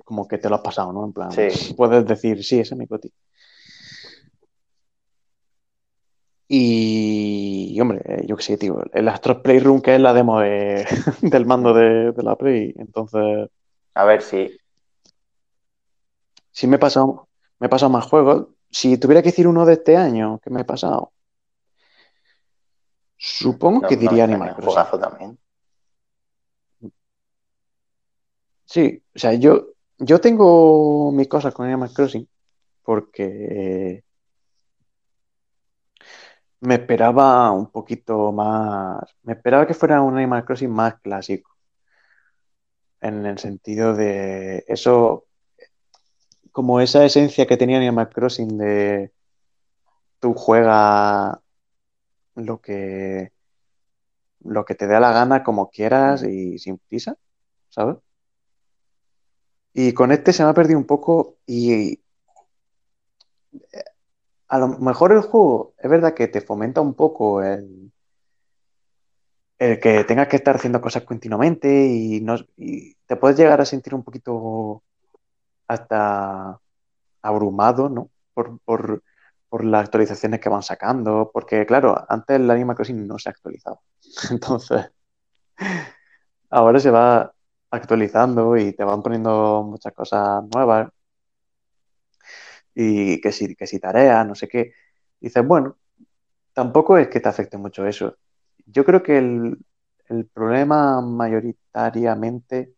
[0.06, 1.06] como que te lo has pasado, ¿no?
[1.06, 1.74] En plan, Sí.
[1.76, 3.12] puedes decir, sí, ese es mi coti.
[6.48, 10.40] Y, y, hombre, eh, yo qué sé, tío, el Astro Playroom, que es la demo
[10.40, 10.86] de-
[11.22, 13.50] del mando de, de la Play, entonces
[13.96, 14.50] A ver si.
[16.52, 17.28] Sí me he pasado,
[17.60, 18.48] me he pasado más juegos.
[18.70, 21.12] Si tuviera que decir uno de este año que me he pasado,
[23.18, 25.00] supongo No, que diría me Animal Crossing.
[25.00, 25.38] también.
[28.66, 29.68] Sí, o sea, yo,
[29.98, 32.28] yo tengo mis cosas con Animal Crossing
[32.84, 34.04] porque
[36.62, 41.52] me esperaba un poquito más, me esperaba que fuera un Animal Crossing más clásico,
[43.02, 45.26] en el sentido de eso,
[46.52, 49.12] como esa esencia que tenía Animal Crossing de
[50.20, 51.38] tú juegas
[52.36, 53.32] lo que,
[54.44, 57.18] lo que te dé la gana como quieras y sin prisa,
[57.70, 57.98] ¿sabes?
[59.74, 62.02] Y con este se me ha perdido un poco y
[64.50, 67.92] a lo mejor el juego es verdad que te fomenta un poco el,
[69.58, 73.66] el que tengas que estar haciendo cosas continuamente y, no, y te puedes llegar a
[73.66, 74.84] sentir un poquito
[75.74, 76.60] hasta
[77.22, 78.10] abrumado, ¿no?
[78.34, 79.04] Por, por,
[79.50, 83.32] por las actualizaciones que van sacando, porque claro, antes el Animal Crossing no se ha
[83.32, 83.82] actualizado.
[84.32, 84.92] Entonces,
[86.50, 87.34] ahora se va
[87.72, 90.90] actualizando y te van poniendo muchas cosas nuevas
[92.74, 94.74] y que si, que si tareas, no sé qué.
[95.20, 95.78] Dices, bueno,
[96.54, 98.18] tampoco es que te afecte mucho eso.
[98.66, 99.58] Yo creo que el,
[100.10, 102.74] el problema mayoritariamente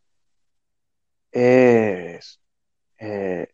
[1.32, 2.43] es
[3.04, 3.48] eh,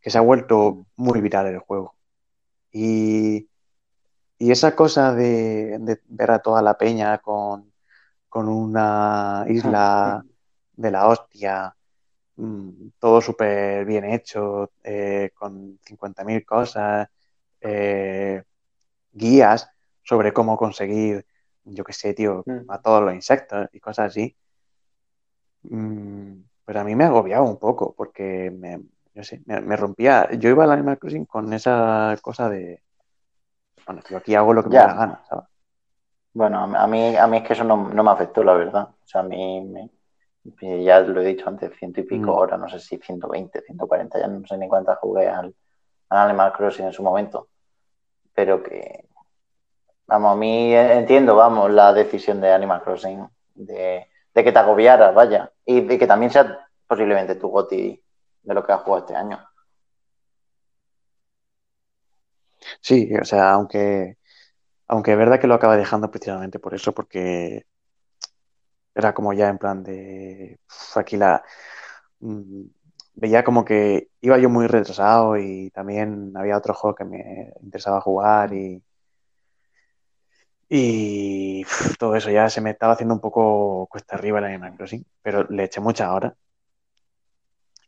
[0.00, 1.94] que se ha vuelto muy viral el juego.
[2.72, 3.48] Y,
[4.38, 7.72] y esa cosa de, de ver a toda la peña con,
[8.28, 10.24] con una isla
[10.76, 11.74] de la hostia,
[12.36, 17.08] mm, todo súper bien hecho, eh, con 50.000 cosas,
[17.60, 18.42] eh,
[19.12, 19.68] guías
[20.02, 21.26] sobre cómo conseguir,
[21.64, 22.70] yo qué sé, tío, Mm.
[22.70, 24.36] a todos los insectos y cosas así.
[25.64, 28.82] Mm, pero a mí me ha agobiado un poco porque me,
[29.14, 30.30] yo sé, me, me rompía.
[30.38, 32.82] Yo iba al Animal Crossing con esa cosa de,
[33.86, 34.82] bueno, yo aquí hago lo que me Ya.
[34.82, 35.46] da la gana, ¿sabes?
[36.34, 38.88] Bueno, a mí, a mí es que eso no, no me afectó, la verdad.
[38.90, 39.90] O sea, a mí, me-
[40.60, 42.36] me- ya lo he dicho antes, ciento y pico Mm.
[42.36, 45.54] horas, no sé si 120, 140, ya no sé ni cuántas jugué al,
[46.10, 47.48] al Animal Crossing en su momento.
[48.34, 49.06] Pero que,
[50.06, 54.06] vamos, a mí entiendo, vamos, la decisión de Animal Crossing de,
[54.36, 57.98] de que te agobiaras, vaya, y de que también sea posiblemente tu goti
[58.42, 59.40] de lo que has jugado este año.
[62.82, 64.18] Sí, o sea, aunque,
[64.88, 67.64] aunque es verdad que lo acaba dejando precisamente por eso, porque
[68.94, 70.60] era como ya en plan de,
[70.96, 71.42] aquí la,
[72.20, 72.62] mm,
[73.14, 78.02] veía como que iba yo muy retrasado y también había otros juegos que me interesaba
[78.02, 78.82] jugar y,
[80.68, 81.64] y
[81.98, 85.44] todo eso ya se me estaba haciendo un poco cuesta arriba el Animal Crossing, pero
[85.50, 86.34] le eché muchas horas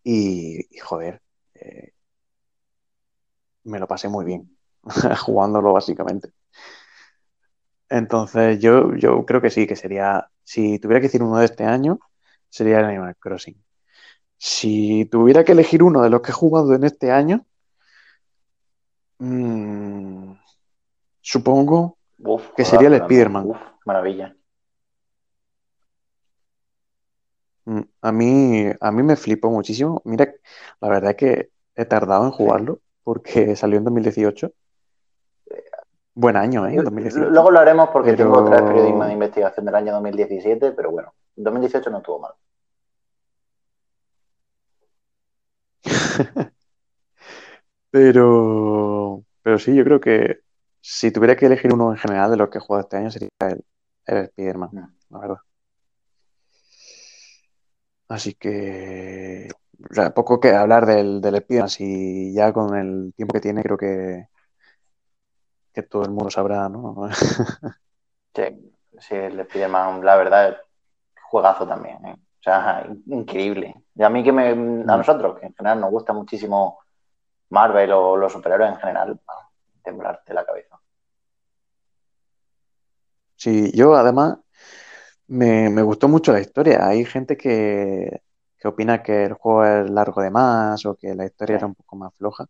[0.03, 1.21] y, y, joder,
[1.55, 1.93] eh,
[3.65, 4.57] me lo pasé muy bien
[5.21, 6.33] jugándolo básicamente.
[7.89, 11.65] Entonces yo, yo creo que sí, que sería, si tuviera que decir uno de este
[11.65, 11.99] año,
[12.49, 13.63] sería el Animal Crossing.
[14.39, 17.47] Si tuviera que elegir uno de los que he jugado en este año,
[19.19, 20.33] mm,
[21.21, 22.95] supongo Uf, que sería el.
[22.95, 23.53] Spider-Man.
[23.85, 24.35] Maravilla.
[27.65, 30.01] Mm, A mí, a mí me flipó muchísimo.
[30.05, 30.33] Mira,
[30.81, 34.53] la verdad es que he tardado en jugarlo porque salió en 2018.
[36.15, 36.75] Buen año, ¿eh?
[36.75, 37.31] Yo- 2018.
[37.31, 40.91] Luego lo haremos porque Pero- tengo otra vez periodismo de investigación del año 2017, pero
[40.91, 42.33] bueno, 2018 no estuvo mal.
[47.91, 50.41] Pero, pero sí, yo creo que
[50.81, 53.29] si tuviera que elegir uno en general de los que he jugado este año sería
[53.41, 53.65] el,
[54.07, 54.71] el Spider-Man,
[55.11, 55.37] la verdad.
[58.09, 59.49] Así que,
[59.91, 63.63] o sea, poco que hablar del, del Spider-Man, si ya con el tiempo que tiene
[63.63, 64.29] creo que,
[65.73, 67.09] que todo el mundo sabrá, ¿no?
[68.35, 68.43] Sí,
[69.01, 70.57] sí, el Spider-Man, la verdad,
[71.31, 72.15] juegazo también, ¿eh?
[72.15, 73.75] O sea, in- increíble.
[73.95, 74.87] Y a mí que me, a Mm.
[74.87, 76.79] nosotros, que en general nos gusta muchísimo
[77.51, 79.21] Marvel o los superhéroes en general,
[79.89, 80.81] temblarte la cabeza.
[83.37, 84.39] Sí, yo además
[85.29, 86.87] me, me gustó mucho la historia.
[86.89, 88.23] Hay gente que,
[88.59, 91.59] que opina que el juego es largo de más o que la historia Sí.
[91.59, 92.47] era un poco más floja.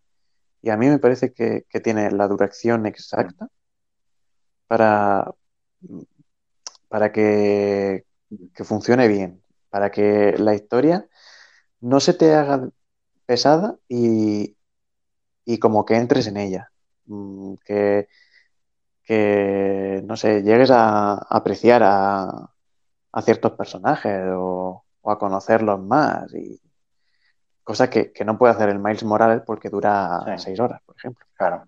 [0.63, 3.49] Y a mí me parece que, que tiene la duración exacta
[4.67, 5.35] para,
[6.89, 8.05] para que,
[8.55, 11.09] que funcione bien, para que la historia
[11.81, 12.71] no se te haga
[13.27, 14.57] pesada y,
[15.45, 16.68] y como que entres en ella.
[17.09, 18.09] Mm, Que,
[19.05, 22.51] que, no sé, llegues a apreciar a,
[23.13, 26.33] a ciertos personajes o, o a conocerlos más.
[26.35, 26.61] Y
[27.65, 30.45] cosa que, que no puede hacer el Miles Morales porque dura Sí.
[30.45, 31.27] seis horas, por ejemplo.
[31.35, 31.65] Claro.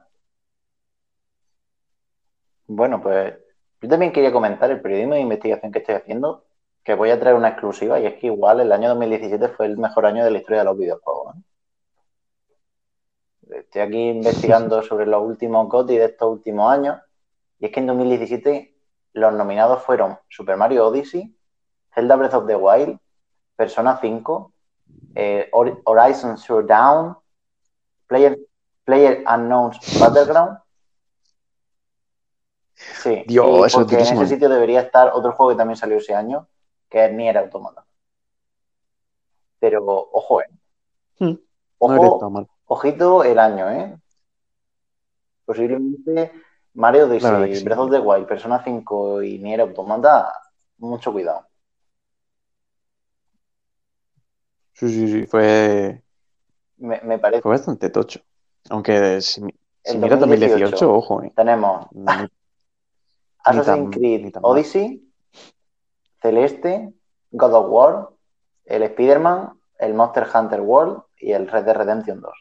[2.67, 3.35] Bueno, pues
[3.83, 6.45] yo también quería comentar el periodismo de investigación que estoy haciendo,
[6.85, 9.77] que voy a traer una exclusiva, y es que igual el año 2017 fue el
[9.77, 11.35] mejor año de la historia de los videojuegos.
[13.61, 16.99] Estoy aquí investigando sobre los últimos GOTY de estos últimos años,
[17.59, 18.75] y es que en 2017
[19.13, 21.35] los nominados fueron Super Mario Odyssey,
[21.95, 22.99] Zelda Breath of the Wild,
[23.57, 24.53] Persona 5,
[25.15, 27.17] eh, Hor- Horizon Zero Dawn,
[28.07, 28.39] Player,
[28.85, 30.59] Player Unknown's Battleground.
[32.75, 36.15] Sí, Dios, es porque en ese sitio debería estar otro juego que también salió ese
[36.15, 36.49] año,
[36.89, 37.85] que es Nier Automata.
[39.59, 40.47] Pero, ojo, eh.
[41.19, 41.35] Hmm,
[41.99, 42.19] Ojo.
[42.73, 43.97] Ojito el año, ¿eh?
[45.45, 46.33] Posiblemente
[46.75, 47.65] Mario Odyssey, que sí.
[47.65, 50.33] Breath of the Wild, Persona 5 y Nier Automata,
[50.79, 51.47] mucho cuidado.
[54.73, 56.03] Sí, sí, sí, fue,
[56.79, 57.43] Me, me parece.
[57.43, 58.21] fue bastante tocho.
[58.71, 60.71] Aunque si, si En miras 2018.
[60.71, 62.07] 2018, ojo, eh, Tenemos ni-
[63.45, 64.33] Assassin's Creed.
[64.43, 65.13] Odyssey,
[66.23, 66.93] Celeste,
[67.33, 68.09] God of War,
[68.67, 72.33] el Spider-Man, el Monster Hunter World y el Red Dead Redemption 2.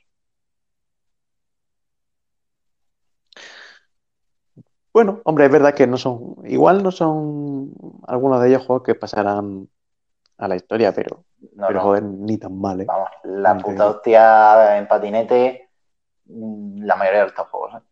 [4.94, 7.72] Bueno, hombre, es verdad que no son, igual no son
[8.08, 9.70] algunos de ellos juegos que pasarán
[10.38, 12.86] a la historia, pero, No, pero no, joder, ni tan mal, ¿eh?
[12.86, 15.70] vamos, la puta hostia en patinete,
[16.26, 17.76] mm, la mayoría de estos juegos.
[17.76, 17.86] ¿eh?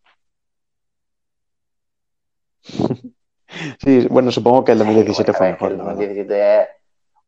[3.80, 6.00] Sí, bueno, supongo que el Sí, 2017 bueno, a fue mejor, el la verdad.
[6.00, 6.68] 2017 es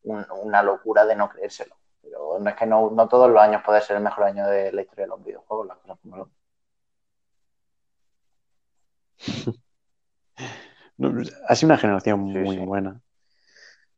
[0.03, 1.75] un- una locura de no creérselo.
[2.01, 4.71] Pero no es que no, no todos los años puede ser el mejor año de
[4.71, 6.31] la historia de los videojuegos, las cosas como son.
[11.47, 12.65] Ha sido una generación muy sí.
[12.65, 13.01] buena.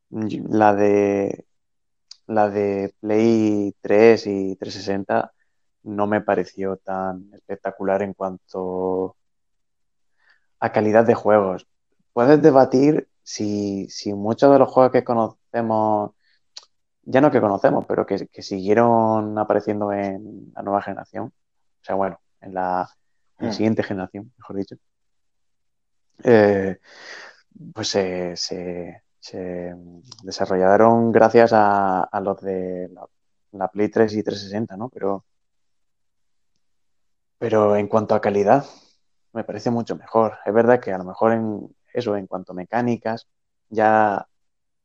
[0.10, 1.46] La de
[2.28, 5.34] la de Play 3 y 360
[5.84, 9.16] no me pareció tan espectacular en cuanto
[10.60, 11.68] a calidad de juegos.
[12.14, 16.12] Puedes debatir si, si muchos de los juegos que conocemos,
[17.04, 21.96] ya no que conocemos, pero que, que siguieron apareciendo en la nueva generación, o sea,
[21.96, 22.88] bueno, en la,
[23.40, 23.56] en la Mm.
[23.56, 24.76] siguiente generación, mejor dicho,
[26.24, 26.80] eh,
[27.74, 29.76] pues se, se- se
[30.24, 33.08] desarrollaron gracias a, a los de la,
[33.54, 34.90] la Play 3 y 360, ¿no?
[34.90, 35.26] Pero,
[37.38, 38.66] pero en cuanto a calidad,
[39.34, 40.38] me parece mucho mejor.
[40.46, 43.28] Es verdad que a lo mejor en eso, en cuanto a mecánicas,
[43.70, 44.28] ya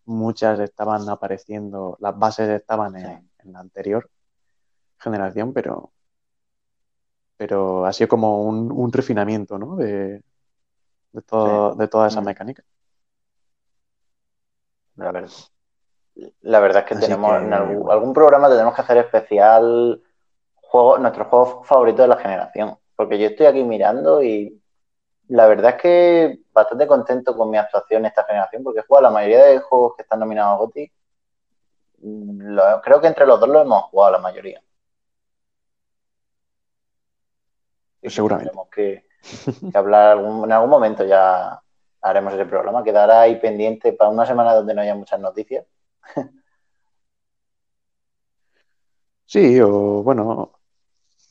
[0.07, 4.11] muchas estaban apareciendo, las bases estaban en, en la anterior
[4.99, 5.93] generación, pero,
[7.37, 9.77] pero ha sido como un, un refinamiento, ¿no?
[9.77, 10.23] De,
[11.13, 12.27] de, todo, de todas esas Mm.
[12.27, 12.65] mecánicas.
[14.97, 15.31] La verdad,
[16.41, 20.03] la verdad es que Así tenemos que, en algún, algún programa tenemos que hacer especial
[20.55, 22.79] juego, nuestros juegos favoritos de la generación.
[22.95, 24.59] Porque yo estoy aquí mirando y
[25.29, 29.11] la verdad es que bastante contento con mi actuación esta generación, porque he jugado la
[29.11, 30.93] mayoría de juegos que están nominados a GOTY.
[31.99, 34.63] Mm, lo- creo que entre los dos lo hemos jugado la mayoría.
[38.03, 38.53] Seguramente.
[38.73, 39.06] Que,
[39.73, 41.61] que hablar algún- en algún momento ya
[42.03, 42.85] haremos ese programa.
[42.85, 45.67] Quedará ahí pendiente para una semana donde no haya muchas noticias.
[49.25, 50.53] Sí, o bueno,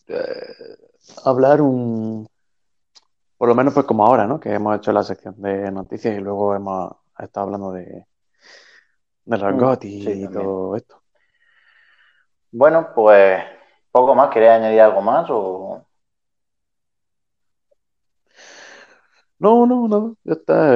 [0.07, 0.77] eh,
[1.23, 2.27] hablar un,
[3.37, 4.39] por lo menos pues como ahora, ¿no?
[4.39, 8.05] Que hemos hecho la sección de noticias y luego hemos estado hablando de,
[9.25, 10.31] de los Mm, sí, y también.
[10.31, 11.01] todo esto.
[12.51, 13.43] Bueno, pues
[13.91, 14.29] poco más.
[14.29, 15.27] ¿Queréis añadir algo más?
[15.29, 15.84] O...
[19.39, 20.73] No, no, no, ya está.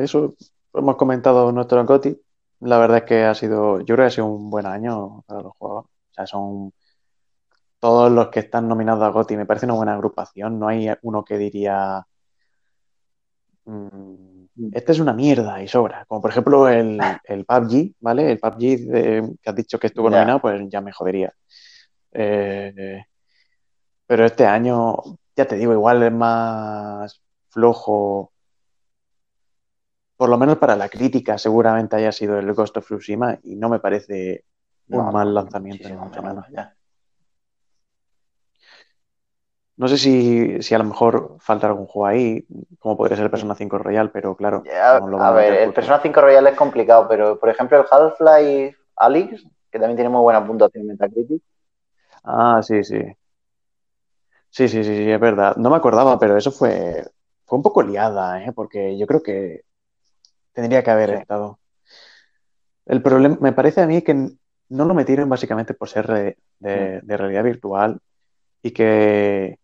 [0.00, 0.34] eh, eso,
[0.74, 2.20] hemos comentado nuestro GOTY.
[2.60, 5.42] La verdad es que ha sido, yo creo que ha sido un buen año para
[5.42, 5.86] los juegos.
[5.86, 6.72] O sea, son
[7.78, 9.36] todos los que están nominados a GOTY.
[9.36, 10.58] Me parece una buena agrupación.
[10.58, 12.06] No hay uno que diría,
[13.64, 16.04] mm, esta es una mierda y sobra.
[16.06, 18.32] Como por ejemplo el, el PUBG, ¿vale?
[18.32, 18.58] El PUBG
[18.90, 21.32] de- que has dicho que estuvo nominado, pues ya me jodería.
[22.12, 23.02] Eh,
[24.06, 24.96] pero este año,
[25.36, 27.20] ya te digo, igual es más
[27.56, 28.32] flojo.
[30.18, 33.70] Por lo menos para la crítica, seguramente haya sido el Ghost of Tsushima y no
[33.70, 34.44] me parece
[34.88, 36.76] un No, mal lanzamiento, mucho menos, vaya.
[39.78, 42.46] No sé si, si a lo mejor falta algún juego ahí,
[42.78, 44.62] como podría ser el Persona 5 Royal, pero claro.
[44.64, 47.86] Ya, no lo a ver, el Persona 5 Royal es complicado, pero por ejemplo el
[47.90, 51.42] Half-Life Alyx, que también tiene muy buena puntuación en Metacritic,
[52.24, 53.00] Ah, sí, sí.
[54.50, 55.56] Sí, sí, sí, sí, es verdad.
[55.56, 57.04] No me acordaba, pero eso fue,
[57.46, 58.52] fue un poco liada, ¿eh?
[58.52, 59.62] Porque yo creo que
[60.52, 61.16] tendría que haber Sí.
[61.16, 61.58] estado.
[62.86, 66.06] El problema, me parece a mí que no lo metieron básicamente por ser
[66.60, 68.00] de realidad virtual
[68.62, 69.58] y que,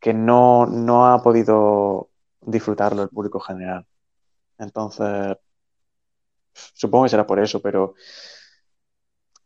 [0.00, 2.10] que no, no ha podido
[2.40, 3.86] disfrutarlo el público general.
[4.58, 5.36] Entonces,
[6.52, 7.94] supongo que será por eso, pero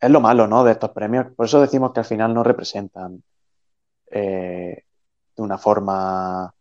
[0.01, 0.65] es lo malo, ¿no?
[0.65, 1.27] De estos premios.
[1.35, 3.23] Por eso decimos que al final no representan
[4.11, 4.85] eh,
[5.37, 6.55] de una forma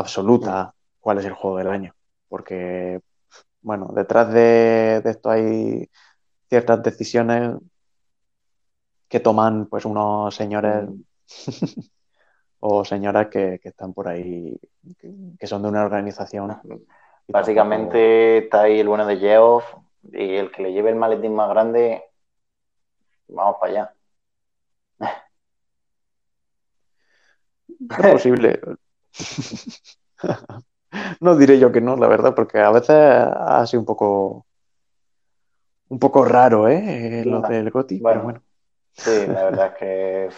[0.00, 1.94] absoluta cuál es el juego del año.
[2.28, 3.00] Porque,
[3.62, 5.88] bueno, detrás de, de esto hay
[6.48, 7.56] ciertas decisiones
[9.08, 11.02] que toman pues unos señores Mm.
[12.60, 14.58] o señoras que, que están por ahí,
[14.98, 16.60] que, que son de una organización.
[17.26, 19.64] y Básicamente está ahí el bueno de Geoff
[20.12, 22.02] y el que le lleve el maletín más grande,
[23.28, 23.94] vamos para allá.
[27.98, 28.60] Es posible.
[31.20, 34.44] No diré yo que no, la verdad, porque a veces ha sido un poco
[35.88, 37.24] un poco raro, ¿eh?
[37.24, 38.42] Lo del GOTY, pero Bueno.
[38.92, 40.30] Sí, la verdad es que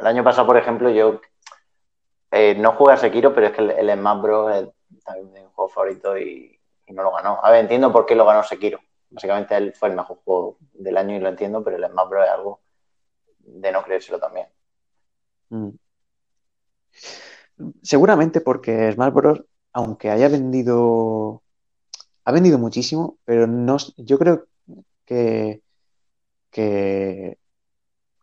[0.00, 1.20] el año pasado, por ejemplo, yo
[2.30, 4.56] eh, no jugué a Sekiro, pero es que el, el Smash Bros.
[4.56, 7.38] es también mi juego favorito y, y no lo ganó.
[7.42, 8.80] A ver, entiendo por qué lo ganó Sekiro.
[9.10, 12.24] Básicamente él fue el mejor juego del año y lo entiendo, pero el Smash Bros.
[12.24, 12.60] es algo
[13.38, 14.48] de no creérselo también.
[15.50, 15.68] Mm.
[17.82, 19.42] Seguramente porque Smash Bros.,
[19.72, 21.42] aunque haya vendido,
[22.24, 24.46] ha vendido muchísimo, pero no, yo creo
[25.04, 25.62] que,
[26.50, 27.38] que,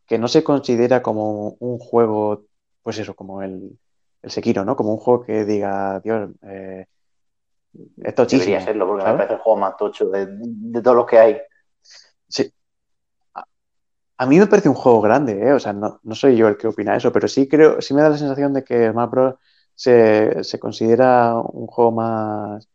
[0.05, 2.45] que no se considera como un juego,
[2.83, 3.77] pues eso, como el,
[4.21, 4.75] el Sekiro, ¿no?
[4.75, 6.85] Como un juego que diga, Dios, eh,
[7.97, 11.05] es tochísimo, Debería serlo, porque me parece el juego más tocho de, de todos los
[11.05, 11.37] que hay.
[12.27, 12.51] Sí.
[14.21, 15.53] A, mí me parece un juego grande, ¿eh?
[15.53, 18.01] O sea, no, no soy yo el que opina eso, pero sí creo, sí me
[18.01, 19.35] da la sensación de que Smash Bros.
[19.75, 22.67] se, se considera un juego más,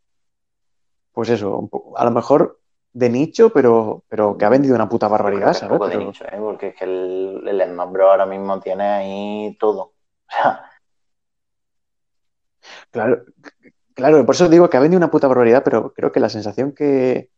[1.13, 2.61] pues eso, un poco- a lo mejor
[2.95, 5.73] de nicho, pero, pero que ha vendido una puta barbaridad, ¿sabes?
[5.79, 6.37] poco de Pero- nicho, ¿eh?
[6.39, 8.09] porque es que el, el Smash Bros.
[8.11, 9.93] ahora mismo tiene ahí todo.
[10.29, 10.65] O sea,
[12.91, 13.25] Claro,
[13.95, 16.73] claro, por eso digo que ha vendido una puta barbaridad, pero creo que la sensación
[16.73, 17.29] que,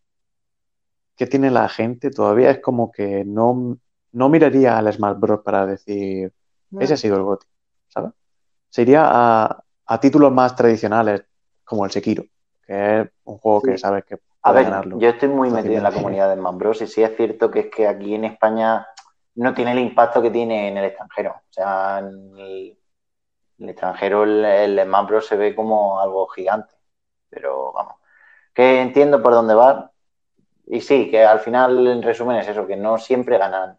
[1.16, 3.78] que tiene la gente todavía es como que no,
[4.16, 5.40] no miraría al Smash Bros.
[5.40, 6.32] para decir,
[6.78, 7.46] ese ha sido el GOTY,
[7.88, 8.12] ¿sabes?
[8.70, 11.24] Se iría a, a títulos más tradicionales,
[11.64, 12.24] como el Sekiro,
[12.66, 14.98] que es un juego que sabes que A puede ver, ganarlo.
[14.98, 16.82] yo estoy muy metido en la comunidad de Smash Bros.
[16.82, 18.86] y sí es cierto que es que aquí en España
[19.34, 21.32] no tiene el impacto que tiene en el extranjero.
[21.32, 22.06] O sea, en
[22.38, 22.78] el,
[23.58, 25.26] en el extranjero el, el Smash Bros.
[25.26, 26.74] se ve como algo gigante.
[27.28, 27.96] Pero vamos,
[28.54, 29.90] que entiendo por dónde va.
[30.68, 33.78] Y sí, que al final, en resumen, es eso, que no siempre ganan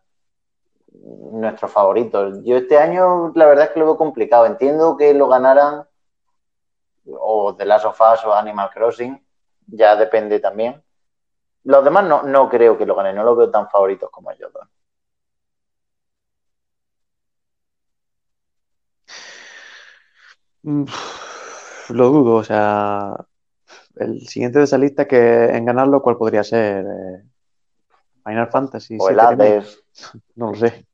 [1.31, 2.39] nuestros favoritos.
[2.43, 4.45] Yo este año, la verdad es que lo veo complicado.
[4.45, 5.87] Entiendo que lo ganaran
[7.05, 9.25] o The Last of Us o Animal Crossing,
[9.67, 10.83] ya depende también.
[11.63, 14.51] Los demás no, no creo que lo ganen, no los veo tan favoritos como ellos
[14.53, 14.67] dos.
[20.63, 20.85] Mm,
[21.89, 23.15] Lo dudo, o sea,
[23.95, 26.85] el siguiente de esa lista que en ganarlo, ¿cuál podría ser?
[26.85, 27.23] Eh,
[28.25, 29.19] Final Fantasy O el.
[29.19, 29.83] Hades.
[30.35, 30.86] No lo sé.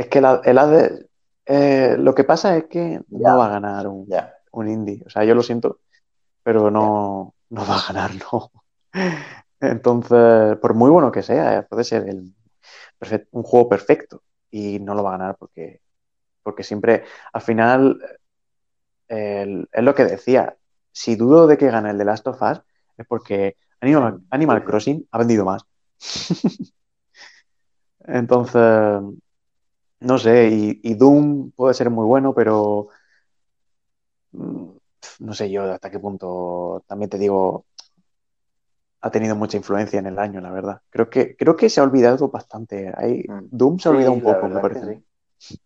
[0.00, 1.06] Es que el, el Hades,
[1.46, 4.08] eh, lo que pasa es que no va a ganar un,
[4.52, 5.02] un indie.
[5.06, 5.80] O sea, yo lo siento,
[6.42, 8.50] pero no, no va a ganar, no.
[9.60, 12.34] Entonces, por muy bueno que sea, eh, puede ser el
[12.98, 15.80] perfect- un juego perfecto y no lo va a ganar porque,
[16.42, 18.00] porque siempre, al final,
[19.08, 20.56] el- es lo que decía.
[20.92, 22.60] Si dudo de que gane el de Last of Us,
[22.96, 24.64] es porque Animal.
[24.64, 25.62] Crossing ha vendido más.
[28.06, 29.00] Entonces,
[30.00, 32.88] no sé, y, y Doom puede ser muy bueno, pero
[34.32, 34.70] mm,
[35.20, 37.66] no sé yo hasta qué punto, también te digo,
[39.02, 40.80] ha tenido mucha influencia en el año, la verdad.
[40.90, 42.92] Creo que, creo que se ha olvidado bastante.
[42.96, 43.46] Ahí, Mm.
[43.50, 45.02] Doom se ha Sí, olvidado un la poco, me parece.
[45.38, 45.60] sí.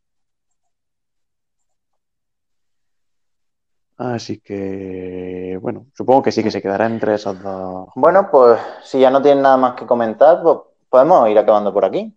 [3.96, 7.88] Así que, bueno, supongo que sí que se quedará entre esos dos.
[7.94, 10.58] Bueno, pues si ya no tienen nada más que comentar, pues
[10.88, 12.12] podemos ir acabando por aquí.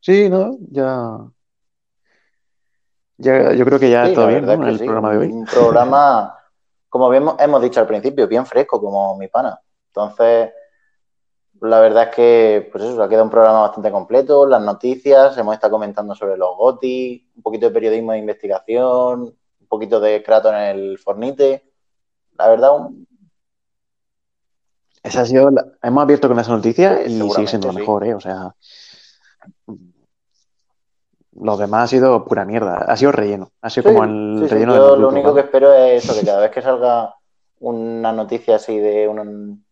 [0.00, 0.56] Sí, ¿no?
[0.70, 1.18] Ya.
[3.18, 4.66] Ya, yo creo que ya Sí, la bien, ¿no?
[4.66, 4.84] El sí.
[4.84, 5.26] programa de hoy.
[5.28, 6.34] Un programa,
[6.88, 9.60] como bien hemos dicho al principio, bien fresco, como mi pana.
[9.88, 10.50] Entonces,
[11.60, 15.52] la verdad es que, pues eso, ha quedado un programa bastante completo, las noticias, hemos
[15.54, 20.52] estado comentando sobre los GOTI, un poquito de periodismo de investigación, un poquito de Kratos
[20.54, 21.62] en el Fornite.
[22.38, 23.06] La verdad, un...
[25.02, 27.80] Esa ha sido la- Hemos abierto con esa noticia Sí, y sigue siendo lo sí.
[27.80, 28.14] mejor, ¿eh?
[28.14, 28.54] O sea,
[31.32, 32.76] lo demás ha sido pura mierda.
[32.88, 33.50] Ha sido relleno.
[33.62, 36.04] Ha sido Sí, como el sí, sí, relleno yo de lo único que espero es
[36.04, 37.14] eso, que cada vez que salga
[37.60, 39.64] una noticia así de un-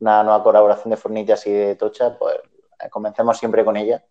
[0.00, 2.36] una nueva colaboración de Fornite así de tocha, pues
[2.82, 4.04] eh, comencemos siempre con ella.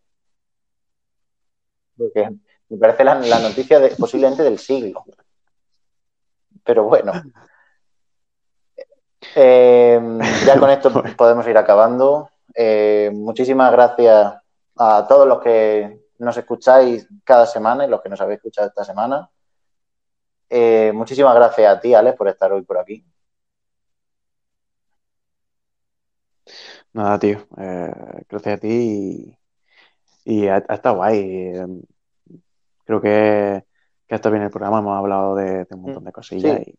[1.97, 2.30] Porque
[2.69, 5.03] me parece la, la noticia de- posiblemente del siglo.
[6.64, 7.11] Pero bueno.
[9.35, 9.99] Eh,
[10.45, 12.30] ya con esto podemos ir acabando.
[12.55, 14.35] Eh, muchísimas gracias
[14.77, 18.84] a todos los que nos escucháis cada semana y los que nos habéis escuchado esta
[18.84, 19.30] semana.
[20.49, 23.03] Eh, muchísimas gracias a ti, Alex, por estar hoy por aquí.
[26.94, 27.40] Nada, tío.
[27.57, 27.91] eh,
[28.30, 29.38] gracias a ti
[30.26, 31.19] y, y ha, ha estado guay.
[31.19, 31.68] eh,
[32.85, 33.65] creo que,
[34.07, 34.80] que ha estado bien el programa.
[34.80, 36.61] Hemos hablado de, de un montón de cosillas.
[36.64, 36.77] Sí.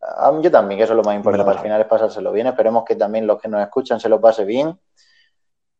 [0.00, 1.50] A mí- yo también, que eso es lo más importante.
[1.50, 2.46] Al final es pasárselo bien.
[2.46, 4.78] Esperemos que también los que nos escuchan se lo pase bien.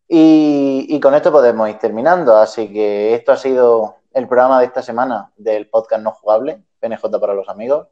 [0.08, 2.36] Y, con esto podemos ir terminando.
[2.36, 7.20] Así que esto ha sido el programa de esta semana del podcast no jugable, PNJ
[7.20, 7.88] para los amigos.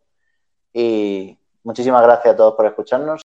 [0.73, 3.26] Y muchísimas gracias a todos por escucharnos.